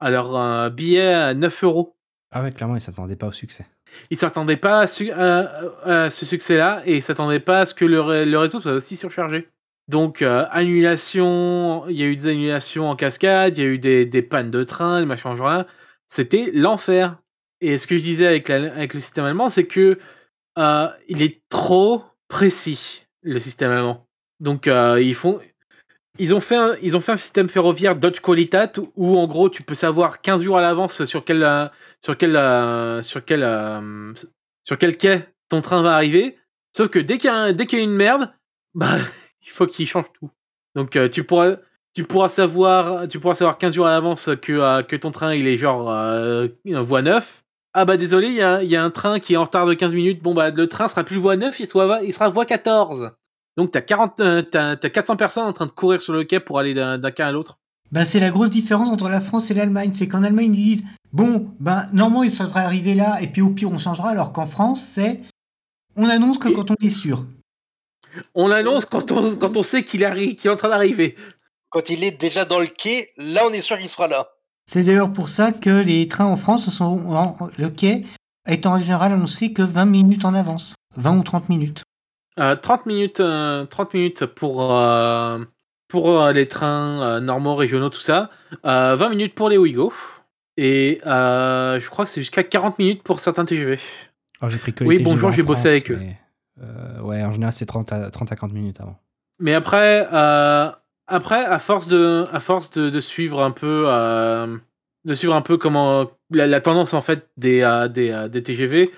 à 0.00 0.10
leur 0.10 0.70
billet 0.70 1.14
à 1.14 1.32
9 1.34 1.64
euros. 1.64 1.96
Ah 2.32 2.42
ouais, 2.42 2.50
clairement, 2.52 2.76
ils 2.76 2.80
s'attendaient 2.82 3.16
pas 3.16 3.28
au 3.28 3.32
succès. 3.32 3.66
Ils 4.10 4.16
s'attendaient 4.16 4.56
pas 4.56 4.80
à, 4.80 4.86
su- 4.86 5.10
à- 5.10 5.50
à 5.84 6.10
ce 6.10 6.26
succès-là 6.26 6.82
et 6.84 6.96
ils 6.96 7.02
s'attendaient 7.02 7.40
pas 7.40 7.60
à 7.60 7.66
ce 7.66 7.74
que 7.74 7.84
le 7.84 8.00
réseau 8.38 8.60
soit 8.60 8.72
aussi 8.72 8.96
surchargé. 8.96 9.48
Donc, 9.90 10.22
euh, 10.22 10.46
annulation, 10.52 11.84
il 11.88 11.96
y 11.96 12.04
a 12.04 12.06
eu 12.06 12.14
des 12.14 12.28
annulations 12.28 12.88
en 12.88 12.94
cascade, 12.94 13.58
il 13.58 13.60
y 13.60 13.66
a 13.66 13.68
eu 13.70 13.78
des, 13.78 14.22
pannes 14.22 14.52
de 14.52 14.62
train, 14.62 15.00
des 15.00 15.06
machins 15.06 15.34
genre 15.34 15.48
là. 15.48 15.66
C'était 16.06 16.52
l'enfer. 16.54 17.18
Et 17.60 17.76
ce 17.76 17.88
que 17.88 17.98
je 17.98 18.02
disais 18.04 18.28
avec, 18.28 18.48
le 18.48 19.00
système 19.00 19.24
allemand, 19.24 19.50
c'est 19.50 19.66
que 19.66 19.98
euh, 20.58 20.88
il 21.08 21.22
est 21.22 21.42
trop 21.48 22.04
précis, 22.28 23.04
le 23.22 23.40
système 23.40 23.72
allemand. 23.72 24.06
Donc, 24.38 24.68
euh, 24.68 25.02
ils 25.02 25.16
font. 25.16 25.40
Ils 26.20 26.34
ont, 26.34 26.40
fait 26.40 26.56
un, 26.56 26.76
ils 26.82 26.96
ont 26.96 27.00
fait 27.00 27.12
un 27.12 27.16
système 27.16 27.48
ferroviaire 27.48 27.96
Deutsche 27.96 28.20
Qualität 28.20 28.78
où 28.94 29.18
en 29.18 29.26
gros 29.26 29.48
tu 29.48 29.62
peux 29.64 29.74
savoir 29.74 30.20
15 30.20 30.42
jours 30.42 30.58
à 30.58 30.60
l'avance 30.60 31.04
sur 31.04 31.24
quel, 31.24 31.42
euh, 31.42 31.66
sur 32.00 32.16
quel, 32.16 33.02
sur 33.02 33.24
quel, 33.24 33.40
sur 34.62 34.78
quel 34.78 34.96
quai 34.96 35.24
ton 35.48 35.60
train 35.62 35.82
va 35.82 35.94
arriver. 35.94 36.36
Sauf 36.76 36.90
que 36.90 37.00
dès 37.00 37.18
qu'il 37.18 37.30
y 37.30 37.76
y 37.76 37.80
a 37.80 37.82
une 37.82 37.90
merde, 37.90 38.32
bah 38.74 38.98
il 39.44 39.50
faut 39.50 39.66
qu'il 39.66 39.86
change 39.86 40.06
tout. 40.18 40.30
Donc 40.74 40.96
euh, 40.96 41.08
tu 41.08 41.24
pourras, 41.24 41.56
tu 41.94 42.04
pourras 42.04 42.28
savoir, 42.28 43.08
tu 43.08 43.18
pourras 43.20 43.34
savoir 43.34 43.58
15 43.58 43.74
jours 43.74 43.86
à 43.86 43.90
l'avance 43.90 44.30
que, 44.40 44.52
euh, 44.52 44.82
que 44.82 44.96
ton 44.96 45.10
train 45.10 45.34
il 45.34 45.46
est 45.46 45.56
genre 45.56 45.90
euh, 45.90 46.48
voie 46.64 47.02
9. 47.02 47.42
Ah 47.72 47.84
bah 47.84 47.96
désolé, 47.96 48.28
il 48.28 48.34
y 48.34 48.42
a, 48.42 48.62
il 48.62 48.68
y 48.68 48.76
a 48.76 48.82
un 48.82 48.90
train 48.90 49.20
qui 49.20 49.34
est 49.34 49.36
en 49.36 49.44
retard 49.44 49.66
de 49.66 49.74
15 49.74 49.94
minutes. 49.94 50.22
Bon 50.22 50.34
bah 50.34 50.50
le 50.50 50.66
train 50.66 50.88
sera 50.88 51.04
plus 51.04 51.16
voie 51.18 51.36
9, 51.36 51.58
il, 51.60 51.66
soit, 51.66 52.00
il 52.04 52.12
sera 52.12 52.28
voie 52.28 52.44
14. 52.46 53.12
Donc 53.56 53.72
t'as 53.72 53.80
40, 53.80 54.20
euh, 54.20 54.42
t'as, 54.42 54.76
t'as 54.76 54.88
400 54.88 55.16
personnes 55.16 55.44
en 55.44 55.52
train 55.52 55.66
de 55.66 55.70
courir 55.72 56.00
sur 56.00 56.12
le 56.12 56.24
quai 56.24 56.40
pour 56.40 56.58
aller 56.58 56.74
d'un, 56.74 56.98
d'un 56.98 57.10
quai 57.10 57.22
à 57.22 57.32
l'autre. 57.32 57.58
Bah, 57.92 58.04
c'est 58.04 58.20
la 58.20 58.30
grosse 58.30 58.50
différence 58.50 58.88
entre 58.88 59.08
la 59.08 59.20
France 59.20 59.50
et 59.50 59.54
l'Allemagne. 59.54 59.90
C'est 59.94 60.06
qu'en 60.06 60.22
Allemagne, 60.22 60.54
ils 60.54 60.64
disent 60.78 60.82
Bon, 61.12 61.50
ben, 61.58 61.88
normalement, 61.92 62.22
il 62.22 62.30
devrait 62.30 62.60
arriver 62.60 62.94
là, 62.94 63.20
et 63.20 63.26
puis 63.26 63.42
au 63.42 63.50
pire, 63.50 63.70
on 63.72 63.78
changera. 63.78 64.10
Alors 64.10 64.32
qu'en 64.32 64.46
France, 64.46 64.84
c'est 64.94 65.20
On 65.96 66.08
annonce 66.08 66.38
que 66.38 66.48
Et- 66.48 66.52
quand 66.52 66.70
on 66.70 66.76
est 66.80 66.88
sûr. 66.90 67.24
On 68.34 68.48
l'annonce 68.48 68.84
quand 68.86 69.10
on, 69.12 69.34
quand 69.36 69.56
on 69.56 69.62
sait 69.62 69.84
qu'il, 69.84 70.04
arrive, 70.04 70.34
qu'il 70.36 70.48
est 70.48 70.52
en 70.52 70.56
train 70.56 70.68
d'arriver. 70.70 71.16
Quand 71.68 71.88
il 71.90 72.02
est 72.04 72.10
déjà 72.20 72.44
dans 72.44 72.58
le 72.58 72.66
quai, 72.66 73.08
là, 73.16 73.42
on 73.48 73.52
est 73.52 73.60
sûr 73.62 73.78
qu'il 73.78 73.88
sera 73.88 74.08
là. 74.08 74.28
C'est 74.72 74.82
d'ailleurs 74.82 75.12
pour 75.12 75.28
ça 75.28 75.52
que 75.52 75.70
les 75.82 76.08
trains 76.08 76.26
en 76.26 76.36
France 76.36 76.68
sont. 76.70 76.84
en- 77.10 77.36
Le 77.58 77.68
quai 77.70 78.04
est 78.46 78.66
en 78.66 78.80
général 78.80 79.12
annoncé 79.12 79.52
que 79.52 79.62
20 79.62 79.84
minutes 79.86 80.24
en 80.24 80.34
avance. 80.34 80.74
20 80.96 81.16
ou 81.18 81.22
30 81.22 81.48
minutes. 81.48 81.82
Euh, 82.38 82.56
30 82.56 82.86
minutes, 82.86 83.20
euh, 83.20 83.64
30 83.66 83.94
minutes 83.94 84.24
pour, 84.26 84.72
euh, 84.72 85.38
pour 85.88 86.20
euh, 86.20 86.32
les 86.32 86.48
trains 86.48 87.02
euh, 87.06 87.20
normaux, 87.20 87.54
régionaux, 87.54 87.90
tout 87.90 88.00
ça. 88.00 88.30
Euh, 88.64 88.96
20 88.96 89.10
minutes 89.10 89.34
pour 89.34 89.48
les 89.48 89.58
Ouigo. 89.58 89.92
Et 90.56 91.00
euh, 91.06 91.80
je 91.80 91.88
crois 91.90 92.04
que 92.04 92.10
c'est 92.10 92.20
jusqu'à 92.20 92.42
40 92.42 92.78
minutes 92.78 93.02
pour 93.02 93.20
certains 93.20 93.44
TGV. 93.44 93.78
Alors 94.40 94.50
j'ai 94.50 94.58
pris 94.58 94.72
que 94.72 94.84
Oui, 94.84 94.96
les 94.96 95.02
TGV 95.02 95.14
bonjour, 95.14 95.32
j'ai 95.32 95.42
bossé 95.42 95.68
avec 95.68 95.90
eux. 95.90 95.96
mais, 96.00 96.08
euh, 96.10 96.12
ouais, 97.02 97.22
en 97.22 97.32
général, 97.32 97.52
c'est 97.52 97.66
30 97.66 97.92
à, 97.92 98.10
30 98.10 98.32
à 98.32 98.36
40 98.36 98.52
minutes 98.52 98.80
avant. 98.80 98.96
Mais 99.40 99.54
après, 99.54 100.06
euh, 100.12 100.70
après 101.06 101.44
à 101.44 101.58
force 101.58 101.88
de, 101.88 102.24
à 102.32 102.40
force 102.40 102.70
de, 102.70 103.00
suivre 103.00 103.42
un 103.42 103.50
peu, 103.50 103.84
euh, 103.86 104.56
de 105.04 105.14
suivre 105.14 105.34
un 105.34 105.42
peu 105.42 105.56
comment 105.56 106.10
la, 106.30 106.60
tendance 106.60 106.94
en 106.94 107.00
fait 107.00 107.28
des, 107.36 107.62
euh, 107.62 107.88
des, 107.88 108.10
euh, 108.10 108.28
des 108.28 108.42
TGV, 108.42 108.92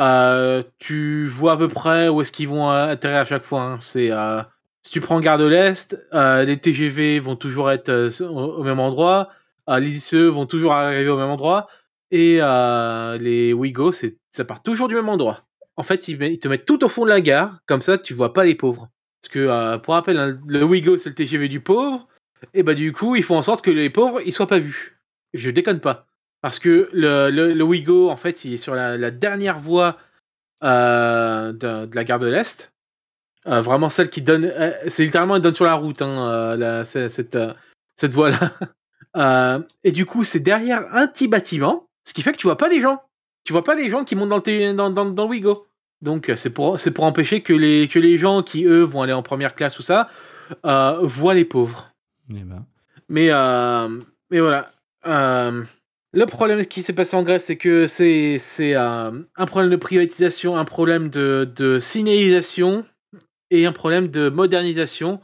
euh, 0.00 0.62
tu 0.78 1.28
vois 1.28 1.52
à 1.52 1.56
peu 1.56 1.68
près 1.68 2.08
où 2.08 2.22
est-ce 2.22 2.32
qu'ils 2.32 2.48
vont 2.48 2.70
euh, 2.70 2.88
atterrir 2.88 3.18
à 3.18 3.24
chaque 3.26 3.44
fois. 3.44 3.62
hein. 3.62 3.76
C'est 3.80 4.10
euh, 4.10 4.42
si 4.82 4.90
tu 4.90 5.00
prends 5.00 5.20
Gare 5.20 5.38
de 5.38 5.46
l'Est, 5.46 5.96
euh, 6.14 6.44
les 6.44 6.58
TGV 6.58 7.18
vont 7.18 7.36
toujours 7.36 7.70
être 7.70 7.90
euh, 7.90 8.10
au, 8.20 8.64
même 8.64 8.80
endroit, 8.80 9.28
euh, 9.68 9.78
les 9.78 9.96
ICE 9.96 10.14
vont 10.14 10.46
toujours 10.46 10.72
arriver 10.72 11.10
au 11.10 11.18
même 11.18 11.30
endroit, 11.30 11.68
et 12.10 12.38
euh, 12.40 13.18
les 13.18 13.54
c'est 13.92 14.16
ça 14.30 14.44
part 14.44 14.62
toujours 14.62 14.88
du 14.88 14.94
même 14.94 15.08
endroit. 15.10 15.44
En 15.76 15.82
fait, 15.82 16.08
ils, 16.08 16.18
met- 16.18 16.36
te 16.36 16.48
mettent 16.48 16.66
tout 16.66 16.84
au 16.84 16.88
fond 16.88 17.04
de 17.04 17.10
la 17.10 17.20
gare, 17.20 17.60
comme 17.66 17.82
ça 17.82 17.98
tu 17.98 18.14
vois 18.14 18.32
pas 18.32 18.44
les 18.44 18.54
pauvres. 18.54 18.90
Parce 19.22 19.32
que, 19.32 19.38
euh, 19.38 19.78
pour 19.78 19.94
rappel, 19.94 20.18
hein, 20.18 20.38
le 20.46 20.64
Ouigo, 20.64 20.98
c'est 20.98 21.08
le 21.08 21.14
TGV 21.14 21.48
du 21.48 21.60
pauvre. 21.60 22.08
Et 22.54 22.64
bah, 22.64 22.74
du 22.74 22.92
coup, 22.92 23.14
ils 23.14 23.22
font 23.22 23.36
en 23.36 23.42
sorte 23.42 23.64
que 23.64 23.70
les 23.70 23.88
pauvres, 23.88 24.20
ils 24.24 24.32
soient 24.32 24.48
pas 24.48 24.58
vus. 24.58 25.00
Je 25.32 25.50
déconne 25.50 25.80
pas. 25.80 26.06
Parce 26.40 26.58
que 26.58 26.88
le, 26.92 27.30
le, 27.30 27.62
Ouigo, 27.62 28.10
en 28.10 28.16
fait, 28.16 28.44
il 28.44 28.54
est 28.54 28.58
sur 28.58 28.74
la, 28.74 29.10
dernière 29.12 29.60
voie 29.60 29.96
euh, 30.64 31.52
de, 31.52 31.88
la 31.94 32.04
gare 32.04 32.18
de 32.18 32.26
l'Est. 32.26 32.72
Euh, 33.46 33.60
vraiment 33.60 33.88
celle 33.88 34.10
qui 34.10 34.22
donne. 34.22 34.52
c'est 34.88 35.04
littéralement, 35.04 35.36
elle 35.36 35.42
donne 35.42 35.54
sur 35.54 35.64
la 35.64 35.74
route, 35.74 36.02
hein, 36.02 36.82
cette, 36.84 37.38
cette 37.94 38.12
voie-là. 38.12 39.62
Et 39.84 39.92
du 39.92 40.04
coup, 40.04 40.24
c'est 40.24 40.40
derrière 40.40 40.82
un 40.92 41.06
petit 41.06 41.28
bâtiment, 41.28 41.86
ce 42.04 42.12
qui 42.12 42.22
fait 42.22 42.32
que 42.32 42.38
tu 42.38 42.48
vois 42.48 42.58
pas 42.58 42.68
les 42.68 42.80
gens. 42.80 43.00
Tu 43.44 43.52
vois 43.52 43.64
pas 43.64 43.74
les 43.74 43.88
gens 43.88 44.04
qui 44.04 44.14
montent 44.14 44.28
dans 44.28 44.42
le, 44.44 44.72
dans, 44.72 44.90
dans, 44.90 45.06
dans 45.06 45.26
Ouigo? 45.26 45.66
Donc, 46.00 46.28
euh, 46.28 46.36
c'est 46.36 46.50
pour, 46.50 46.78
c'est 46.78 46.90
pour 46.90 47.04
empêcher 47.04 47.42
que 47.42 47.52
les, 47.52 47.88
que 47.88 47.98
les 47.98 48.18
gens 48.18 48.42
qui, 48.42 48.64
eux, 48.64 48.82
vont 48.82 49.02
aller 49.02 49.12
en 49.12 49.22
première 49.22 49.54
classe 49.54 49.78
ou 49.78 49.82
ça, 49.82 50.08
euh, 50.64 50.98
voient 51.02 51.34
les 51.34 51.44
pauvres. 51.44 51.92
Eh 52.30 52.40
ben, 52.40 52.66
Mais, 53.08 53.28
euh, 53.30 53.88
mais 54.30 54.40
voilà. 54.40 54.70
Euh, 55.06 55.62
le 56.12 56.26
problème 56.26 56.66
qui 56.66 56.82
s'est 56.82 56.92
passé 56.92 57.16
en 57.16 57.22
Grèce, 57.22 57.44
c'est 57.44 57.56
que 57.56 57.86
c'est 57.86 58.36
c'est, 58.38 58.74
un 58.74 59.46
problème 59.46 59.70
de 59.70 59.76
privatisation, 59.76 60.56
un 60.56 60.64
problème 60.64 61.08
de, 61.08 61.50
de 61.56 61.78
signalisation 61.78 62.84
et 63.50 63.66
un 63.66 63.72
problème 63.72 64.08
de 64.08 64.28
modernisation. 64.28 65.20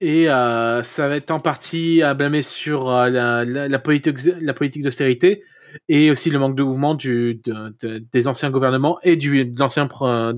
Et 0.00 0.26
ça 0.26 1.08
va 1.08 1.16
être 1.16 1.30
en 1.30 1.40
partie 1.40 2.02
à 2.02 2.14
blâmer 2.14 2.42
sur 2.42 2.88
la, 2.88 3.44
la, 3.44 3.68
la 3.68 3.78
politique, 3.78 4.18
la 4.40 4.54
politique 4.54 4.82
d'austérité 4.82 5.44
et 5.88 6.10
aussi 6.10 6.30
le 6.30 6.38
manque 6.38 6.56
de 6.56 6.62
mouvement 6.62 6.94
du, 6.94 7.40
de- 7.44 7.74
de- 7.82 7.98
des 8.12 8.28
anciens 8.28 8.50
gouvernements 8.50 8.98
et 9.02 9.16
du, 9.16 9.44
de 9.44 9.58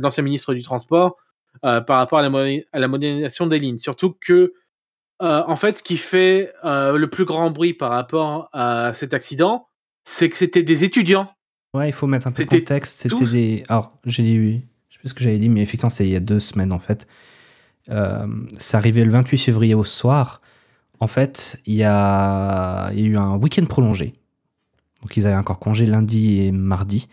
l'ancien 0.02 0.22
ministre 0.22 0.54
du 0.54 0.62
Transport 0.62 1.16
euh, 1.64 1.80
par 1.80 1.98
rapport 1.98 2.18
à 2.18 2.22
la, 2.22 2.30
moderni- 2.30 2.64
à 2.72 2.78
la 2.78 2.88
modernisation 2.88 3.46
des 3.46 3.58
lignes. 3.58 3.78
Surtout 3.78 4.14
que 4.20 4.52
euh, 5.22 5.42
en 5.46 5.56
fait, 5.56 5.76
ce 5.76 5.82
qui 5.82 5.96
fait 5.98 6.52
euh, 6.64 6.96
le 6.96 7.10
plus 7.10 7.24
grand 7.26 7.50
bruit 7.50 7.74
par 7.74 7.90
rapport 7.90 8.48
à 8.52 8.92
cet 8.94 9.12
accident, 9.12 9.68
c'est 10.04 10.28
que 10.30 10.36
c'était 10.36 10.62
des 10.62 10.82
étudiants. 10.84 11.30
Ouais, 11.74 11.88
il 11.90 11.92
faut 11.92 12.06
mettre 12.06 12.26
un 12.26 12.32
peu 12.32 12.42
de 12.44 12.48
contexte. 12.60 13.00
C'était 13.00 13.26
des. 13.26 13.62
Alors, 13.68 13.92
j'ai 14.06 14.22
dit 14.22 14.38
oui. 14.38 14.62
Je 14.88 14.94
sais 14.96 15.00
pas 15.02 15.08
ce 15.10 15.14
que 15.14 15.22
j'avais 15.22 15.38
dit, 15.38 15.48
mais 15.50 15.60
effectivement, 15.60 15.90
c'est 15.90 16.04
il 16.06 16.10
y 16.12 16.16
a 16.16 16.20
deux 16.20 16.40
semaines 16.40 16.72
en 16.72 16.78
fait. 16.78 17.06
C'est 18.58 18.76
arrivé 18.76 19.04
le 19.04 19.10
28 19.10 19.38
février 19.38 19.74
au 19.74 19.84
soir. 19.84 20.40
En 21.00 21.06
fait, 21.06 21.60
il 21.66 21.74
y 21.74 21.84
a, 21.84 22.90
il 22.92 23.00
y 23.00 23.04
a 23.04 23.06
eu 23.06 23.16
un 23.16 23.36
week-end 23.36 23.64
prolongé. 23.66 24.14
Donc 25.02 25.16
ils 25.16 25.26
avaient 25.26 25.36
encore 25.36 25.58
congé 25.58 25.86
lundi 25.86 26.40
et 26.40 26.52
mardi. 26.52 27.08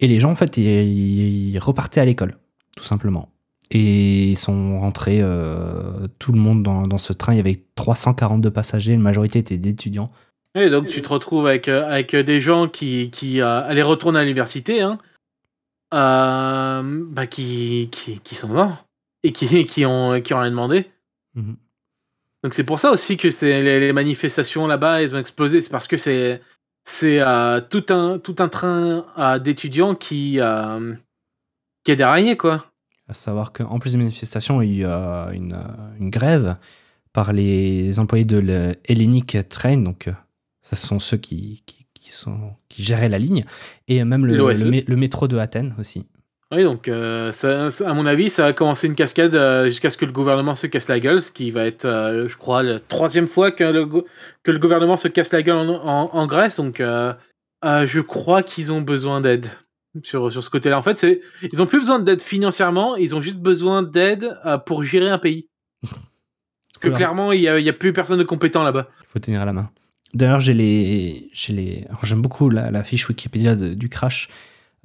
Et 0.00 0.08
les 0.08 0.18
gens, 0.18 0.30
en 0.30 0.34
fait, 0.34 0.56
ils, 0.56 0.64
ils 0.66 1.58
repartaient 1.58 2.00
à 2.00 2.04
l'école, 2.04 2.38
tout 2.76 2.84
simplement. 2.84 3.30
Et 3.70 4.30
ils 4.30 4.38
sont 4.38 4.80
rentrés, 4.80 5.20
euh, 5.20 6.08
tout 6.18 6.32
le 6.32 6.38
monde 6.38 6.62
dans, 6.62 6.86
dans 6.86 6.98
ce 6.98 7.12
train. 7.12 7.34
Il 7.34 7.36
y 7.36 7.40
avait 7.40 7.62
342 7.74 8.50
passagers, 8.50 8.92
la 8.92 8.98
majorité 8.98 9.38
étaient 9.38 9.58
d'étudiants. 9.58 10.10
Et 10.54 10.68
donc 10.68 10.88
tu 10.88 11.00
te 11.00 11.08
retrouves 11.08 11.46
avec, 11.46 11.68
euh, 11.68 11.86
avec 11.86 12.12
euh, 12.14 12.24
des 12.24 12.40
gens 12.40 12.68
qui, 12.68 13.10
qui 13.10 13.40
euh, 13.40 13.62
allaient 13.62 13.82
retourner 13.82 14.18
à 14.18 14.22
l'université, 14.22 14.80
hein, 14.80 14.98
euh, 15.94 16.82
bah, 17.08 17.26
qui, 17.28 17.88
qui, 17.92 18.18
qui 18.18 18.34
sont 18.34 18.48
morts 18.48 18.84
et 19.22 19.32
qui, 19.32 19.64
qui, 19.66 19.86
ont, 19.86 20.20
qui 20.20 20.34
ont 20.34 20.40
rien 20.40 20.50
demandé. 20.50 20.90
Mhm. 21.34 21.56
Donc 22.42 22.54
c'est 22.54 22.64
pour 22.64 22.80
ça 22.80 22.90
aussi 22.90 23.16
que 23.16 23.28
les, 23.44 23.80
les 23.80 23.92
manifestations 23.92 24.66
là-bas, 24.66 25.02
elles 25.02 25.14
ont 25.14 25.20
explosé. 25.20 25.60
C'est 25.60 25.70
parce 25.70 25.86
que 25.86 25.98
c'est 25.98 26.40
c'est 26.84 27.20
euh, 27.20 27.60
tout 27.60 27.86
un 27.90 28.18
tout 28.18 28.36
un 28.38 28.48
train 28.48 29.06
euh, 29.18 29.38
d'étudiants 29.38 29.94
qui 29.94 30.40
euh, 30.40 30.94
qui 31.84 31.92
a 31.92 31.94
déraillé 31.94 32.36
quoi. 32.36 32.66
À 33.08 33.14
savoir 33.14 33.52
qu'en 33.52 33.80
plus 33.80 33.92
des 33.92 33.98
manifestations, 33.98 34.62
il 34.62 34.76
y 34.76 34.84
a 34.84 35.30
eu 35.32 35.34
une, 35.34 35.58
une 35.98 36.10
grève 36.10 36.56
par 37.12 37.32
les 37.32 37.98
employés 37.98 38.24
de 38.24 38.38
le 38.38 38.76
Hellenic 38.84 39.36
Train. 39.48 39.78
Donc, 39.78 40.06
euh, 40.06 40.12
ce 40.62 40.76
sont 40.76 41.00
ceux 41.00 41.16
qui, 41.16 41.64
qui, 41.66 41.86
qui 41.92 42.12
sont, 42.12 42.52
qui 42.68 42.84
géraient 42.84 43.08
la 43.08 43.18
ligne. 43.18 43.44
Et 43.88 44.04
même 44.04 44.24
le, 44.26 44.36
le 44.36 44.96
métro 44.96 45.26
de 45.26 45.38
Athènes 45.38 45.74
aussi. 45.76 46.06
Oui, 46.52 46.64
donc 46.64 46.88
euh, 46.88 47.30
ça- 47.32 47.68
à 47.86 47.94
mon 47.94 48.06
avis, 48.06 48.28
ça 48.28 48.42
va 48.42 48.52
commencer 48.52 48.88
une 48.88 48.96
cascade 48.96 49.34
euh, 49.36 49.66
jusqu'à 49.66 49.88
ce 49.90 49.96
que 49.96 50.04
le 50.04 50.10
gouvernement 50.12 50.56
se 50.56 50.66
casse 50.66 50.88
la 50.88 50.98
gueule, 50.98 51.22
ce 51.22 51.30
qui 51.30 51.52
va 51.52 51.64
être, 51.66 51.84
euh, 51.84 52.26
je 52.28 52.36
crois, 52.36 52.62
la 52.64 52.80
troisième 52.80 53.28
fois 53.28 53.52
que 53.52 53.62
le, 53.62 53.86
que 54.42 54.50
le 54.50 54.58
gouvernement 54.58 54.96
se 54.96 55.06
casse 55.08 55.32
la 55.32 55.42
gueule 55.42 55.56
en, 55.56 55.68
en- 55.86 56.10
en 56.12 56.26
Grèce. 56.26 56.56
Donc, 56.56 56.78
je 56.78 58.00
crois 58.00 58.42
qu'ils 58.42 58.72
ont 58.72 58.80
besoin 58.80 59.20
d'aide 59.20 59.46
sur, 60.02 60.30
sur 60.32 60.42
ce 60.42 60.50
côté-là. 60.50 60.76
En 60.76 60.82
fait, 60.82 60.98
c'est, 60.98 61.20
ils 61.52 61.62
ont 61.62 61.66
plus 61.66 61.78
besoin 61.78 62.00
d'aide 62.00 62.20
financièrement, 62.22 62.96
ils 62.96 63.14
ont 63.14 63.20
juste 63.22 63.38
besoin 63.38 63.82
d'aide 63.84 64.36
pour 64.66 64.82
gérer 64.82 65.08
un 65.08 65.18
pays. 65.18 65.46
Parce 65.82 65.98
que 66.80 66.88
clairement, 66.96 67.30
il 67.32 67.40
n'y 67.42 67.48
a, 67.48 67.54
a 67.54 67.72
plus 67.72 67.92
personne 67.92 68.18
de 68.18 68.24
compétent 68.24 68.62
là-bas. 68.64 68.88
Il 69.02 69.06
faut 69.06 69.18
tenir 69.20 69.44
la 69.44 69.52
main. 69.52 69.70
D'ailleurs, 70.14 70.40
j'ai 70.40 70.54
les, 70.54 71.28
j'ai 71.32 71.52
les, 71.52 71.86
j'aime 72.02 72.22
beaucoup 72.22 72.48
la, 72.50 72.72
la 72.72 72.82
fiche 72.82 73.08
Wikipédia 73.08 73.54
de- 73.54 73.74
du 73.74 73.88
crash 73.88 74.28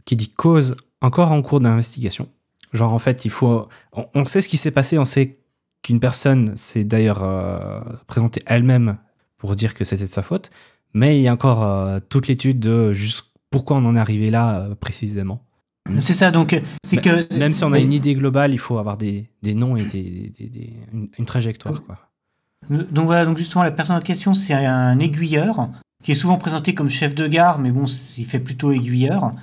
qui 0.06 0.15
dit 0.15 0.30
cause 0.30 0.75
encore 1.05 1.31
en 1.31 1.41
cours 1.41 1.59
d'investigation. 1.59 2.27
Genre, 2.73 2.91
en 2.93 2.99
fait, 2.99 3.25
il 3.25 3.31
faut, 3.31 3.67
on, 3.93 4.07
on 4.13 4.25
sait 4.25 4.41
ce 4.41 4.49
qui 4.49 4.57
s'est 4.57 4.71
passé, 4.71 4.97
on 4.97 5.05
sait 5.05 5.37
qu'une 5.81 5.99
personne 5.99 6.57
s'est 6.57 6.83
d'ailleurs 6.83 7.23
euh, 7.23 7.79
présentée 8.07 8.41
elle-même 8.45 8.97
pour 9.37 9.55
dire 9.55 9.73
que 9.73 9.83
c'était 9.83 10.07
de 10.07 10.11
sa 10.11 10.23
faute, 10.23 10.49
mais 10.93 11.17
il 11.17 11.21
y 11.21 11.27
a 11.27 11.33
encore 11.33 11.63
euh, 11.63 11.99
toute 12.09 12.27
l'étude 12.27 12.59
de 12.59 12.91
juste 12.93 13.31
pourquoi 13.51 13.77
on 13.77 13.85
en 13.85 13.95
est 13.95 13.99
arrivé 13.99 14.31
là 14.31 14.59
euh, 14.59 14.75
précisément. 14.75 15.41
C'est 15.99 16.13
ça, 16.13 16.31
donc 16.31 16.59
c'est 16.83 16.97
que 16.97 17.31
Même 17.37 17.53
si 17.53 17.63
on 17.63 17.71
a 17.71 17.79
une 17.79 17.93
idée 17.93 18.15
globale, 18.15 18.51
il 18.53 18.57
faut 18.59 18.79
avoir 18.79 18.97
des, 18.97 19.29
des 19.43 19.53
noms 19.53 19.75
et 19.77 19.85
des, 19.85 20.33
des- 20.35 20.47
des- 20.49 20.73
une, 20.91 21.09
une 21.19 21.25
trajectoire. 21.25 21.83
Quoi. 21.83 21.99
Donc 22.71 23.05
voilà, 23.05 23.23
donc 23.25 23.37
justement 23.37 23.63
la 23.63 23.69
personne 23.71 23.95
en 23.95 24.01
question 24.01 24.33
c'est 24.33 24.53
un 24.55 24.97
aiguilleur 24.97 25.69
qui 26.03 26.11
est 26.11 26.15
souvent 26.15 26.39
présenté 26.39 26.73
comme 26.73 26.89
chef 26.89 27.13
de 27.13 27.27
gare, 27.27 27.59
mais 27.59 27.71
bon, 27.71 27.85
il 28.17 28.25
fait 28.25 28.39
plutôt 28.39 28.71
aiguilleur. 28.71 29.33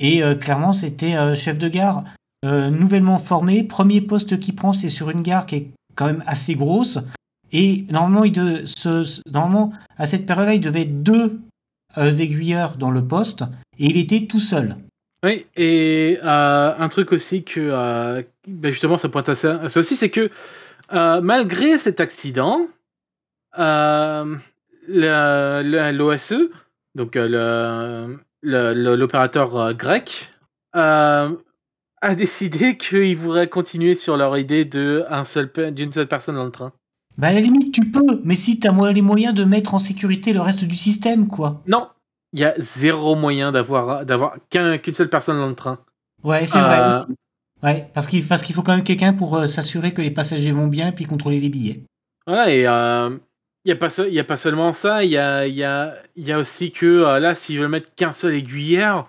Et 0.00 0.22
euh, 0.22 0.34
clairement, 0.34 0.72
c'était 0.72 1.16
euh, 1.16 1.34
chef 1.34 1.58
de 1.58 1.68
gare 1.68 2.04
euh, 2.44 2.70
nouvellement 2.70 3.18
formé. 3.18 3.64
Premier 3.64 4.00
poste 4.00 4.38
qu'il 4.38 4.54
prend, 4.54 4.72
c'est 4.72 4.88
sur 4.88 5.10
une 5.10 5.22
gare 5.22 5.46
qui 5.46 5.56
est 5.56 5.70
quand 5.96 6.06
même 6.06 6.22
assez 6.26 6.54
grosse. 6.54 6.98
Et 7.52 7.84
normalement, 7.90 8.22
à 9.96 10.06
cette 10.06 10.26
période-là, 10.26 10.54
il 10.54 10.60
devait 10.60 10.84
deux 10.84 11.40
aiguilleurs 11.96 12.76
dans 12.76 12.90
le 12.90 13.02
poste, 13.04 13.42
et 13.78 13.86
il 13.86 13.96
était 13.96 14.26
tout 14.26 14.38
seul. 14.38 14.76
Oui, 15.24 15.46
et 15.56 16.18
un 16.22 16.88
truc 16.88 17.10
aussi 17.12 17.42
que 17.42 18.22
ben 18.46 18.70
justement 18.70 18.98
ça 18.98 19.08
pointe 19.08 19.30
à 19.30 19.34
ça, 19.34 19.68
ça 19.68 19.80
aussi, 19.80 19.96
c'est 19.96 20.10
que 20.10 20.30
malgré 20.92 21.78
cet 21.78 22.00
accident, 22.00 22.68
l'OSE, 24.86 26.34
donc 26.94 27.14
le- 27.14 28.18
l'opérateur 28.42 29.56
euh, 29.56 29.72
grec, 29.72 30.30
euh, 30.76 31.34
a 32.00 32.14
décidé 32.14 32.76
qu'ils 32.76 33.16
voudraient 33.16 33.48
continuer 33.48 33.94
sur 33.94 34.16
leur 34.16 34.36
idée 34.38 34.64
de 34.64 35.04
un 35.08 35.24
seul 35.24 35.50
d'une 35.72 35.92
seule 35.92 36.08
personne 36.08 36.36
dans 36.36 36.44
le 36.44 36.50
train. 36.50 36.72
Bah 37.16 37.28
à 37.28 37.32
la 37.32 37.40
limite, 37.40 37.72
tu 37.72 37.80
peux, 37.80 38.20
mais 38.22 38.36
si 38.36 38.60
tu 38.60 38.68
as 38.68 38.92
les 38.92 39.02
moyens 39.02 39.34
de 39.34 39.44
mettre 39.44 39.74
en 39.74 39.80
sécurité 39.80 40.32
le 40.32 40.40
reste 40.40 40.62
du 40.64 40.76
système, 40.76 41.26
quoi. 41.26 41.62
Non, 41.66 41.88
il 42.32 42.38
y 42.40 42.44
a 42.44 42.54
zéro 42.58 43.16
moyen 43.16 43.50
d'avoir 43.50 44.06
d'avoir 44.06 44.36
qu'un- 44.50 44.78
qu'une 44.78 44.94
seule 44.94 45.10
personne 45.10 45.36
dans 45.36 45.48
le 45.48 45.56
train. 45.56 45.78
Ouais, 46.22 46.46
c'est 46.46 46.58
Euh, 46.58 46.62
vrai. 46.62 47.14
Ouais, 47.60 47.90
parce 47.92 48.06
qu'il 48.06 48.24
qu'il 48.24 48.54
faut 48.54 48.62
quand 48.62 48.76
même 48.76 48.84
quelqu'un 48.84 49.12
pour 49.14 49.36
euh, 49.36 49.48
s'assurer 49.48 49.92
que 49.92 50.00
les 50.00 50.12
passagers 50.12 50.52
vont 50.52 50.68
bien 50.68 50.92
puis 50.92 51.06
contrôler 51.06 51.40
les 51.40 51.48
billets. 51.48 51.82
Voilà, 52.24 52.50
et 52.54 52.66
il 53.64 53.68
n'y 53.68 53.72
a, 53.72 53.76
pas 53.76 53.88
y 54.08 54.18
a 54.18 54.24
pas 54.24 54.36
seulement 54.36 54.72
ça, 54.72 55.04
il 55.04 55.10
y 55.10 55.18
a, 55.18 55.46
y, 55.46 55.62
a, 55.64 55.94
y 56.16 56.32
a 56.32 56.38
aussi 56.38 56.70
que 56.70 56.86
euh, 56.86 57.18
là, 57.20 57.34
s'ils 57.34 57.58
veulent 57.58 57.68
mettre 57.68 57.94
qu'un 57.94 58.12
seul 58.12 58.34
aiguillère, 58.34 59.04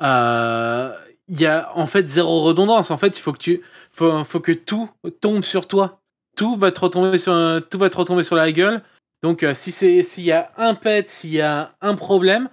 il 0.00 1.40
y 1.40 1.46
a 1.46 1.70
en 1.76 1.86
fait 1.86 2.06
zéro 2.06 2.42
redondance. 2.42 2.90
En 2.90 2.98
fait, 2.98 3.16
il 3.16 3.20
faut 3.20 3.32
que, 3.32 3.38
tu, 3.38 3.62
faut, 3.92 4.24
faut 4.24 4.40
que 4.40 4.52
tout 4.52 4.90
tombe 5.20 5.42
sur 5.42 5.66
toi. 5.66 6.00
Tout 6.36 6.56
va 6.56 6.72
te 6.72 6.80
retomber 6.80 7.18
sur, 7.18 7.32
tout 7.70 7.78
va 7.78 7.90
te 7.90 7.96
retomber 7.96 8.24
sur 8.24 8.36
la 8.36 8.50
gueule. 8.52 8.82
Donc, 9.22 9.42
euh, 9.42 9.54
si 9.54 9.72
c'est 9.72 10.02
s'il 10.02 10.24
y 10.24 10.32
a 10.32 10.52
un 10.56 10.74
pet, 10.74 11.08
s'il 11.08 11.30
y 11.32 11.40
a 11.40 11.74
un 11.80 11.94
problème, 11.94 12.48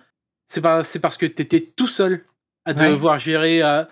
c'est 0.48 0.62
parce 0.62 1.18
que 1.18 1.26
tu 1.26 1.42
étais 1.42 1.62
tout 1.76 1.88
seul 1.88 2.24
à 2.66 2.74
Ouais. 2.74 2.90
devoir 2.90 3.20
gérer. 3.20 3.64
euh, 3.64 3.84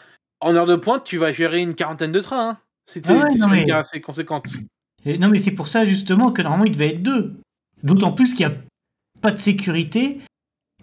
en 0.42 0.56
heure 0.56 0.65
de 0.65 0.78
pointe, 0.78 1.04
tu 1.04 1.18
vas 1.18 1.34
gérer 1.34 1.60
une 1.60 1.76
quarantaine 1.76 2.13
de 2.13 2.22
trains. 2.22 2.52
Hein, 2.52 2.58
si 2.86 3.02
tu 3.02 3.12
Ah 3.12 3.15
ouais, 3.26 3.32
sur 3.38 3.48
non, 3.50 3.54
une 3.56 3.65
mais- 3.65 3.72
assez 3.72 4.00
conséquente. 4.00 4.46
Et 5.05 5.17
non, 5.17 5.29
mais 5.29 5.39
c'est 5.39 5.51
pour 5.51 5.67
ça 5.67 5.85
justement 5.85 6.31
que 6.31 6.41
normalement 6.41 6.65
il 6.65 6.73
devait 6.73 6.95
être 6.95 7.03
deux. 7.03 7.39
D'autant 7.83 8.12
plus 8.12 8.33
qu'il 8.33 8.45
n'y 8.45 8.53
a 8.53 8.57
pas 9.21 9.31
de 9.31 9.39
sécurité 9.39 10.19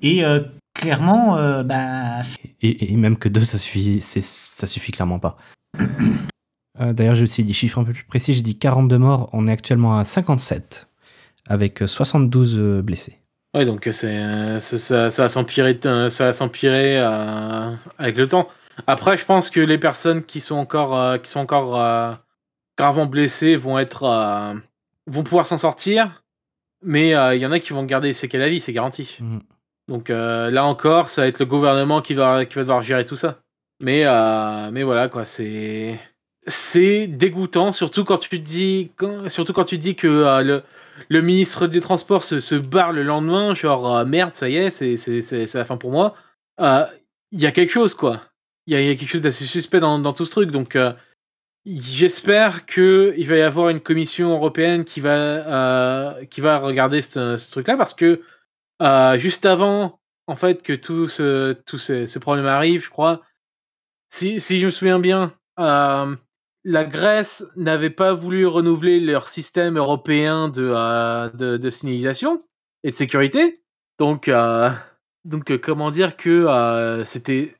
et 0.03 0.25
euh, 0.25 0.41
clairement, 0.75 1.37
euh, 1.37 1.63
bah, 1.63 2.23
Et, 2.63 2.93
et 2.93 2.97
même 2.97 3.17
que 3.17 3.29
deux, 3.29 3.43
ça 3.43 3.59
suffit, 3.59 4.01
ça 4.01 4.67
suffit 4.67 4.93
clairement 4.93 5.19
pas. 5.19 5.37
Euh, 6.79 6.93
D'ailleurs, 6.93 7.15
j'ai 7.15 7.23
aussi 7.23 7.43
des 7.43 7.55
chiffres 7.55 7.79
un 7.79 7.85
peu 7.85 7.95
plus 7.95 8.05
précis. 8.05 8.35
J'ai 8.35 8.43
dit 8.43 8.59
42 8.59 8.99
morts. 8.99 9.31
On 9.33 9.47
est 9.47 9.51
actuellement 9.51 9.99
à 9.99 10.05
57, 10.05 10.89
avec 11.49 11.81
euh, 11.81 11.87
72 11.87 12.59
euh, 12.59 12.83
blessés. 12.83 13.19
Ouais, 13.55 13.65
donc 13.65 13.89
c'est 13.91 14.61
ça, 14.61 15.11
ça, 15.11 15.23
va 15.23 15.29
s'empirer, 15.31 15.79
ça 15.83 16.27
va 16.27 16.33
s'empirer 16.35 16.99
avec 16.99 18.19
le 18.19 18.29
temps. 18.29 18.49
Après, 18.87 19.17
je 19.17 19.25
pense 19.25 19.49
que 19.49 19.61
les 19.61 19.79
personnes 19.79 20.23
qui 20.23 20.43
sont 20.43 20.57
encore, 20.57 21.23
qui 21.23 21.31
sont 21.31 21.41
encore 21.41 21.81
euh, 21.81 22.13
gravement 22.77 23.07
blessées 23.07 23.57
vont 23.57 23.79
être, 23.79 24.05
euh, 24.05 24.55
vont 25.07 25.23
pouvoir 25.23 25.47
s'en 25.47 25.57
sortir, 25.57 26.23
mais 26.83 27.15
euh, 27.15 27.35
il 27.35 27.41
y 27.43 27.47
en 27.47 27.53
a 27.53 27.59
qui 27.59 27.73
vont 27.73 27.85
garder 27.85 28.09
des 28.09 28.13
séquelles 28.15 28.43
à 28.43 28.49
vie, 28.49 28.61
c'est 28.61 28.73
garanti. 28.73 29.17
Mhm. 29.21 29.41
Donc 29.89 30.11
euh, 30.11 30.51
là 30.51 30.65
encore, 30.65 31.09
ça 31.09 31.23
va 31.23 31.29
être 31.29 31.39
le 31.39 31.47
gouvernement 31.47 32.03
qui 32.03 32.15
va, 32.15 32.45
qui 32.45 32.55
va 32.57 32.63
devoir 32.63 32.83
gérer 32.83 33.05
tout 33.05 33.17
ça. 33.17 33.39
Mais, 33.83 34.05
mais 34.73 34.83
voilà 34.83 35.09
quoi, 35.09 35.25
c'est 35.27 36.01
c'est 36.47 37.07
dégoûtant, 37.09 37.73
surtout 37.73 38.05
quand 38.05 38.17
tu 38.19 38.31
te 38.31 38.37
dis, 38.37 38.91
quand, 38.97 39.29
surtout 39.29 39.53
quand 39.53 39.65
tu 39.65 39.77
dis 39.79 39.97
que 39.97 40.07
le, 40.43 40.63
le 41.09 41.21
ministre 41.21 41.67
des 41.67 41.81
Transports 41.81 42.25
se, 42.25 42.41
se 42.41 42.55
barre 42.55 42.93
le 42.93 43.03
lendemain, 43.03 43.53
genre 43.55 44.07
merde, 44.07 44.33
ça 44.35 44.49
y 44.49 44.57
est, 44.57 44.71
c'est 44.71 45.55
la 45.55 45.65
fin 45.67 45.77
pour 45.77 45.91
moi. 45.91 46.15
Il 46.59 47.41
y 47.41 47.47
a 47.47 47.53
quelque 47.53 47.71
chose 47.73 47.95
quoi. 47.95 48.23
Il 48.67 48.73
y, 48.73 48.77
a- 48.77 48.81
il 48.81 48.87
y 48.87 48.91
a 48.91 48.95
quelque 48.95 49.11
chose 49.11 49.21
d'assez 49.21 49.45
suspect 49.45 49.81
dans, 49.81 49.99
dans 49.99 50.13
tout 50.15 50.25
ce 50.25 50.31
truc. 50.31 50.51
Donc 50.51 50.77
j'espère 51.67 52.65
que 52.65 53.13
il 53.17 53.27
va 53.27 53.37
y 53.37 53.43
avoir 53.43 53.71
une 53.71 53.81
commission 53.81 54.31
européenne 54.31 54.85
qui 54.85 55.01
va 55.01 55.11
euh, 55.11 56.25
qui 56.27 56.41
va 56.41 56.59
regarder 56.59 57.03
ce, 57.03 57.37
ce 57.37 57.51
truc-là 57.51 57.77
parce 57.77 57.93
que 57.93 58.23
euh, 58.83 59.19
juste 59.19 59.47
avant 59.47 60.01
en 60.29 60.37
fait 60.37 60.63
que 60.63 60.73
tout 60.73 61.09
ce 61.09 61.55
tous 61.67 61.79
ces, 61.79 62.07
ces 62.07 62.21
problèmes 62.21 62.47
arrivent, 62.47 62.85
je 62.85 62.91
crois. 62.91 63.23
Si, 64.09 64.39
si 64.39 64.61
je 64.61 64.67
me 64.67 64.71
souviens 64.71 65.01
bien, 65.01 65.35
euh, 65.59 66.15
la 66.65 66.85
Grèce 66.85 67.45
n'avait 67.57 67.91
pas 67.91 68.15
voulu 68.15 68.47
renouveler 68.47 69.01
leur 69.01 69.27
système 69.27 69.77
européen 69.77 70.49
de, 70.49 71.37
de, 71.37 71.57
de 71.57 71.71
signalisation 71.71 72.41
et 72.85 72.91
de 72.91 72.97
sécurité. 72.97 73.61
Donc, 73.99 74.31
donc 75.25 75.57
comment 75.59 75.91
dire 75.91 76.17
que 76.17 77.03
c'était. 77.05 77.57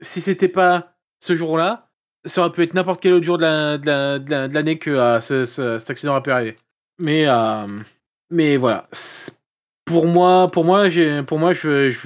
Si 0.00 0.22
c'était 0.22 0.48
pas 0.48 0.96
ce 1.20 1.36
jour-là, 1.36 1.89
ça 2.24 2.42
aurait 2.42 2.52
pu 2.52 2.62
être 2.62 2.74
n'importe 2.74 3.02
quel 3.02 3.12
autre 3.14 3.24
jour 3.24 3.38
de 3.38 3.42
la- 3.42 3.78
de 3.78 3.86
la- 3.86 4.18
de 4.18 4.30
la- 4.30 4.48
de 4.48 4.54
l'année 4.54 4.78
que 4.78 4.90
euh, 4.90 5.20
ce- 5.20 5.46
ce- 5.46 5.78
cet 5.78 5.90
accident 5.90 6.12
aurait 6.12 6.22
pu 6.22 6.30
arriver. 6.30 6.56
Mais, 6.98 7.26
euh, 7.26 7.66
voilà. 8.56 8.88
Pour 9.84 10.06
moi, 10.06 10.50
pour 10.50 10.64
moi, 10.64 10.88
je, 10.88 11.20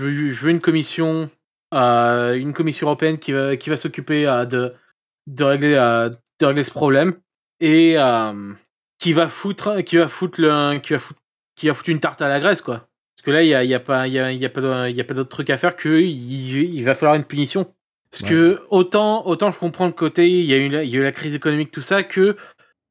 veux, 0.00 0.50
une 0.50 0.60
commission, 0.60 1.28
euh, 1.74 2.34
une 2.34 2.52
commission 2.52 2.86
européenne 2.86 3.18
qui 3.18 3.32
va, 3.32 3.76
s'occuper 3.76 4.24
de, 4.48 4.72
régler, 5.44 5.74
ce 6.64 6.70
problème 6.70 7.14
et 7.60 7.96
qui 8.98 9.12
va 9.12 9.28
foutre, 9.28 9.68
une 11.88 12.00
tarte 12.00 12.22
à 12.22 12.28
la 12.28 12.40
quoi. 12.62 12.88
Parce 13.16 13.24
que 13.24 13.30
là, 13.30 13.42
il 13.42 13.48
y 13.48 13.74
a, 13.74 13.80
pas, 13.80 14.08
d'autre 15.14 15.28
truc 15.28 15.50
à 15.50 15.58
faire 15.58 15.76
que 15.76 16.00
il, 16.00 16.74
il 16.74 16.84
va 16.84 16.94
falloir 16.94 17.16
une 17.16 17.24
punition. 17.24 17.73
Parce 18.20 18.22
Ouais. 18.22 18.28
que 18.36 18.60
autant, 18.70 19.26
autant 19.26 19.50
je 19.50 19.58
comprends 19.58 19.86
le 19.86 19.92
côté, 19.92 20.28
il 20.30 20.46
y 20.46 20.52
a 20.52 20.56
eu, 20.56 20.68
la- 20.68 20.84
il 20.84 20.90
y 20.90 20.96
a 20.96 21.00
eu 21.00 21.02
la 21.02 21.10
crise 21.12 21.34
économique, 21.34 21.70
tout 21.72 21.80
ça, 21.82 22.02
que 22.02 22.36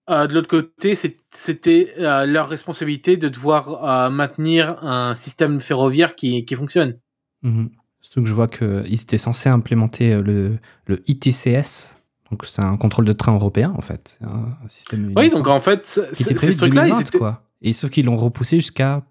euh, 0.09 0.28
de 0.28 0.34
l'autre 0.34 0.49
côté, 0.49 0.95
c'est- 0.95 1.15
c'était 1.32 1.93
euh, 1.97 2.26
leur 2.26 2.49
responsabilité 2.49 3.15
de 3.15 3.30
devoir 3.30 3.86
euh, 3.86 4.09
maintenir 4.09 4.84
un 4.84 5.15
système 5.15 5.61
ferroviaire 5.61 6.15
qui, 6.15 6.43
qui 6.43 6.55
fonctionne. 6.55 6.97
Mhm. 7.43 7.69
Surtout 8.01 8.24
que 8.24 8.28
je 8.28 8.34
vois 8.34 8.49
qu'ils 8.49 9.01
étaient 9.01 9.17
censés 9.17 9.47
implémenter 9.47 10.19
le, 10.21 10.57
le 10.88 11.01
ITCS. 11.07 11.95
Donc 12.32 12.45
c'est 12.45 12.61
un 12.61 12.76
contrôle 12.76 13.05
de 13.05 13.13
train 13.13 13.34
européen 13.34 13.74
en 13.78 13.82
fait. 13.82 14.17
C'est 14.19 14.26
un, 14.26 14.57
un 14.63 14.67
système 14.67 15.13
Oui, 15.15 15.30
donc 15.30 15.47
en 15.47 15.59
fait, 15.61 15.86
c- 15.86 16.01
qui 16.13 16.24
était 16.24 16.32
c- 16.32 16.36
prévu 16.36 16.51
ces 16.53 16.59
trucs-là, 16.59 16.82
ils 16.88 16.91
2020 16.91 16.99
étaient. 17.07 17.17
quoi. 17.17 17.43
Et 17.61 17.71
sauf 17.71 17.89
qu'ils 17.91 18.05
l'ont 18.05 18.17
repoussé 18.17 18.57
jusqu'à 18.59 19.03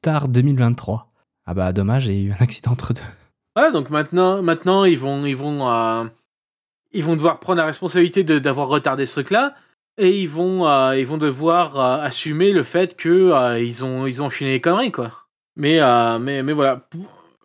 tard 0.00 0.28
2023. 0.28 1.12
Ah 1.44 1.52
bah 1.52 1.72
dommage, 1.72 2.06
il 2.06 2.14
y 2.14 2.16
a 2.16 2.28
eu 2.28 2.32
un 2.32 2.36
accident 2.42 2.70
entre 2.72 2.94
deux. 2.94 3.00
Donc 3.56 3.90
maintenant, 3.90 4.42
maintenant 4.42 4.84
ils 4.84 4.98
vont, 4.98 5.26
ils 5.26 5.36
vont, 5.36 5.70
euh, 5.70 6.04
ils 6.92 7.04
vont 7.04 7.16
devoir 7.16 7.40
prendre 7.40 7.58
la 7.58 7.66
responsabilité 7.66 8.24
d'avoir 8.24 8.68
retardé 8.68 9.06
ce 9.06 9.14
truc-là, 9.14 9.54
et 9.98 10.18
ils 10.18 10.28
vont, 10.28 10.66
euh, 10.66 10.96
ils 10.96 11.06
vont 11.06 11.18
devoir 11.18 11.78
euh, 11.78 12.02
assumer 12.02 12.52
le 12.52 12.62
fait 12.62 12.96
que 12.96 13.08
euh, 13.08 13.58
ils 13.58 13.84
ont, 13.84 14.06
ils 14.06 14.22
ont 14.22 14.26
enchaîné 14.26 14.52
les 14.52 14.60
conneries, 14.60 14.92
quoi. 14.92 15.12
Mais, 15.56 15.80
mais, 16.20 16.42
mais 16.42 16.52
voilà, 16.52 16.88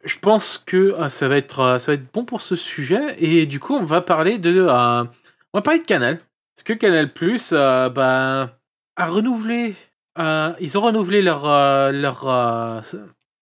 je 0.05 0.17
pense 0.19 0.57
que 0.57 0.95
ça 1.09 1.27
va 1.27 1.35
être, 1.35 1.77
ça 1.79 1.91
va 1.91 1.93
être 1.95 2.13
bon 2.13 2.23
pour 2.23 2.39
ce 2.41 2.55
sujet, 2.55 3.15
et 3.17 3.45
du 3.45 3.59
coup, 3.59 3.75
on 3.75 3.83
va 3.83 3.99
parler 4.01 4.37
de, 4.37 4.61
on 4.61 5.57
va 5.57 5.61
parler 5.61 5.79
de 5.79 5.85
Canal, 5.85 6.19
parce 6.55 6.63
que 6.63 6.73
Canal 6.73 7.11
Plus, 7.11 7.51
bah, 7.51 8.57
a 8.95 9.05
renouvelé, 9.05 9.75
ils 10.17 10.77
ont 10.77 10.81
renouvelé 10.81 11.21
leur, 11.21 11.43
leur, 11.91 12.83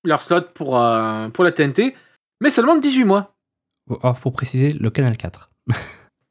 leur 0.04 0.22
slot 0.22 0.42
pour, 0.56 0.82
pour 1.34 1.44
la 1.44 1.52
TNT. 1.52 1.94
Mais 2.44 2.50
seulement 2.50 2.76
de 2.76 2.82
18 2.82 3.06
mois. 3.06 3.36
Alors 4.04 4.20
pour 4.20 4.34
préciser, 4.34 4.70
le 4.70 4.90
Canal 4.90 5.16
4. 5.16 5.50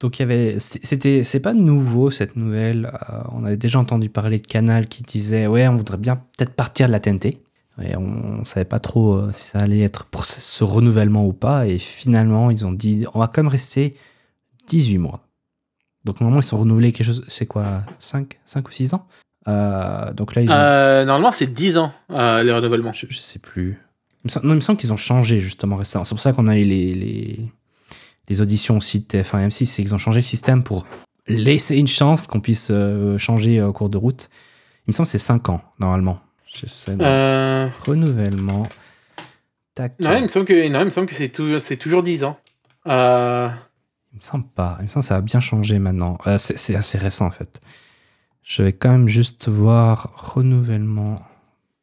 Donc 0.00 0.18
il 0.18 0.22
y 0.22 0.24
avait, 0.24 0.58
c'était, 0.58 1.22
c'est 1.22 1.40
pas 1.40 1.54
nouveau 1.54 2.10
cette 2.10 2.36
nouvelle. 2.36 2.92
Euh, 3.08 3.22
on 3.32 3.44
avait 3.44 3.56
déjà 3.56 3.78
entendu 3.78 4.10
parler 4.10 4.38
de 4.38 4.46
Canal 4.46 4.86
qui 4.86 5.02
disait 5.04 5.46
ouais, 5.46 5.66
on 5.68 5.76
voudrait 5.76 5.96
bien 5.96 6.16
peut-être 6.16 6.54
partir 6.54 6.86
de 6.86 6.92
la 6.92 7.00
TNT. 7.00 7.40
Et 7.80 7.96
on, 7.96 8.40
on 8.40 8.44
savait 8.44 8.66
pas 8.66 8.78
trop 8.78 9.14
euh, 9.14 9.30
si 9.32 9.48
ça 9.50 9.60
allait 9.60 9.80
être 9.80 10.04
pour 10.04 10.26
ce, 10.26 10.38
ce 10.38 10.64
renouvellement 10.64 11.26
ou 11.26 11.32
pas. 11.32 11.66
Et 11.66 11.78
finalement, 11.78 12.50
ils 12.50 12.66
ont 12.66 12.72
dit 12.72 13.06
on 13.14 13.18
va 13.18 13.28
quand 13.28 13.42
même 13.42 13.50
rester 13.50 13.96
18 14.68 14.98
mois. 14.98 15.20
Donc 16.04 16.20
normalement, 16.20 16.40
ils 16.42 16.46
sont 16.46 16.58
renouvelés 16.58 16.92
quelque 16.92 17.06
chose, 17.06 17.24
c'est 17.28 17.46
quoi 17.46 17.84
5, 17.98 18.38
5 18.44 18.68
ou 18.68 18.70
6 18.70 18.92
ans? 18.94 19.06
Euh, 19.48 20.12
Donc 20.12 20.34
là, 20.34 20.42
ils 20.42 20.50
ont. 20.50 21.06
Normalement, 21.06 21.32
c'est 21.32 21.46
10 21.46 21.78
ans, 21.78 21.92
les 22.10 22.52
renouvellements. 22.52 22.92
Je, 22.92 23.06
je 23.08 23.18
sais 23.18 23.38
plus. 23.38 23.78
Il 24.24 24.28
me 24.28 24.30
semble, 24.30 24.46
non, 24.46 24.52
il 24.54 24.56
me 24.56 24.60
semble 24.60 24.78
qu'ils 24.78 24.92
ont 24.92 24.96
changé 24.96 25.40
justement 25.40 25.76
récemment. 25.76 26.04
C'est 26.04 26.14
pour 26.14 26.20
ça 26.20 26.32
qu'on 26.32 26.46
a 26.46 26.56
eu 26.56 26.64
les, 26.64 26.94
les, 26.94 27.40
les 28.28 28.40
auditions 28.40 28.76
aussi 28.76 29.00
de 29.00 29.04
TF1 29.06 29.44
et 29.44 29.48
M6. 29.48 29.66
C'est 29.66 29.82
qu'ils 29.82 29.94
ont 29.94 29.98
changé 29.98 30.18
le 30.20 30.24
système 30.24 30.62
pour 30.62 30.86
laisser 31.26 31.76
une 31.76 31.88
chance 31.88 32.26
qu'on 32.26 32.40
puisse 32.40 32.68
euh, 32.70 33.18
changer 33.18 33.58
euh, 33.58 33.68
au 33.68 33.72
cours 33.72 33.88
de 33.90 33.98
route. 33.98 34.28
Il 34.86 34.90
me 34.90 34.92
semble 34.92 35.06
que 35.06 35.12
c'est 35.12 35.18
5 35.18 35.48
ans 35.48 35.60
normalement. 35.80 36.20
J'essaie 36.46 36.94
de- 36.96 37.02
Euh... 37.04 37.68
Renouvellement. 37.86 38.68
Tac. 39.74 39.94
Non, 40.00 40.16
il 40.18 40.22
me 40.24 40.28
semble 40.28 40.44
que, 40.46 40.68
non, 40.68 40.80
il 40.80 40.84
me 40.86 40.90
semble 40.90 41.06
que 41.06 41.14
c'est, 41.14 41.30
tout, 41.30 41.58
c'est 41.58 41.76
toujours 41.76 42.02
10 42.02 42.24
ans. 42.24 42.38
Euh... 42.86 43.48
Il 44.12 44.16
me 44.18 44.22
semble 44.22 44.46
pas. 44.54 44.76
Il 44.80 44.82
me 44.84 44.88
semble 44.88 45.02
que 45.02 45.06
ça 45.08 45.16
a 45.16 45.20
bien 45.22 45.40
changé 45.40 45.78
maintenant. 45.78 46.18
Euh, 46.26 46.36
c'est, 46.38 46.58
c'est 46.58 46.74
assez 46.76 46.98
récent 46.98 47.26
en 47.26 47.30
fait. 47.30 47.60
Je 48.42 48.62
vais 48.62 48.72
quand 48.72 48.90
même 48.90 49.08
juste 49.08 49.48
voir 49.48 50.12
renouvellement 50.16 51.16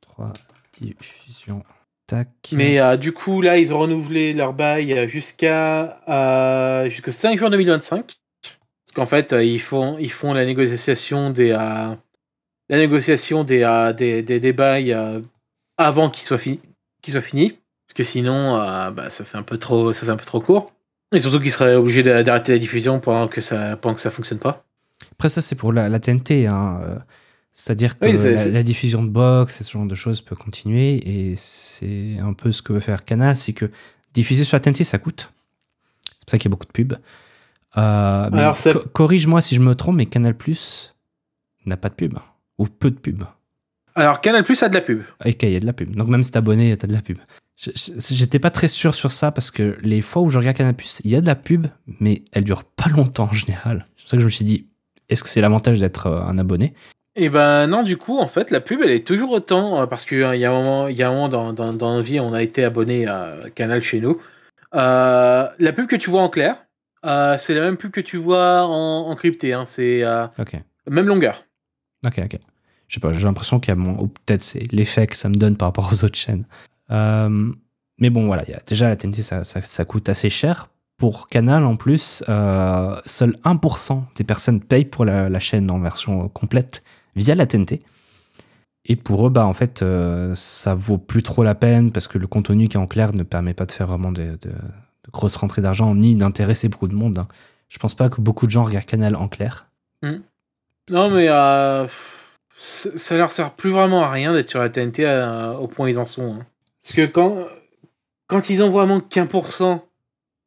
3 0.02 0.34
diffusion. 0.80 1.64
Tac. 2.10 2.28
Mais 2.54 2.80
euh, 2.80 2.98
du 2.98 3.12
coup, 3.14 3.40
là, 3.42 3.60
ils 3.60 3.72
ont 3.72 3.78
renouvelé 3.78 4.34
leur 4.34 4.54
bail 4.54 4.94
euh, 4.94 5.08
jusqu'à 5.08 6.00
euh, 6.10 6.90
jusqu'au 6.90 7.12
5 7.12 7.38
juin 7.38 7.52
2025. 7.52 8.18
Parce 8.44 8.96
qu'en 8.96 9.06
fait, 9.06 9.36
ils, 9.40 9.60
font, 9.62 9.98
ils 10.00 10.12
font 10.12 10.34
la 10.34 10.46
négociation 10.46 11.30
des, 11.30 11.52
euh, 11.52 11.94
la 12.70 12.78
négociation 12.78 13.44
des, 13.44 13.92
des, 13.96 14.24
des, 14.24 14.40
des 14.40 14.54
bails 14.54 14.98
avant 15.78 16.10
qu'ils 16.10 16.24
soient 16.24 16.40
finis. 16.40 16.60
Qu'ils 17.04 17.14
soient 17.14 17.22
finis. 17.22 17.60
Parce 17.88 17.96
que 17.96 18.04
sinon, 18.04 18.58
bah, 18.92 19.12
ça, 19.12 19.24
fait 19.24 19.38
un 19.38 19.44
peu 19.44 19.60
trop, 19.60 19.94
ça 19.94 20.06
fait 20.08 20.12
un 20.12 20.18
peu 20.18 20.26
trop 20.26 20.40
court. 20.40 20.66
Et 21.14 21.20
surtout 21.20 21.40
qu'ils 21.40 21.52
seraient 21.52 21.76
obligés 21.76 22.02
d'a- 22.02 22.24
d'arrêter 22.24 22.52
la 22.52 22.58
diffusion 22.58 23.00
pendant 23.00 23.28
que 23.28 23.42
ça 23.42 23.78
pendant 23.78 23.94
que 23.94 24.02
ça 24.02 24.10
fonctionne 24.10 24.40
pas. 24.40 24.64
Après, 25.12 25.30
ça, 25.30 25.42
c'est 25.42 25.56
pour 25.56 25.72
la, 25.72 25.88
la 25.88 26.00
TNT. 26.00 26.48
Hein. 26.48 26.82
C'est-à-dire 27.64 28.00
que 28.00 28.06
Oui, 28.06 28.52
la, 28.54 28.64
diffusion 28.64 29.04
de 29.04 29.10
box 29.10 29.60
et 29.60 29.64
ce 29.66 29.72
genre 29.74 29.86
de 29.86 29.96
choses 29.96 30.22
peut 30.22 30.36
continuer. 30.36 30.96
Et 31.08 31.36
c'est 31.36 32.18
un 32.20 32.34
peu 32.34 32.52
ce 32.52 32.62
que 32.62 32.72
veut 32.74 32.80
faire 32.80 33.04
Canal 33.04 33.36
c'est 33.36 33.54
que 33.54 33.70
diffuser 34.14 34.44
sur 34.46 34.56
la 34.56 34.62
TNT, 34.62 34.84
ça 34.86 34.98
coûte. 34.98 35.32
C'est 36.06 36.20
pour 36.26 36.30
ça 36.32 36.38
qu'il 36.38 36.46
y 36.46 36.50
a 36.50 36.52
beaucoup 36.52 36.66
de 36.66 36.72
pubs. 36.72 36.94
Euh, 37.78 38.30
Alors, 38.32 38.58
co- 38.58 38.88
Corrige-moi 38.94 39.42
si 39.42 39.56
je 39.56 39.60
me 39.62 39.76
trompe, 39.76 39.98
mais 39.98 40.06
Canal 40.06 40.36
Plus 40.36 40.96
n'a 41.66 41.76
pas 41.78 41.90
de 41.90 41.96
pub. 41.96 42.18
Ou 42.58 42.66
peu 42.66 42.92
de 42.92 42.98
pub. 42.98 43.24
Alors, 43.96 44.22
Canal 44.22 44.44
Plus 44.44 44.64
a 44.64 44.70
de 44.70 44.76
la 44.76 44.82
pub. 44.82 45.02
Ok, 45.26 45.44
il 45.44 45.52
y 45.52 45.56
a 45.56 45.60
de 45.60 45.66
la 45.66 45.74
pub. 45.74 45.94
Donc 45.96 46.08
même 46.08 46.24
si 46.24 46.32
t'es 46.32 46.38
abonné, 46.38 46.76
t'as 46.78 46.88
de 46.88 46.94
la 46.94 47.02
pub. 47.02 47.18
J'étais 47.58 48.40
pas 48.40 48.52
très 48.52 48.70
sûr 48.70 48.96
sur 48.96 49.12
ça 49.12 49.32
parce 49.34 49.52
que 49.52 49.78
les 49.82 50.02
fois 50.02 50.22
où 50.22 50.30
je 50.30 50.40
regarde 50.40 50.56
Canal 50.56 50.76
Plus, 50.76 51.02
il 51.04 51.12
y 51.12 51.16
a 51.16 51.22
de 51.22 51.28
la 51.28 51.36
pub, 51.36 51.68
mais 52.00 52.24
elle 52.32 52.46
dure 52.46 52.64
pas 52.64 52.88
longtemps 52.88 53.26
en 53.30 53.34
général. 53.34 53.86
C'est 53.98 54.04
pour 54.04 54.10
ça 54.12 54.18
que 54.18 54.22
je 54.22 54.26
me 54.28 54.32
suis 54.32 54.46
dit, 54.46 54.68
est-ce 55.10 55.24
que 55.24 55.30
c'est 55.30 55.42
l'avantage 55.42 55.80
d'être 55.80 56.08
euh, 56.08 56.22
un 56.22 56.38
abonné? 56.38 56.74
Et 57.22 57.28
ben 57.28 57.68
non, 57.68 57.84
du 57.84 57.98
coup, 57.98 58.18
en 58.18 58.30
fait, 58.30 58.50
la 58.50 58.62
pub, 58.62 58.80
elle 58.82 58.92
est 58.92 59.06
toujours 59.06 59.32
autant, 59.32 59.82
euh, 59.82 59.86
parce 59.88 60.06
qu'il 60.06 60.20
y 60.20 60.46
a 60.46 60.52
un 60.52 60.64
moment, 60.64 60.88
il 60.88 60.96
y 60.96 61.04
a 61.04 61.10
un 61.10 61.12
moment 61.12 61.28
dans, 61.28 61.52
dans, 61.52 61.74
dans 61.74 61.92
notre 61.92 62.02
vie, 62.02 62.18
on 62.22 62.32
a 62.32 62.42
été 62.42 62.64
abonné 62.64 63.08
à 63.08 63.36
Canal 63.56 63.82
chez 63.82 64.00
nous. 64.00 64.22
Euh, 64.74 65.46
la 65.60 65.74
pub 65.74 65.88
que 65.88 65.98
tu 65.98 66.10
vois 66.10 66.22
en 66.22 66.30
clair, 66.30 66.66
euh, 67.06 67.38
c'est 67.38 67.54
la 67.54 67.60
même 67.60 67.76
pub 67.76 67.92
que 67.92 68.00
tu 68.00 68.16
vois 68.16 68.64
en, 68.64 69.10
en 69.10 69.16
crypté, 69.16 69.52
hein, 69.52 69.66
c'est 69.66 70.02
euh, 70.02 70.28
même 70.90 71.08
longueur. 71.08 71.44
ok, 72.08 72.22
ok. 72.24 72.38
Je 72.88 72.94
sais 72.94 73.02
pas, 73.02 73.12
j'ai 73.12 73.26
l'impression 73.26 73.60
qu'il 73.60 73.70
y 73.70 73.74
a 73.74 73.76
mon... 73.76 74.02
Ou 74.02 74.08
peut-être 74.08 74.42
c'est 74.42 74.72
l'effet 74.72 75.06
que 75.06 75.18
ça 75.18 75.28
me 75.28 75.36
donne 75.36 75.58
par 75.58 75.68
rapport 75.68 75.92
aux 75.92 76.06
autres 76.06 76.18
chaînes. 76.18 76.46
Mais 76.90 78.10
bon, 78.10 78.28
voilà, 78.28 78.44
il 78.48 78.52
y 78.52 78.56
a, 78.56 78.62
déjà 78.66 78.88
la 78.88 78.96
TNT, 78.96 79.24
ça, 79.24 79.44
ça, 79.44 79.62
ça 79.62 79.84
coûte 79.84 80.08
assez 80.08 80.30
cher. 80.30 80.70
Pour 80.98 81.28
Canal, 81.28 81.66
en 81.66 81.76
plus, 81.76 82.24
seul 82.26 83.38
1% 83.44 84.04
des 84.16 84.24
personnes 84.24 84.62
payent 84.62 84.86
pour 84.86 85.04
la, 85.04 85.28
la 85.28 85.40
chaîne 85.40 85.70
en 85.70 85.80
version 85.80 86.30
complète 86.30 86.82
via 87.16 87.36
la 87.36 87.46
TNT. 87.46 87.82
Et 88.86 88.96
pour 88.96 89.28
eux, 89.28 89.30
bah, 89.30 89.46
en 89.46 89.54
fait, 89.54 89.82
euh, 89.82 90.34
ça 90.36 90.74
vaut 90.74 90.98
plus 90.98 91.22
trop 91.22 91.44
la 91.44 91.54
peine 91.56 91.92
parce 91.92 92.08
que 92.08 92.18
le 92.18 92.28
contenu 92.28 92.68
qui 92.68 92.78
est 92.78 92.80
en 92.80 92.88
clair 92.88 93.14
ne 93.14 93.24
permet 93.24 93.54
pas 93.54 93.66
de 93.66 93.72
faire 93.72 93.88
vraiment 93.88 94.12
de, 94.12 94.24
de- 94.42 94.50
de 94.50 95.12
grosses 95.12 95.36
rentrées 95.36 95.62
d'argent 95.62 95.94
ni 95.96 96.16
d'intéresser 96.16 96.70
beaucoup 96.70 96.88
de 96.88 96.96
monde. 96.96 97.20
hein. 97.20 97.28
Je 97.68 97.78
pense 97.78 97.94
pas 97.94 98.10
que 98.10 98.20
beaucoup 98.22 98.46
de 98.48 98.52
gens 98.52 98.64
regardent 98.64 98.86
Canal 98.86 99.16
en 99.16 99.28
clair. 99.28 99.68
Parce 100.02 100.14
Non, 100.92 101.10
que- 101.10 101.16
mais 101.16 101.28
euh, 101.30 101.88
ça 102.58 103.18
leur 103.18 103.32
sert 103.32 103.52
plus 103.54 103.70
vraiment 103.70 104.02
à 104.04 104.10
rien 104.10 104.34
d'être 104.34 104.50
sur 104.50 104.60
la 104.60 104.70
TNT 104.70 105.06
euh, 105.06 105.54
au 105.54 105.68
point 105.68 105.86
où 105.86 105.90
ils 105.90 106.00
en 106.00 106.06
sont. 106.06 106.34
hein. 106.40 106.46
Parce 106.82 106.94
que 106.96 107.06
quand, 107.06 107.46
quand 108.28 108.50
ils 108.50 108.64
ont 108.64 108.72
vraiment 108.72 109.02
qu'un 109.02 109.26
pour 109.28 109.52
cent 109.54 109.86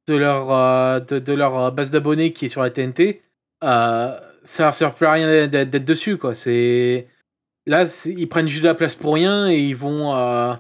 de 0.09 0.17
leur, 0.17 0.51
euh, 0.51 0.99
de, 1.01 1.19
de 1.21 1.33
leur 1.33 1.71
base 1.71 1.91
d'abonnés 1.93 2.33
qui 2.33 2.47
est 2.47 2.49
sur 2.49 2.63
la 2.63 2.71
TNT, 2.71 3.21
euh, 3.63 4.19
ça 4.45 4.65
leur 4.65 4.75
sert 4.75 4.95
plus 4.95 5.07
à 5.07 5.13
rien 5.13 5.47
d'être 5.49 5.85
dessus. 5.85 6.17
Quoi. 6.19 6.35
C'est... 6.35 7.09
Là, 7.67 7.85
ils 8.07 8.29
prennent 8.29 8.49
juste 8.49 8.63
de 8.63 8.69
la 8.69 8.75
place 8.75 8.95
pour 8.95 9.15
rien 9.15 9.49
et 9.49 9.59
ils 9.59 9.77
vont, 9.77 10.15
euh, 10.17 10.55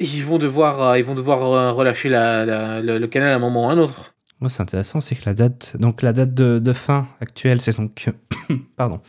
ils 0.00 0.24
vont 0.24 0.38
devoir, 0.38 0.80
euh, 0.82 0.98
ils 0.98 1.04
vont 1.04 1.14
devoir 1.14 1.42
euh, 1.52 1.72
relâcher 1.72 2.08
la, 2.08 2.46
la- 2.46 2.80
le, 2.80 2.98
le 2.98 3.06
canal 3.08 3.28
à 3.30 3.34
un 3.34 3.38
moment 3.38 3.66
ou 3.66 3.68
à 3.68 3.72
un 3.72 3.78
autre. 3.78 4.14
Moi, 4.40 4.48
c'est 4.48 4.62
intéressant, 4.62 5.00
c'est 5.00 5.14
que 5.16 5.22
la 5.26 5.34
date, 5.34 5.76
donc 5.78 6.02
la 6.02 6.12
date 6.12 6.32
de, 6.34 6.58
de 6.58 6.72
fin 6.72 7.08
actuelle, 7.20 7.60
c'est 7.60 7.76
donc, 7.76 8.10
pardon, 8.76 9.00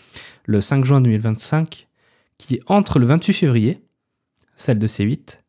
le 0.46 0.60
5 0.62 0.84
juin 0.86 1.00
2025, 1.02 1.88
qui 2.38 2.56
est 2.56 2.60
entre 2.68 3.00
le 3.00 3.06
28 3.06 3.34
février, 3.34 3.82
celle 4.56 4.80
de 4.80 4.88
C8, 4.88 5.40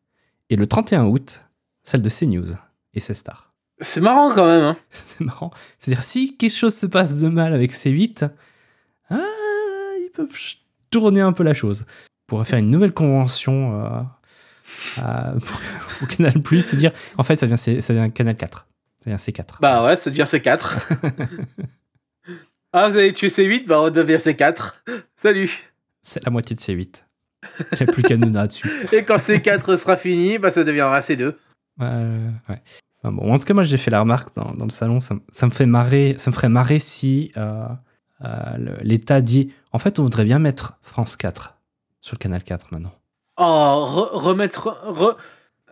et 0.49 0.55
le 0.55 0.67
31 0.67 1.05
août, 1.05 1.41
celle 1.83 2.01
de 2.01 2.09
CNews 2.09 2.55
et 2.93 2.99
C-Star. 2.99 3.53
C'est 3.81 4.01
marrant 4.01 4.33
quand 4.33 4.45
même. 4.45 4.63
Hein. 4.63 4.77
C'est 4.89 5.21
marrant. 5.21 5.51
C'est-à-dire, 5.77 6.03
si 6.03 6.35
quelque 6.35 6.51
chose 6.55 6.75
se 6.75 6.85
passe 6.85 7.15
de 7.17 7.27
mal 7.29 7.53
avec 7.53 7.71
C8, 7.73 8.29
ah, 9.09 9.15
ils 9.99 10.11
peuvent 10.13 10.29
tourner 10.89 11.21
un 11.21 11.31
peu 11.33 11.43
la 11.43 11.53
chose. 11.53 11.85
Pourrait 12.27 12.45
faire 12.45 12.59
une 12.59 12.69
nouvelle 12.69 12.93
convention 12.93 13.83
euh, 13.85 13.99
à- 15.01 15.33
au 16.01 16.05
Canal 16.05 16.41
Plus 16.41 16.73
et 16.73 16.77
dire, 16.77 16.91
en 17.17 17.23
fait, 17.23 17.35
ça 17.35 17.45
vient, 17.45 17.57
C- 17.57 17.81
ça 17.81 17.93
vient 17.93 18.09
Canal 18.09 18.35
4. 18.37 18.67
Ça 19.03 19.09
vient 19.09 19.15
C4. 19.17 19.45
Bah 19.61 19.83
ouais, 19.85 19.95
ça 19.95 20.09
devient 20.09 20.23
C4. 20.23 20.75
ah, 22.73 22.89
vous 22.89 22.97
avez 22.97 23.13
tué 23.13 23.27
C8, 23.29 23.65
bah 23.65 23.81
on 23.81 23.89
devient 23.89 24.15
C4. 24.17 24.73
Salut. 25.15 25.51
C'est 26.01 26.23
la 26.23 26.31
moitié 26.31 26.55
de 26.55 26.61
C8. 26.61 27.03
Il 27.71 27.77
n'y 27.77 27.83
a 27.89 27.91
plus 27.91 28.03
qu'Anouna 28.03 28.47
dessus. 28.47 28.69
Et 28.91 29.03
quand 29.03 29.17
C4 29.17 29.77
sera 29.77 29.97
fini, 29.97 30.37
bah 30.37 30.51
ça 30.51 30.63
deviendra 30.63 30.99
C2. 30.99 31.33
Euh, 31.81 32.29
ouais. 32.49 32.61
Bon, 33.03 33.33
en 33.33 33.37
tout 33.39 33.45
cas, 33.45 33.53
moi, 33.53 33.63
j'ai 33.63 33.77
fait 33.77 33.91
la 33.91 34.01
remarque 34.01 34.35
dans, 34.35 34.53
dans 34.53 34.65
le 34.65 34.71
salon. 34.71 34.99
Ça, 34.99 35.15
me- 35.15 35.21
ça 35.31 35.45
me 35.45 35.51
fait 35.51 35.65
marrer. 35.65 36.15
Ça 36.17 36.31
me 36.31 36.35
ferait 36.35 36.49
marrer 36.49 36.79
si 36.79 37.31
euh, 37.37 37.63
euh, 37.63 37.67
l'État 38.81 39.21
dit 39.21 39.51
en 39.71 39.77
fait, 39.77 39.99
on 39.99 40.03
voudrait 40.03 40.25
bien 40.25 40.39
mettre 40.39 40.77
France 40.81 41.15
4 41.15 41.57
sur 42.01 42.15
le 42.15 42.19
canal 42.19 42.43
4 42.43 42.67
maintenant. 42.71 42.91
Oh, 43.37 43.43
re- 43.43 44.09
remettre, 44.17 44.81
re- 44.87 45.15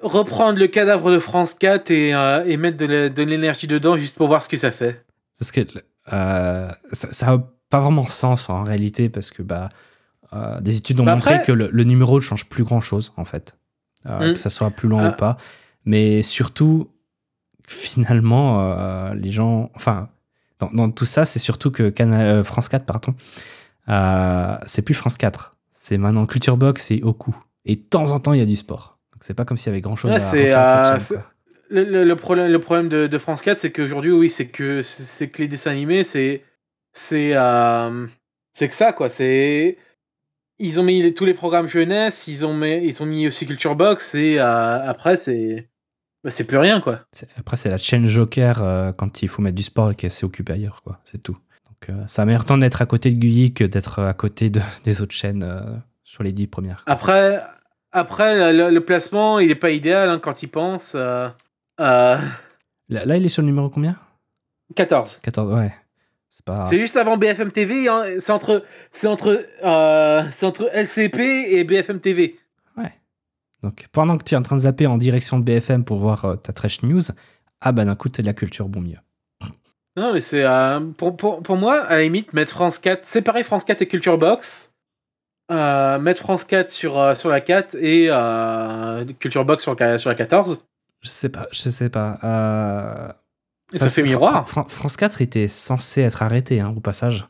reprendre 0.01 0.57
le 0.59 0.67
cadavre 0.67 1.11
de 1.11 1.19
France 1.19 1.53
4 1.53 1.91
et, 1.91 2.13
euh, 2.13 2.45
et 2.45 2.55
mettre 2.57 2.77
de 2.77 3.23
l'énergie 3.23 3.67
dedans 3.67 3.97
juste 3.97 4.15
pour 4.17 4.27
voir 4.27 4.41
ce 4.43 4.47
que 4.49 4.57
ça 4.57 4.71
fait. 4.71 5.03
Parce 5.39 5.51
que 5.51 5.61
euh, 6.13 6.71
ça, 6.93 7.11
ça 7.11 7.31
a 7.33 7.37
pas 7.69 7.79
vraiment 7.81 8.05
sens 8.07 8.49
en 8.49 8.63
réalité 8.63 9.09
parce 9.09 9.31
que 9.31 9.41
bah, 9.43 9.67
euh, 10.33 10.61
des 10.61 10.77
études 10.77 10.99
ont 11.01 11.03
Bah 11.05 11.15
montré 11.15 11.33
après- 11.35 11.45
que 11.45 11.51
le, 11.51 11.69
le 11.71 11.83
numéro 11.83 12.15
ne 12.15 12.21
change 12.21 12.47
plus 12.47 12.63
grand 12.63 12.79
chose 12.79 13.13
en 13.17 13.25
fait, 13.25 13.55
Euh, 14.05 14.29
Mm. 14.29 14.33
que 14.33 14.39
ça 14.39 14.49
soit 14.49 14.71
plus 14.71 14.87
long 14.87 14.99
Ah. 15.01 15.09
ou 15.09 15.15
pas. 15.15 15.35
Mais 15.83 16.21
surtout, 16.21 16.89
finalement, 17.67 18.61
euh, 18.61 19.13
les 19.15 19.31
gens, 19.31 19.69
enfin, 19.75 20.09
dans, 20.59 20.69
dans 20.71 20.91
tout 20.91 21.05
ça, 21.05 21.25
c'est 21.25 21.39
surtout 21.39 21.71
que 21.71 21.93
euh, 21.99 22.43
France 22.43 22.69
4, 22.69 22.85
pardon, 22.85 23.13
euh, 23.89 24.57
c'est 24.65 24.81
plus 24.81 24.93
France 24.93 25.17
4, 25.17 25.55
c'est 25.71 25.97
maintenant 25.97 26.25
Culture 26.25 26.57
Box 26.57 26.91
et 26.91 27.01
Oku. 27.03 27.35
Et 27.65 27.75
de 27.75 27.83
temps 27.83 28.11
en 28.11 28.19
temps, 28.19 28.33
il 28.33 28.39
y 28.39 28.43
a 28.43 28.45
du 28.45 28.55
sport. 28.55 28.97
Donc 29.13 29.23
c'est 29.23 29.33
pas 29.33 29.45
comme 29.45 29.57
s'il 29.57 29.67
y 29.67 29.73
avait 29.73 29.81
grand 29.81 29.95
chose 29.95 30.11
à 30.17 30.19
refaire 30.41 30.57
euh. 30.85 30.99
Le, 31.69 31.83
le- 31.83 32.03
le 32.05 32.15
problème, 32.15 32.49
le 32.51 32.59
problème 32.59 32.87
de, 32.87 33.07
de 33.07 33.17
France 33.17 33.41
4, 33.41 33.59
c'est 33.59 33.71
qu'aujourd'hui, 33.71 34.11
oui, 34.11 34.29
c'est 34.29 34.47
que, 34.47 34.81
c'est 34.81 35.03
c'est 35.03 35.27
que 35.29 35.41
les 35.41 35.47
dessins 35.47 35.71
animés, 35.71 36.03
c'est. 36.03 36.43
C'est 36.93 37.31
euh, 37.35 38.07
c'est 38.53 38.67
que 38.69 38.73
ça, 38.73 38.93
quoi. 38.93 39.09
C'est. 39.09 39.77
Ils 40.59 40.79
ont 40.79 40.83
mis 40.83 41.01
les- 41.03 41.13
tous 41.13 41.25
les 41.25 41.33
programmes 41.33 41.67
jeunesse, 41.67 42.27
ils 42.27 42.45
ont 42.45 42.53
mis, 42.55 42.77
ils 42.83 43.03
ont 43.03 43.05
mis 43.05 43.27
aussi 43.27 43.45
Culture 43.45 43.75
Box, 43.75 44.15
et 44.15 44.39
euh, 44.39 44.89
après, 44.89 45.17
c'est. 45.17 45.67
Bah, 46.23 46.31
c'est 46.31 46.43
plus 46.45 46.57
rien, 46.57 46.81
quoi. 46.81 47.01
Après, 47.37 47.57
c'est 47.57 47.69
la 47.69 47.77
chaîne 47.77 48.05
Joker 48.07 48.61
euh, 48.61 48.91
quand 48.91 49.21
il 49.21 49.27
faut 49.29 49.41
mettre 49.41 49.55
du 49.55 49.63
sport 49.63 49.91
et 49.91 49.95
qu'elle 49.95 50.11
s'est 50.11 50.25
occupée 50.25 50.53
ailleurs, 50.53 50.81
quoi. 50.83 50.99
C'est 51.05 51.21
tout. 51.21 51.37
Donc, 51.65 51.89
euh, 51.89 52.03
ça 52.07 52.23
a 52.23 52.25
meilleur 52.25 52.45
temps 52.45 52.57
d'être 52.57 52.81
à 52.81 52.85
côté 52.85 53.11
de 53.11 53.17
Gulli 53.19 53.53
que 53.53 53.63
d'être 53.63 53.99
à 53.99 54.13
côté 54.13 54.49
de, 54.49 54.61
des 54.83 55.01
autres 55.01 55.13
chaînes 55.13 55.43
euh, 55.43 55.61
sur 56.03 56.23
les 56.23 56.31
dix 56.31 56.47
premières. 56.47 56.83
Après, 56.87 57.41
après 57.91 58.51
le, 58.53 58.69
le 58.69 58.81
placement, 58.85 59.39
il 59.39 59.51
est 59.51 59.55
pas 59.55 59.71
idéal 59.71 60.09
hein, 60.09 60.19
quand 60.19 60.41
il 60.43 60.47
pense. 60.47 60.93
euh, 60.95 61.29
euh, 61.79 62.17
Là, 62.89 63.05
là, 63.05 63.17
il 63.17 63.25
est 63.25 63.29
sur 63.29 63.41
le 63.41 63.47
numéro 63.47 63.69
combien? 63.69 63.95
14. 64.75 65.19
14, 65.23 65.53
ouais. 65.53 65.73
C'est 66.29 66.43
pas. 66.45 66.65
Juste 66.69 66.97
avant 66.97 67.17
BFM 67.17 67.51
TV, 67.51 67.87
hein, 67.87 68.03
c'est 68.19 68.31
entre, 68.31 68.63
c'est 68.91 69.07
entre, 69.07 69.45
euh, 69.63 70.23
c'est 70.31 70.45
entre 70.45 70.69
LCP 70.73 71.19
et 71.19 71.63
BFM 71.63 71.99
TV. 71.99 72.37
Donc, 73.63 73.87
pendant 73.91 74.17
que 74.17 74.23
tu 74.23 74.33
es 74.35 74.37
en 74.37 74.41
train 74.43 74.55
de 74.55 74.61
zapper 74.61 74.85
en 74.87 74.97
direction 74.97 75.39
de 75.39 75.43
BFM 75.43 75.83
pour 75.83 75.97
voir 75.97 76.25
euh, 76.25 76.35
ta 76.35 76.53
trash 76.53 76.83
news, 76.83 77.01
ah 77.61 77.71
bah 77.71 77.85
d'un 77.85 77.95
coup, 77.95 78.07
t'es 78.09 78.21
de 78.21 78.27
la 78.27 78.33
culture, 78.33 78.67
bon 78.69 78.81
mieux. 78.81 78.97
Non, 79.95 80.13
mais 80.13 80.21
c'est. 80.21 80.43
euh, 80.45 80.79
pour, 80.95 81.17
pour, 81.17 81.41
pour 81.41 81.57
moi, 81.57 81.81
à 81.81 81.95
la 81.97 82.03
limite, 82.03 82.33
mettre 82.33 82.51
France 82.51 82.77
4, 82.77 83.05
séparer 83.05 83.43
France 83.43 83.63
4 83.63 83.81
et 83.81 83.87
Culture 83.87 84.17
Box, 84.19 84.73
euh, 85.51 85.97
mettre 85.99 86.21
France 86.21 86.43
4 86.43 86.69
sur, 86.69 87.15
sur 87.17 87.29
la 87.29 87.41
4 87.41 87.75
et 87.75 88.09
Culture 89.19 89.43
Box 89.45 89.63
sur, 89.63 89.75
la- 89.75 89.97
sur 89.97 90.09
la 90.09 90.15
14. 90.15 90.59
Je 91.01 91.09
sais 91.09 91.29
pas, 91.29 91.47
je 91.51 91.69
sais 91.69 91.89
pas. 91.89 93.15
Et 93.73 93.79
ça 93.79 93.89
fait 93.89 94.03
miroir. 94.03 94.47
Fran- 94.47 94.63
Fran- 94.63 94.67
France 94.69 94.97
4 94.97 95.21
était 95.21 95.47
censé 95.47 96.01
être 96.01 96.21
arrêté, 96.21 96.59
hein, 96.61 96.73
au 96.75 96.79
passage. 96.79 97.27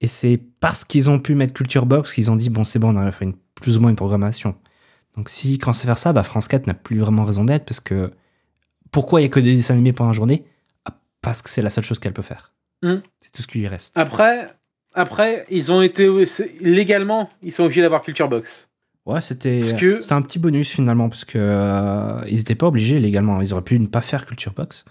Et 0.00 0.06
c'est 0.06 0.40
parce 0.60 0.84
qu'ils 0.84 1.10
ont 1.10 1.18
pu 1.18 1.34
mettre 1.34 1.54
Culture 1.54 1.86
Box 1.86 2.12
qu'ils 2.14 2.30
ont 2.30 2.36
dit 2.36 2.50
bon, 2.50 2.64
c'est 2.64 2.78
bon, 2.78 2.94
on 2.94 3.00
a 3.00 3.10
fait 3.12 3.24
une, 3.24 3.34
plus 3.54 3.76
ou 3.78 3.80
moins 3.80 3.90
une 3.90 3.96
programmation. 3.96 4.54
Donc, 5.16 5.28
si 5.28 5.58
quand 5.58 5.72
c'est 5.72 5.86
faire 5.86 5.98
ça, 5.98 6.12
bah, 6.12 6.22
France 6.22 6.48
4 6.48 6.66
n'a 6.66 6.74
plus 6.74 6.98
vraiment 6.98 7.24
raison 7.24 7.44
d'être 7.44 7.64
parce 7.64 7.80
que 7.80 8.10
pourquoi 8.90 9.20
il 9.20 9.24
n'y 9.24 9.30
a 9.30 9.30
que 9.30 9.40
des 9.40 9.54
dessins 9.54 9.74
animés 9.74 9.92
pendant 9.92 10.10
la 10.10 10.16
journée? 10.16 10.44
Ah, 10.84 10.94
Parce 11.22 11.42
que 11.42 11.48
c'est 11.50 11.62
la 11.62 11.70
seule 11.70 11.84
chose 11.84 11.98
qu'elle 11.98 12.12
peut 12.12 12.22
faire. 12.22 12.52
Hmm. 12.82 12.96
C'est 13.20 13.32
tout 13.32 13.42
ce 13.42 13.46
qui 13.46 13.58
lui 13.58 13.68
reste. 13.68 13.96
Après, 13.96 14.46
après, 14.94 15.44
ils 15.50 15.72
ont 15.72 15.80
été. 15.82 16.08
Légalement, 16.60 17.28
ils 17.42 17.52
sont 17.52 17.64
obligés 17.64 17.82
d'avoir 17.82 18.02
Culture 18.02 18.28
Box. 18.28 18.68
Ouais, 19.06 19.20
c'était 19.20 19.60
Parce 19.60 19.72
que- 19.74 20.00
c'était 20.00 20.12
un 20.14 20.22
petit 20.22 20.38
bonus 20.38 20.70
finalement 20.70 21.08
parce 21.08 21.24
que 21.24 21.38
euh, 21.38 22.20
ils 22.28 22.36
n'étaient 22.38 22.54
pas 22.56 22.66
obligés 22.66 22.98
légalement. 22.98 23.40
Ils 23.40 23.52
auraient 23.52 23.62
pu 23.62 23.78
ne 23.78 23.86
pas 23.86 24.00
faire 24.00 24.26
Culture 24.26 24.52
Box. 24.52 24.84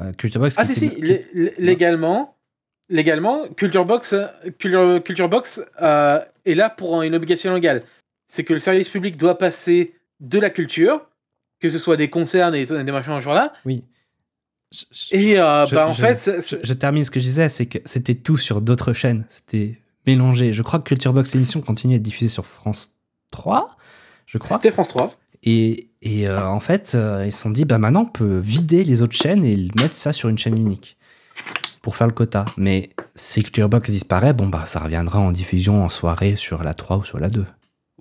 Euh, 0.00 0.12
Culture 0.14 0.40
Box. 0.40 0.56
Ah, 0.58 0.64
si, 0.64 0.86
était- 0.86 1.26
si, 1.32 1.50
légalement, 1.58 2.36
légalement, 2.88 3.46
Culture 3.48 3.84
Box, 3.84 4.12
euh, 4.14 4.26
Culture, 4.58 5.02
Culture 5.04 5.28
Box 5.28 5.60
euh, 5.82 6.20
est 6.46 6.54
là 6.54 6.70
pour 6.70 7.02
une 7.02 7.14
obligation 7.14 7.52
légale. 7.54 7.82
C'est 8.28 8.44
que 8.44 8.52
le 8.52 8.58
service 8.58 8.88
public 8.88 9.16
doit 9.16 9.38
passer 9.38 9.94
de 10.20 10.38
la 10.38 10.50
culture, 10.50 11.06
que 11.60 11.68
ce 11.68 11.78
soit 11.78 11.96
des 11.96 12.10
concerts, 12.10 12.50
des, 12.50 12.64
des 12.66 12.92
machins 12.92 13.12
dans 13.12 13.20
ce 13.20 13.24
genre-là, 13.24 13.52
Oui. 13.64 13.84
Je- 14.72 14.84
je- 14.90 15.14
et 15.16 15.38
euh, 15.38 15.66
Je- 15.66 15.74
bah, 15.76 15.86
en 15.88 15.94
fait, 15.94 16.30
je, 16.64 16.72
termine 16.72 17.04
ce 17.04 17.10
que 17.10 17.20
je 17.20 17.24
disais, 17.24 17.48
c'est 17.48 17.66
que 17.66 17.78
c'était 17.84 18.14
tout 18.16 18.36
sur 18.36 18.60
d'autres 18.60 18.92
chaînes. 18.92 19.24
C'était 19.28 19.78
mélangé. 20.06 20.52
Je 20.52 20.62
crois 20.62 20.80
que 20.80 20.84
Culture 20.84 21.12
Box 21.12 21.34
émission 21.36 21.60
continue 21.60 21.94
à 21.94 21.96
être 21.96 22.02
diffusée 22.02 22.28
sur 22.28 22.44
France 22.44 22.92
3, 23.30 23.76
je 24.26 24.38
crois. 24.38 24.56
c'était 24.56 24.72
France 24.72 24.88
3. 24.88 25.14
Et, 25.44 25.90
et 26.02 26.26
euh, 26.28 26.44
en 26.48 26.58
fait, 26.60 26.92
euh, 26.94 27.24
ils 27.26 27.30
se 27.32 27.40
sont 27.42 27.50
dit, 27.50 27.64
bah 27.66 27.78
maintenant, 27.78 28.02
on 28.02 28.06
peut 28.06 28.38
vider 28.38 28.82
les 28.82 29.02
autres 29.02 29.14
chaînes 29.16 29.44
et 29.44 29.56
mettre 29.76 29.94
ça 29.96 30.12
sur 30.12 30.28
une 30.28 30.38
chaîne 30.38 30.56
unique 30.56 30.96
pour 31.82 31.94
faire 31.96 32.06
le 32.08 32.12
quota. 32.14 32.44
Mais 32.56 32.90
si 33.14 33.42
Culture 33.42 33.68
Box 33.68 33.90
disparaît, 33.90 34.32
bon, 34.32 34.48
bah 34.48 34.64
ça 34.66 34.80
reviendra 34.80 35.20
en 35.20 35.30
diffusion 35.32 35.84
en 35.84 35.88
soirée 35.88 36.34
sur 36.36 36.64
la 36.64 36.74
3 36.74 36.96
ou 36.96 37.04
sur 37.04 37.18
la 37.20 37.28
2. 37.28 37.44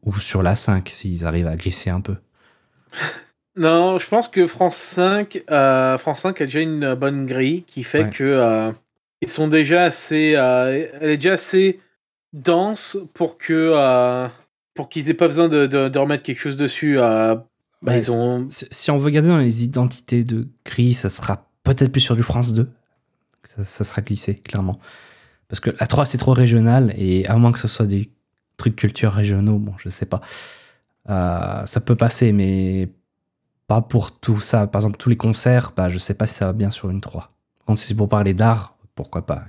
Ou 0.06 0.14
sur 0.20 0.44
la 0.44 0.56
5, 0.56 0.90
s'ils 0.90 1.26
arrivent 1.26 1.48
à 1.48 1.56
glisser 1.56 1.90
un 1.90 2.02
peu. 2.02 2.16
Non, 3.56 4.00
je 4.00 4.08
pense 4.08 4.30
que 4.30 4.48
France 4.48 4.76
5, 4.78 5.44
euh, 5.52 5.96
France 6.00 6.22
5 6.22 6.42
a 6.42 6.46
déjà 6.46 6.60
une 6.62 6.96
bonne 6.96 7.28
grille 7.28 7.62
qui 7.68 7.84
fait 7.84 8.06
Ouais. 8.06 8.10
que 8.10 8.24
euh, 8.24 8.72
ils 9.22 9.30
sont 9.30 9.48
déjà 9.48 9.84
assez, 9.84 10.34
euh, 10.36 10.88
elle 11.00 11.12
est 11.12 11.18
déjà 11.18 11.34
assez 11.34 11.80
dense 12.34 12.98
pour 13.14 13.38
que 13.38 13.54
euh, 13.76 14.28
pour 14.74 14.90
qu'ils 14.90 15.12
aient 15.12 15.14
pas 15.14 15.28
besoin 15.28 15.50
de, 15.50 15.68
de- 15.68 15.88
de 15.88 16.00
remettre 16.00 16.24
quelque 16.24 16.40
chose 16.40 16.58
dessus. 16.58 17.00
euh, 17.00 17.36
bah, 17.36 17.92
Ouais, 17.92 17.98
ils 18.00 18.10
ont 18.12 18.48
Si 18.50 18.90
on 18.90 18.98
veut 18.98 19.12
garder 19.12 19.30
dans 19.30 19.38
les 19.38 19.64
identités 19.64 20.24
de 20.24 20.48
gris, 20.66 20.96
ça 20.96 21.12
sera 21.12 21.48
peut-être 21.64 21.92
plus 21.92 22.02
sur 22.02 22.16
du 22.16 22.24
France 22.24 22.54
2. 22.54 22.68
Ça, 23.44 23.64
ça 23.64 23.84
sera 23.84 24.02
glissé, 24.02 24.34
clairement. 24.36 24.80
Parce 25.48 25.60
que 25.60 25.70
la 25.80 25.86
3, 25.86 26.06
c'est 26.08 26.18
trop 26.18 26.34
régional, 26.34 26.92
et 26.98 27.28
à 27.28 27.36
moins 27.36 27.52
que 27.52 27.60
ce 27.60 27.68
soit 27.68 27.86
des 27.86 28.10
trucs 28.58 28.76
culture 28.76 29.12
régionaux, 29.12 29.58
bon, 29.58 29.74
je 29.78 29.90
sais 29.90 30.06
pas. 30.06 30.22
Euh, 31.10 31.66
ça 31.66 31.82
peut 31.82 31.96
passer, 31.96 32.32
mais 32.32 32.90
pas 33.68 33.82
pour 33.82 34.20
tout 34.20 34.40
ça. 34.40 34.68
Par 34.68 34.80
exemple, 34.80 34.98
tous 34.98 35.10
les 35.10 35.18
concerts, 35.18 35.74
bah, 35.76 35.90
je 35.90 35.98
sais 35.98 36.14
pas 36.14 36.28
si 36.28 36.36
ça 36.36 36.46
va 36.48 36.54
bien 36.54 36.72
sur 36.72 36.90
une 36.90 37.02
3. 37.02 37.32
Quand 37.66 37.76
c'est 37.76 37.96
pour 37.96 38.10
parler 38.10 38.34
d'art, 38.34 38.78
pourquoi 38.96 39.26
pas. 39.26 39.44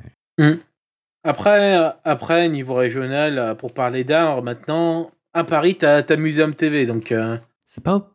Après, 1.25 1.77
euh, 1.77 1.91
après 2.05 2.49
niveau 2.49 2.75
régional, 2.75 3.39
euh, 3.39 3.55
pour 3.55 3.73
parler 3.73 4.05
d'art, 4.05 4.43
maintenant 4.43 5.11
à 5.33 5.43
Paris, 5.43 5.77
t'as 5.77 6.03
as 6.09 6.17
Muséum 6.17 6.55
TV, 6.55 6.87
donc 6.87 7.11
euh, 7.11 7.39
C'est 7.67 7.83
pas 7.83 8.11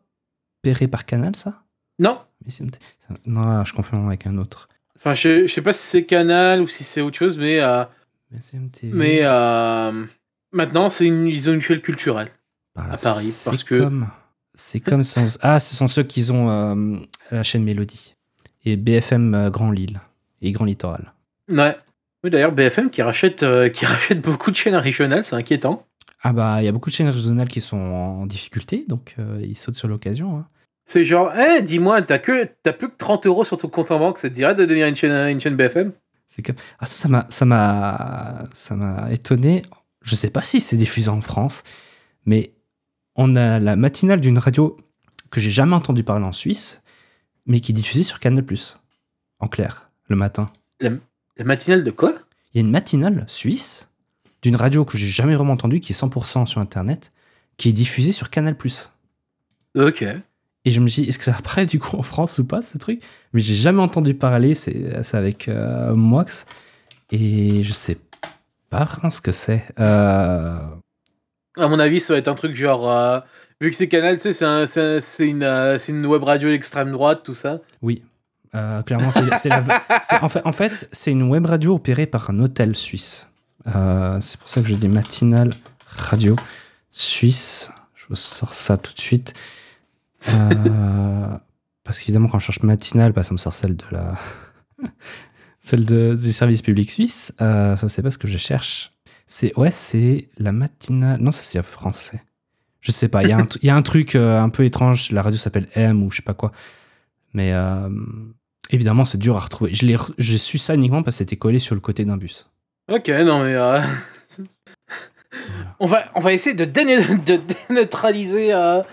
opéré 0.62 0.88
par 0.88 1.04
Canal, 1.04 1.36
ça? 1.36 1.62
Non. 1.98 2.18
Non, 3.26 3.64
je 3.64 3.74
confonds 3.74 4.06
avec 4.06 4.26
un 4.26 4.38
autre. 4.38 4.68
Enfin, 4.96 5.14
je, 5.14 5.46
je 5.46 5.52
sais 5.52 5.62
pas 5.62 5.72
si 5.72 5.82
c'est 5.82 6.04
Canal 6.04 6.62
ou 6.62 6.68
si 6.68 6.84
c'est 6.84 7.00
autre 7.00 7.16
chose, 7.16 7.36
mais 7.36 7.60
euh, 7.60 7.84
TV. 8.72 8.92
mais 8.92 9.20
euh, 9.22 10.04
maintenant 10.52 10.90
c'est 10.90 11.06
une 11.06 11.26
ils 11.26 11.48
ont 11.50 11.54
une 11.54 11.60
chaîne 11.60 11.80
culturelle. 11.80 12.28
Par 12.74 12.92
à 12.92 12.96
Paris, 12.96 13.24
c'est 13.26 13.50
parce 13.50 13.64
que- 13.64 13.74
comme- 13.78 14.08
C'est 14.54 14.80
comme. 14.80 15.02
sans- 15.02 15.38
Ah, 15.42 15.58
ce 15.60 15.74
sont 15.76 15.88
ceux 15.88 16.02
qui 16.02 16.28
ont 16.30 16.50
euh, 16.50 16.96
la 17.30 17.42
chaîne 17.42 17.62
Mélodie. 17.64 18.14
Et 18.64 18.76
BFM 18.76 19.34
euh, 19.34 19.50
Grand 19.50 19.70
Lille. 19.70 20.00
Et 20.42 20.52
Grand 20.52 20.64
Littoral. 20.66 21.12
Ouais. 21.48 21.76
Oui, 22.22 22.30
d'ailleurs, 22.30 22.52
BFM 22.52 22.90
qui 22.90 23.00
rachète, 23.00 23.42
euh, 23.42 23.68
qui 23.70 23.86
rachète 23.86 24.20
beaucoup 24.20 24.50
de 24.50 24.56
chaînes 24.56 24.74
régionales, 24.74 25.24
c'est 25.24 25.36
inquiétant. 25.36 25.86
Ah 26.22 26.32
bah, 26.34 26.56
il 26.60 26.64
y 26.64 26.68
a 26.68 26.72
beaucoup 26.72 26.90
de 26.90 26.94
chaînes 26.94 27.08
régionales 27.08 27.48
qui 27.48 27.60
sont 27.62 27.78
en 27.78 28.26
difficulté, 28.26 28.84
donc 28.88 29.14
euh, 29.18 29.40
ils 29.42 29.56
sautent 29.56 29.76
sur 29.76 29.88
l'occasion. 29.88 30.36
hein. 30.38 30.46
C'est 30.84 31.04
genre, 31.04 31.32
eh, 31.34 31.62
dis-moi, 31.62 32.02
t'as 32.02 32.18
que 32.18 32.48
t'as 32.62 32.72
plus 32.72 32.88
que 32.90 32.96
30 32.98 33.26
euros 33.26 33.44
sur 33.44 33.56
ton 33.56 33.68
compte 33.68 33.90
en 33.92 33.98
banque, 33.98 34.18
ça 34.18 34.28
te 34.28 34.34
dirait 34.34 34.54
de 34.56 34.64
devenir 34.66 34.86
une 34.88 34.96
chaîne, 34.96 35.12
une 35.30 35.40
chaîne 35.40 35.54
BFM 35.56 35.92
C'est 36.26 36.42
comme... 36.42 36.56
Ah 36.80 36.86
ça, 36.86 37.02
ça 37.02 37.08
m'a, 37.08 37.26
ça 37.30 37.44
m'a, 37.46 38.44
ça 38.52 38.74
m'a 38.74 39.10
étonné. 39.12 39.62
Je 40.10 40.16
sais 40.16 40.30
pas 40.30 40.42
si 40.42 40.60
c'est 40.60 40.76
diffusé 40.76 41.08
en 41.08 41.20
France, 41.20 41.62
mais 42.26 42.52
on 43.14 43.36
a 43.36 43.60
la 43.60 43.76
matinale 43.76 44.20
d'une 44.20 44.40
radio 44.40 44.76
que 45.30 45.40
j'ai 45.40 45.52
jamais 45.52 45.76
entendu 45.76 46.02
parler 46.02 46.24
en 46.24 46.32
Suisse, 46.32 46.82
mais 47.46 47.60
qui 47.60 47.70
est 47.70 47.74
diffusée 47.74 48.02
sur 48.02 48.18
Canal+, 48.18 48.44
en 49.38 49.46
clair, 49.46 49.88
le 50.08 50.16
matin. 50.16 50.50
La 50.80 51.44
matinale 51.44 51.84
de 51.84 51.92
quoi? 51.92 52.12
Il 52.52 52.56
y 52.56 52.58
a 52.58 52.66
une 52.66 52.72
matinale 52.72 53.24
suisse 53.28 53.88
d'une 54.42 54.56
radio 54.56 54.84
que 54.84 54.98
j'ai 54.98 55.06
jamais 55.06 55.36
vraiment 55.36 55.52
entendue, 55.52 55.78
qui 55.78 55.92
est 55.92 56.00
100% 56.02 56.44
sur 56.44 56.60
Internet, 56.60 57.12
qui 57.56 57.68
est 57.68 57.72
diffusée 57.72 58.10
sur 58.10 58.30
Canal+. 58.30 58.56
Ok. 59.76 60.02
Et 60.64 60.70
je 60.72 60.80
me 60.80 60.88
dis, 60.88 61.04
est-ce 61.04 61.18
que 61.18 61.24
ça 61.24 61.36
apparaît 61.36 61.66
du 61.66 61.78
coup 61.78 61.96
en 61.96 62.02
France 62.02 62.38
ou 62.38 62.44
pas 62.44 62.62
ce 62.62 62.78
truc? 62.78 63.00
Mais 63.32 63.40
j'ai 63.40 63.54
jamais 63.54 63.80
entendu 63.80 64.14
parler, 64.14 64.56
c'est 64.56 65.14
avec 65.14 65.46
euh, 65.46 65.94
Mox. 65.94 66.46
Et 67.12 67.62
je 67.62 67.72
sais 67.72 67.96
pas 68.70 68.88
ce 69.10 69.20
que 69.20 69.32
c'est. 69.32 69.64
Euh, 69.78 70.58
À 71.58 71.68
mon 71.68 71.78
avis, 71.78 72.00
ça 72.00 72.14
va 72.14 72.18
être 72.18 72.28
un 72.28 72.34
truc 72.34 72.54
genre, 72.54 72.90
euh, 72.90 73.20
vu 73.60 73.70
que 73.70 73.76
c'est 73.76 73.88
Canal, 73.88 74.16
tu 74.16 74.22
sais, 74.22 74.32
c'est 74.32 74.44
un- 74.46 75.00
une, 75.26 75.42
euh, 75.42 75.78
une 75.88 76.06
web 76.06 76.22
radio 76.22 76.48
d'extrême 76.48 76.90
droite, 76.92 77.22
tout 77.24 77.34
ça. 77.34 77.58
oui. 77.82 78.02
Clairement, 78.86 79.10
c'est 79.12 79.48
la. 79.48 79.62
En 80.22 80.28
fait, 80.28 80.40
en 80.44 80.50
fait, 80.52 80.88
c'est 80.90 81.12
une 81.12 81.22
web 81.24 81.46
radio 81.46 81.74
opérée 81.76 82.06
par 82.06 82.30
un 82.30 82.40
hôtel 82.40 82.74
suisse. 82.74 83.28
C'est 83.64 84.40
pour 84.40 84.48
ça 84.48 84.60
que 84.60 84.66
je 84.66 84.74
dis 84.74 84.88
matinale 84.88 85.50
radio 85.86 86.34
suisse. 86.90 87.70
Je 87.94 88.06
vous 88.08 88.16
sors 88.16 88.52
ça 88.52 88.76
tout 88.76 88.92
de 88.92 88.98
suite. 88.98 89.34
Parce 91.84 91.98
qu'évidemment, 92.00 92.28
quand 92.28 92.38
je 92.40 92.46
cherche 92.46 92.62
matinale, 92.62 93.12
bah, 93.12 93.22
ça 93.22 93.32
me 93.32 93.38
sort 93.38 93.54
celle 93.54 93.76
de 93.76 93.84
la. 93.92 94.14
Celle 95.60 95.84
de- 95.84 96.14
du 96.20 96.32
service 96.32 96.62
public 96.62 96.90
suisse. 96.90 97.32
Euh, 97.40 97.76
ça, 97.76 97.88
c'est 97.88 98.02
pas 98.02 98.10
ce 98.10 98.18
que 98.18 98.28
je 98.28 98.38
cherche. 98.38 98.92
C'est 99.26 99.56
ouais, 99.58 99.70
c'est 99.70 100.28
la 100.38 100.52
matinale. 100.52 101.20
Non, 101.20 101.30
ça 101.30 101.42
c'est 101.44 101.62
français. 101.62 102.22
Je 102.80 102.90
sais 102.92 103.08
pas. 103.08 103.22
Il 103.22 103.28
y, 103.28 103.32
a 103.32 103.36
un 103.36 103.42
tr- 103.44 103.58
il 103.62 103.66
y 103.66 103.70
a 103.70 103.76
un 103.76 103.82
truc 103.82 104.14
euh, 104.16 104.40
un 104.40 104.48
peu 104.48 104.64
étrange. 104.64 105.10
La 105.12 105.22
radio 105.22 105.38
s'appelle 105.38 105.68
M 105.74 106.02
ou 106.02 106.10
je 106.10 106.16
sais 106.16 106.22
pas 106.22 106.34
quoi. 106.34 106.50
Mais 107.34 107.52
euh, 107.52 107.88
évidemment, 108.70 109.04
c'est 109.04 109.18
dur 109.18 109.36
à 109.36 109.40
retrouver. 109.40 109.72
Je 109.74 109.84
l'ai 109.86 109.96
re- 109.96 110.12
J'ai 110.18 110.38
su 110.38 110.56
ça 110.58 110.74
uniquement 110.74 111.02
parce 111.02 111.16
que 111.16 111.18
c'était 111.18 111.36
collé 111.36 111.58
sur 111.58 111.74
le 111.74 111.80
côté 111.80 112.04
d'un 112.04 112.16
bus. 112.16 112.48
Ok, 112.90 113.08
non 113.08 113.44
mais. 113.44 113.54
on, 115.78 115.86
va, 115.86 116.06
on 116.14 116.20
va 116.20 116.32
essayer 116.32 116.56
de, 116.56 116.64
déne- 116.64 117.22
de 117.24 117.38
déneutraliser 117.68 118.48
la, 118.48 118.84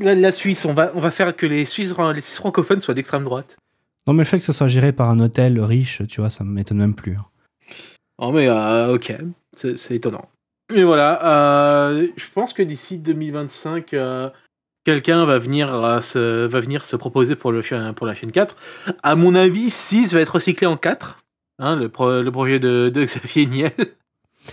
la 0.00 0.32
Suisse. 0.32 0.64
On 0.64 0.74
va, 0.74 0.92
on 0.94 1.00
va 1.00 1.10
faire 1.10 1.34
que 1.34 1.46
les 1.46 1.64
Suisses, 1.64 1.94
les 2.14 2.20
Suisses 2.20 2.36
francophones 2.36 2.80
soient 2.80 2.94
d'extrême 2.94 3.24
droite. 3.24 3.56
Non, 4.06 4.12
mais 4.14 4.22
le 4.22 4.28
fait 4.28 4.38
que 4.38 4.44
ce 4.44 4.52
soit 4.52 4.68
géré 4.68 4.92
par 4.92 5.08
un 5.10 5.20
hôtel 5.20 5.60
riche, 5.60 6.02
tu 6.08 6.20
vois, 6.20 6.30
ça 6.30 6.44
m'étonne 6.44 6.78
même 6.78 6.94
plus. 6.94 7.16
hein. 7.16 7.24
Oh 8.18 8.30
mais 8.30 8.48
euh, 8.48 8.94
ok, 8.94 9.14
c'est 9.56 9.78
c'est 9.78 9.96
étonnant. 9.96 10.28
Mais 10.74 10.82
voilà, 10.84 11.24
euh, 11.88 12.08
je 12.16 12.24
pense 12.34 12.52
que 12.52 12.62
d'ici 12.62 12.98
2025, 12.98 13.94
euh, 13.94 14.30
quelqu'un 14.84 15.24
va 15.24 15.38
venir 15.38 15.68
se 16.02 16.46
va 16.46 16.60
venir 16.60 16.84
se 16.84 16.96
proposer 16.96 17.36
pour 17.36 17.52
le 17.52 17.62
pour 17.94 18.06
la 18.06 18.14
chaîne 18.14 18.32
4. 18.32 18.56
À 19.02 19.16
mon 19.16 19.34
avis, 19.34 19.70
6 19.70 20.14
va 20.14 20.20
être 20.20 20.34
recyclé 20.34 20.66
en 20.66 20.76
4. 20.76 21.18
Hein, 21.58 21.76
le, 21.76 21.88
pro- 21.88 22.22
le 22.22 22.30
projet 22.32 22.58
de, 22.58 22.90
de 22.92 23.04
Xavier 23.04 23.46
Niel. 23.46 23.72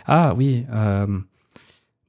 Ah 0.06 0.34
oui. 0.36 0.66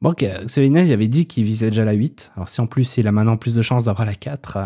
Bon, 0.03 0.13
Xavier 0.15 0.71
Niel, 0.71 0.87
il 0.87 0.93
avait 0.93 1.09
dit 1.09 1.27
qu'il 1.27 1.45
visait 1.45 1.71
déjà 1.71 1.85
la 1.85 1.93
8. 1.93 2.33
Alors 2.37 2.49
si 2.49 2.61
en 2.61 2.67
plus 2.67 2.97
il 2.97 3.07
a 3.07 3.13
maintenant 3.13 3.37
plus 3.37 3.55
de 3.55 3.63
chances 3.63 3.85
d'avoir 3.85 4.07
la 4.07 4.15
4. 4.15 4.59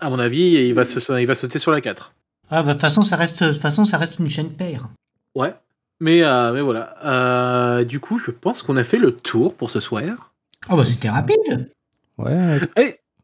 À 0.00 0.10
mon 0.10 0.18
avis, 0.18 0.52
il 0.68 0.74
va, 0.74 0.84
se, 0.84 1.20
il 1.20 1.26
va 1.26 1.34
sauter 1.34 1.58
sur 1.58 1.70
la 1.72 1.80
4. 1.80 2.14
Ah, 2.50 2.62
bah, 2.62 2.68
de 2.68 2.72
toute 2.72 2.80
façon, 2.80 3.02
ça 3.02 3.16
reste, 3.16 3.42
de 3.42 3.52
toute 3.52 3.60
façon, 3.62 3.84
ça 3.84 3.98
reste 3.98 4.18
une 4.18 4.28
chaîne 4.28 4.50
paire. 4.52 4.88
Ouais. 5.34 5.54
Mais, 6.00 6.22
euh, 6.24 6.52
mais 6.52 6.60
voilà. 6.62 6.94
Euh, 7.04 7.84
du 7.84 8.00
coup, 8.00 8.18
je 8.18 8.30
pense 8.30 8.62
qu'on 8.62 8.76
a 8.76 8.84
fait 8.84 8.98
le 8.98 9.12
tour 9.12 9.54
pour 9.54 9.70
ce 9.70 9.80
soir. 9.80 10.32
Oh, 10.68 10.76
bah, 10.76 10.84
c'était 10.84 11.10
rapide. 11.10 11.70
Ouais. 12.18 12.60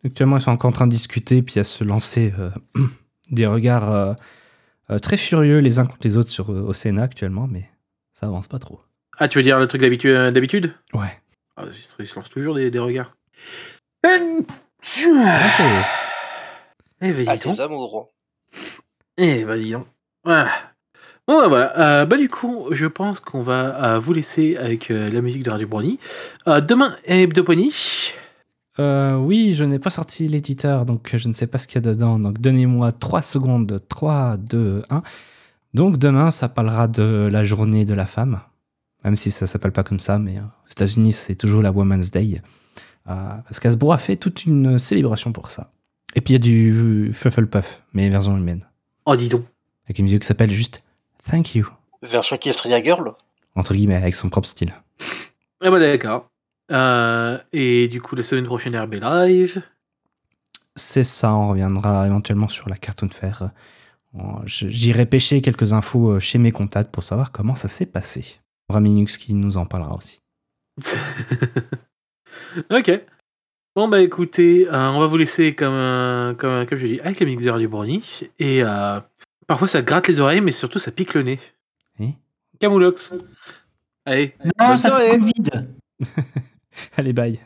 Actuellement, 0.04 0.36
ils 0.36 0.40
sont 0.42 0.50
encore 0.52 0.68
en 0.68 0.72
train 0.72 0.86
de 0.86 0.92
discuter 0.92 1.42
puis 1.42 1.58
à 1.58 1.64
se 1.64 1.82
lancer 1.84 2.32
euh, 2.38 2.50
des 3.30 3.46
regards 3.46 4.14
très 5.02 5.16
furieux 5.16 5.58
les 5.58 5.78
uns 5.80 5.86
contre 5.86 6.04
les 6.04 6.16
autres 6.16 6.30
sur, 6.30 6.48
au 6.50 6.72
Sénat 6.72 7.02
actuellement, 7.02 7.48
mais 7.48 7.68
ça 8.12 8.26
avance 8.26 8.46
pas 8.46 8.58
trop. 8.60 8.80
Ah, 9.18 9.26
tu 9.28 9.38
veux 9.38 9.42
dire 9.42 9.58
le 9.58 9.66
truc 9.66 9.80
d'habitude? 9.80 10.72
Ouais. 10.94 11.20
ah, 11.56 11.64
ils 11.98 12.06
se- 12.06 12.16
lancent 12.16 12.30
toujours 12.30 12.54
des, 12.54 12.70
des 12.70 12.78
regards. 12.78 13.16
Eh 17.00 17.12
ben, 17.12 17.26
Ah, 17.28 17.36
dis 17.36 17.44
donc. 17.44 17.54
des 17.56 17.60
amours. 17.60 18.12
Eh 19.18 19.44
ben, 19.44 19.58
dis 19.58 19.72
donc. 19.72 19.86
Voilà. 20.24 20.50
Bon, 21.28 21.40
bah, 21.40 21.48
voilà. 21.48 21.78
Euh, 21.78 22.06
bah, 22.06 22.16
du 22.16 22.28
coup, 22.28 22.66
je 22.70 22.86
pense 22.86 23.20
qu'on 23.20 23.42
va 23.42 23.94
euh, 23.94 23.98
vous 23.98 24.12
laisser 24.12 24.56
avec 24.56 24.90
euh, 24.90 25.10
la 25.10 25.20
musique 25.20 25.42
de 25.42 25.50
Radio 25.50 25.66
Brownie. 25.66 25.98
Euh, 26.48 26.60
demain, 26.60 26.96
Hebdopony. 27.04 27.72
Euh, 28.78 29.16
oui, 29.16 29.54
je 29.54 29.64
n'ai 29.64 29.78
pas 29.78 29.88
sorti 29.90 30.28
l'éditeur, 30.28 30.84
donc 30.84 31.16
je 31.16 31.28
ne 31.28 31.32
sais 31.32 31.46
pas 31.46 31.56
ce 31.58 31.66
qu'il 31.66 31.76
y 31.76 31.78
a 31.78 31.92
dedans. 31.92 32.18
Donc 32.18 32.40
donnez-moi 32.40 32.92
3 32.92 33.22
secondes. 33.22 33.80
3, 33.88 34.36
2, 34.36 34.82
1. 34.90 35.02
Donc 35.74 35.96
demain, 35.98 36.30
ça 36.30 36.48
parlera 36.48 36.86
de 36.86 37.28
la 37.30 37.42
journée 37.44 37.84
de 37.84 37.94
la 37.94 38.06
femme. 38.06 38.40
Même 39.04 39.16
si 39.16 39.30
ça 39.30 39.46
s'appelle 39.46 39.72
pas 39.72 39.82
comme 39.84 40.00
ça, 40.00 40.18
mais 40.18 40.36
euh, 40.38 40.42
aux 40.42 40.70
États-Unis, 40.70 41.12
c'est 41.12 41.36
toujours 41.36 41.62
la 41.62 41.70
Women's 41.72 42.10
Day. 42.10 42.40
Euh, 43.08 43.12
parce 43.44 43.60
qu'Asbro 43.60 43.92
a 43.92 43.98
fait 43.98 44.16
toute 44.16 44.44
une 44.46 44.78
célébration 44.78 45.32
pour 45.32 45.48
ça. 45.50 45.70
Et 46.16 46.20
puis 46.22 46.32
il 46.32 46.36
y 46.36 46.36
a 46.36 46.38
du 46.38 47.12
Fufflepuff, 47.12 47.82
mais 47.92 48.08
version 48.08 48.36
humaine. 48.36 48.66
Oh, 49.04 49.14
dis 49.14 49.28
donc. 49.28 49.44
Avec 49.84 49.98
une 49.98 50.06
musique 50.06 50.22
qui 50.22 50.26
s'appelle 50.26 50.50
juste 50.50 50.82
Thank 51.30 51.54
You, 51.54 51.68
Version 52.02 52.36
Kestria 52.38 52.82
Girl. 52.82 53.12
entre 53.54 53.74
guillemets, 53.74 53.94
avec 53.96 54.16
son 54.16 54.28
propre 54.30 54.48
style. 54.48 54.72
Ah, 55.60 55.70
bah, 55.70 55.78
d'accord. 55.78 56.28
Euh, 56.72 57.38
et 57.52 57.86
du 57.88 58.00
coup, 58.00 58.16
la 58.16 58.22
semaine 58.22 58.46
prochaine, 58.46 58.76
RB 58.76 58.94
Live. 58.94 59.62
C'est 60.74 61.04
ça, 61.04 61.32
on 61.34 61.50
reviendra 61.50 62.06
éventuellement 62.06 62.48
sur 62.48 62.68
la 62.68 62.76
Cartoon 62.76 63.08
Fair. 63.10 63.50
Euh, 64.16 64.20
J'irai 64.46 65.06
pêcher 65.06 65.40
quelques 65.42 65.72
infos 65.74 66.12
euh, 66.12 66.20
chez 66.20 66.38
mes 66.38 66.50
contacts 66.50 66.90
pour 66.90 67.02
savoir 67.02 67.30
comment 67.30 67.54
ça 67.54 67.68
s'est 67.68 67.86
passé. 67.86 68.20
Il 68.20 68.72
y 68.72 68.72
aura 68.72 68.80
Minux 68.80 69.18
qui 69.18 69.34
nous 69.34 69.58
en 69.58 69.66
parlera 69.66 69.94
aussi. 69.94 70.20
ok. 72.70 73.00
Bon, 73.76 73.88
bah 73.88 74.00
écoutez, 74.00 74.66
euh, 74.66 74.88
on 74.88 75.00
va 75.00 75.06
vous 75.06 75.18
laisser 75.18 75.52
comme, 75.52 75.74
euh, 75.74 76.32
comme, 76.32 76.64
comme 76.66 76.78
je 76.78 76.86
dis, 76.86 77.00
avec 77.00 77.20
musique 77.20 77.42
de 77.42 77.50
Radio 77.50 77.68
Brownie. 77.68 78.22
Et 78.38 78.62
euh, 78.62 78.98
parfois, 79.46 79.68
ça 79.68 79.82
gratte 79.82 80.08
les 80.08 80.18
oreilles, 80.18 80.40
mais 80.40 80.50
surtout, 80.50 80.78
ça 80.78 80.90
pique 80.90 81.12
le 81.12 81.22
nez. 81.22 81.38
Et 82.00 82.14
Camoulox. 82.58 83.12
Allez, 84.06 84.34
Non, 84.58 84.68
bonne 84.68 84.76
ça 84.78 84.88
soirée. 84.88 85.10
c'est 85.10 85.18
Covid. 85.18 85.66
Allez, 86.96 87.12
bye 87.12 87.38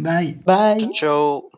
Bye. 0.00 0.36
Bye. 0.44 0.90
Ciao. 0.92 1.48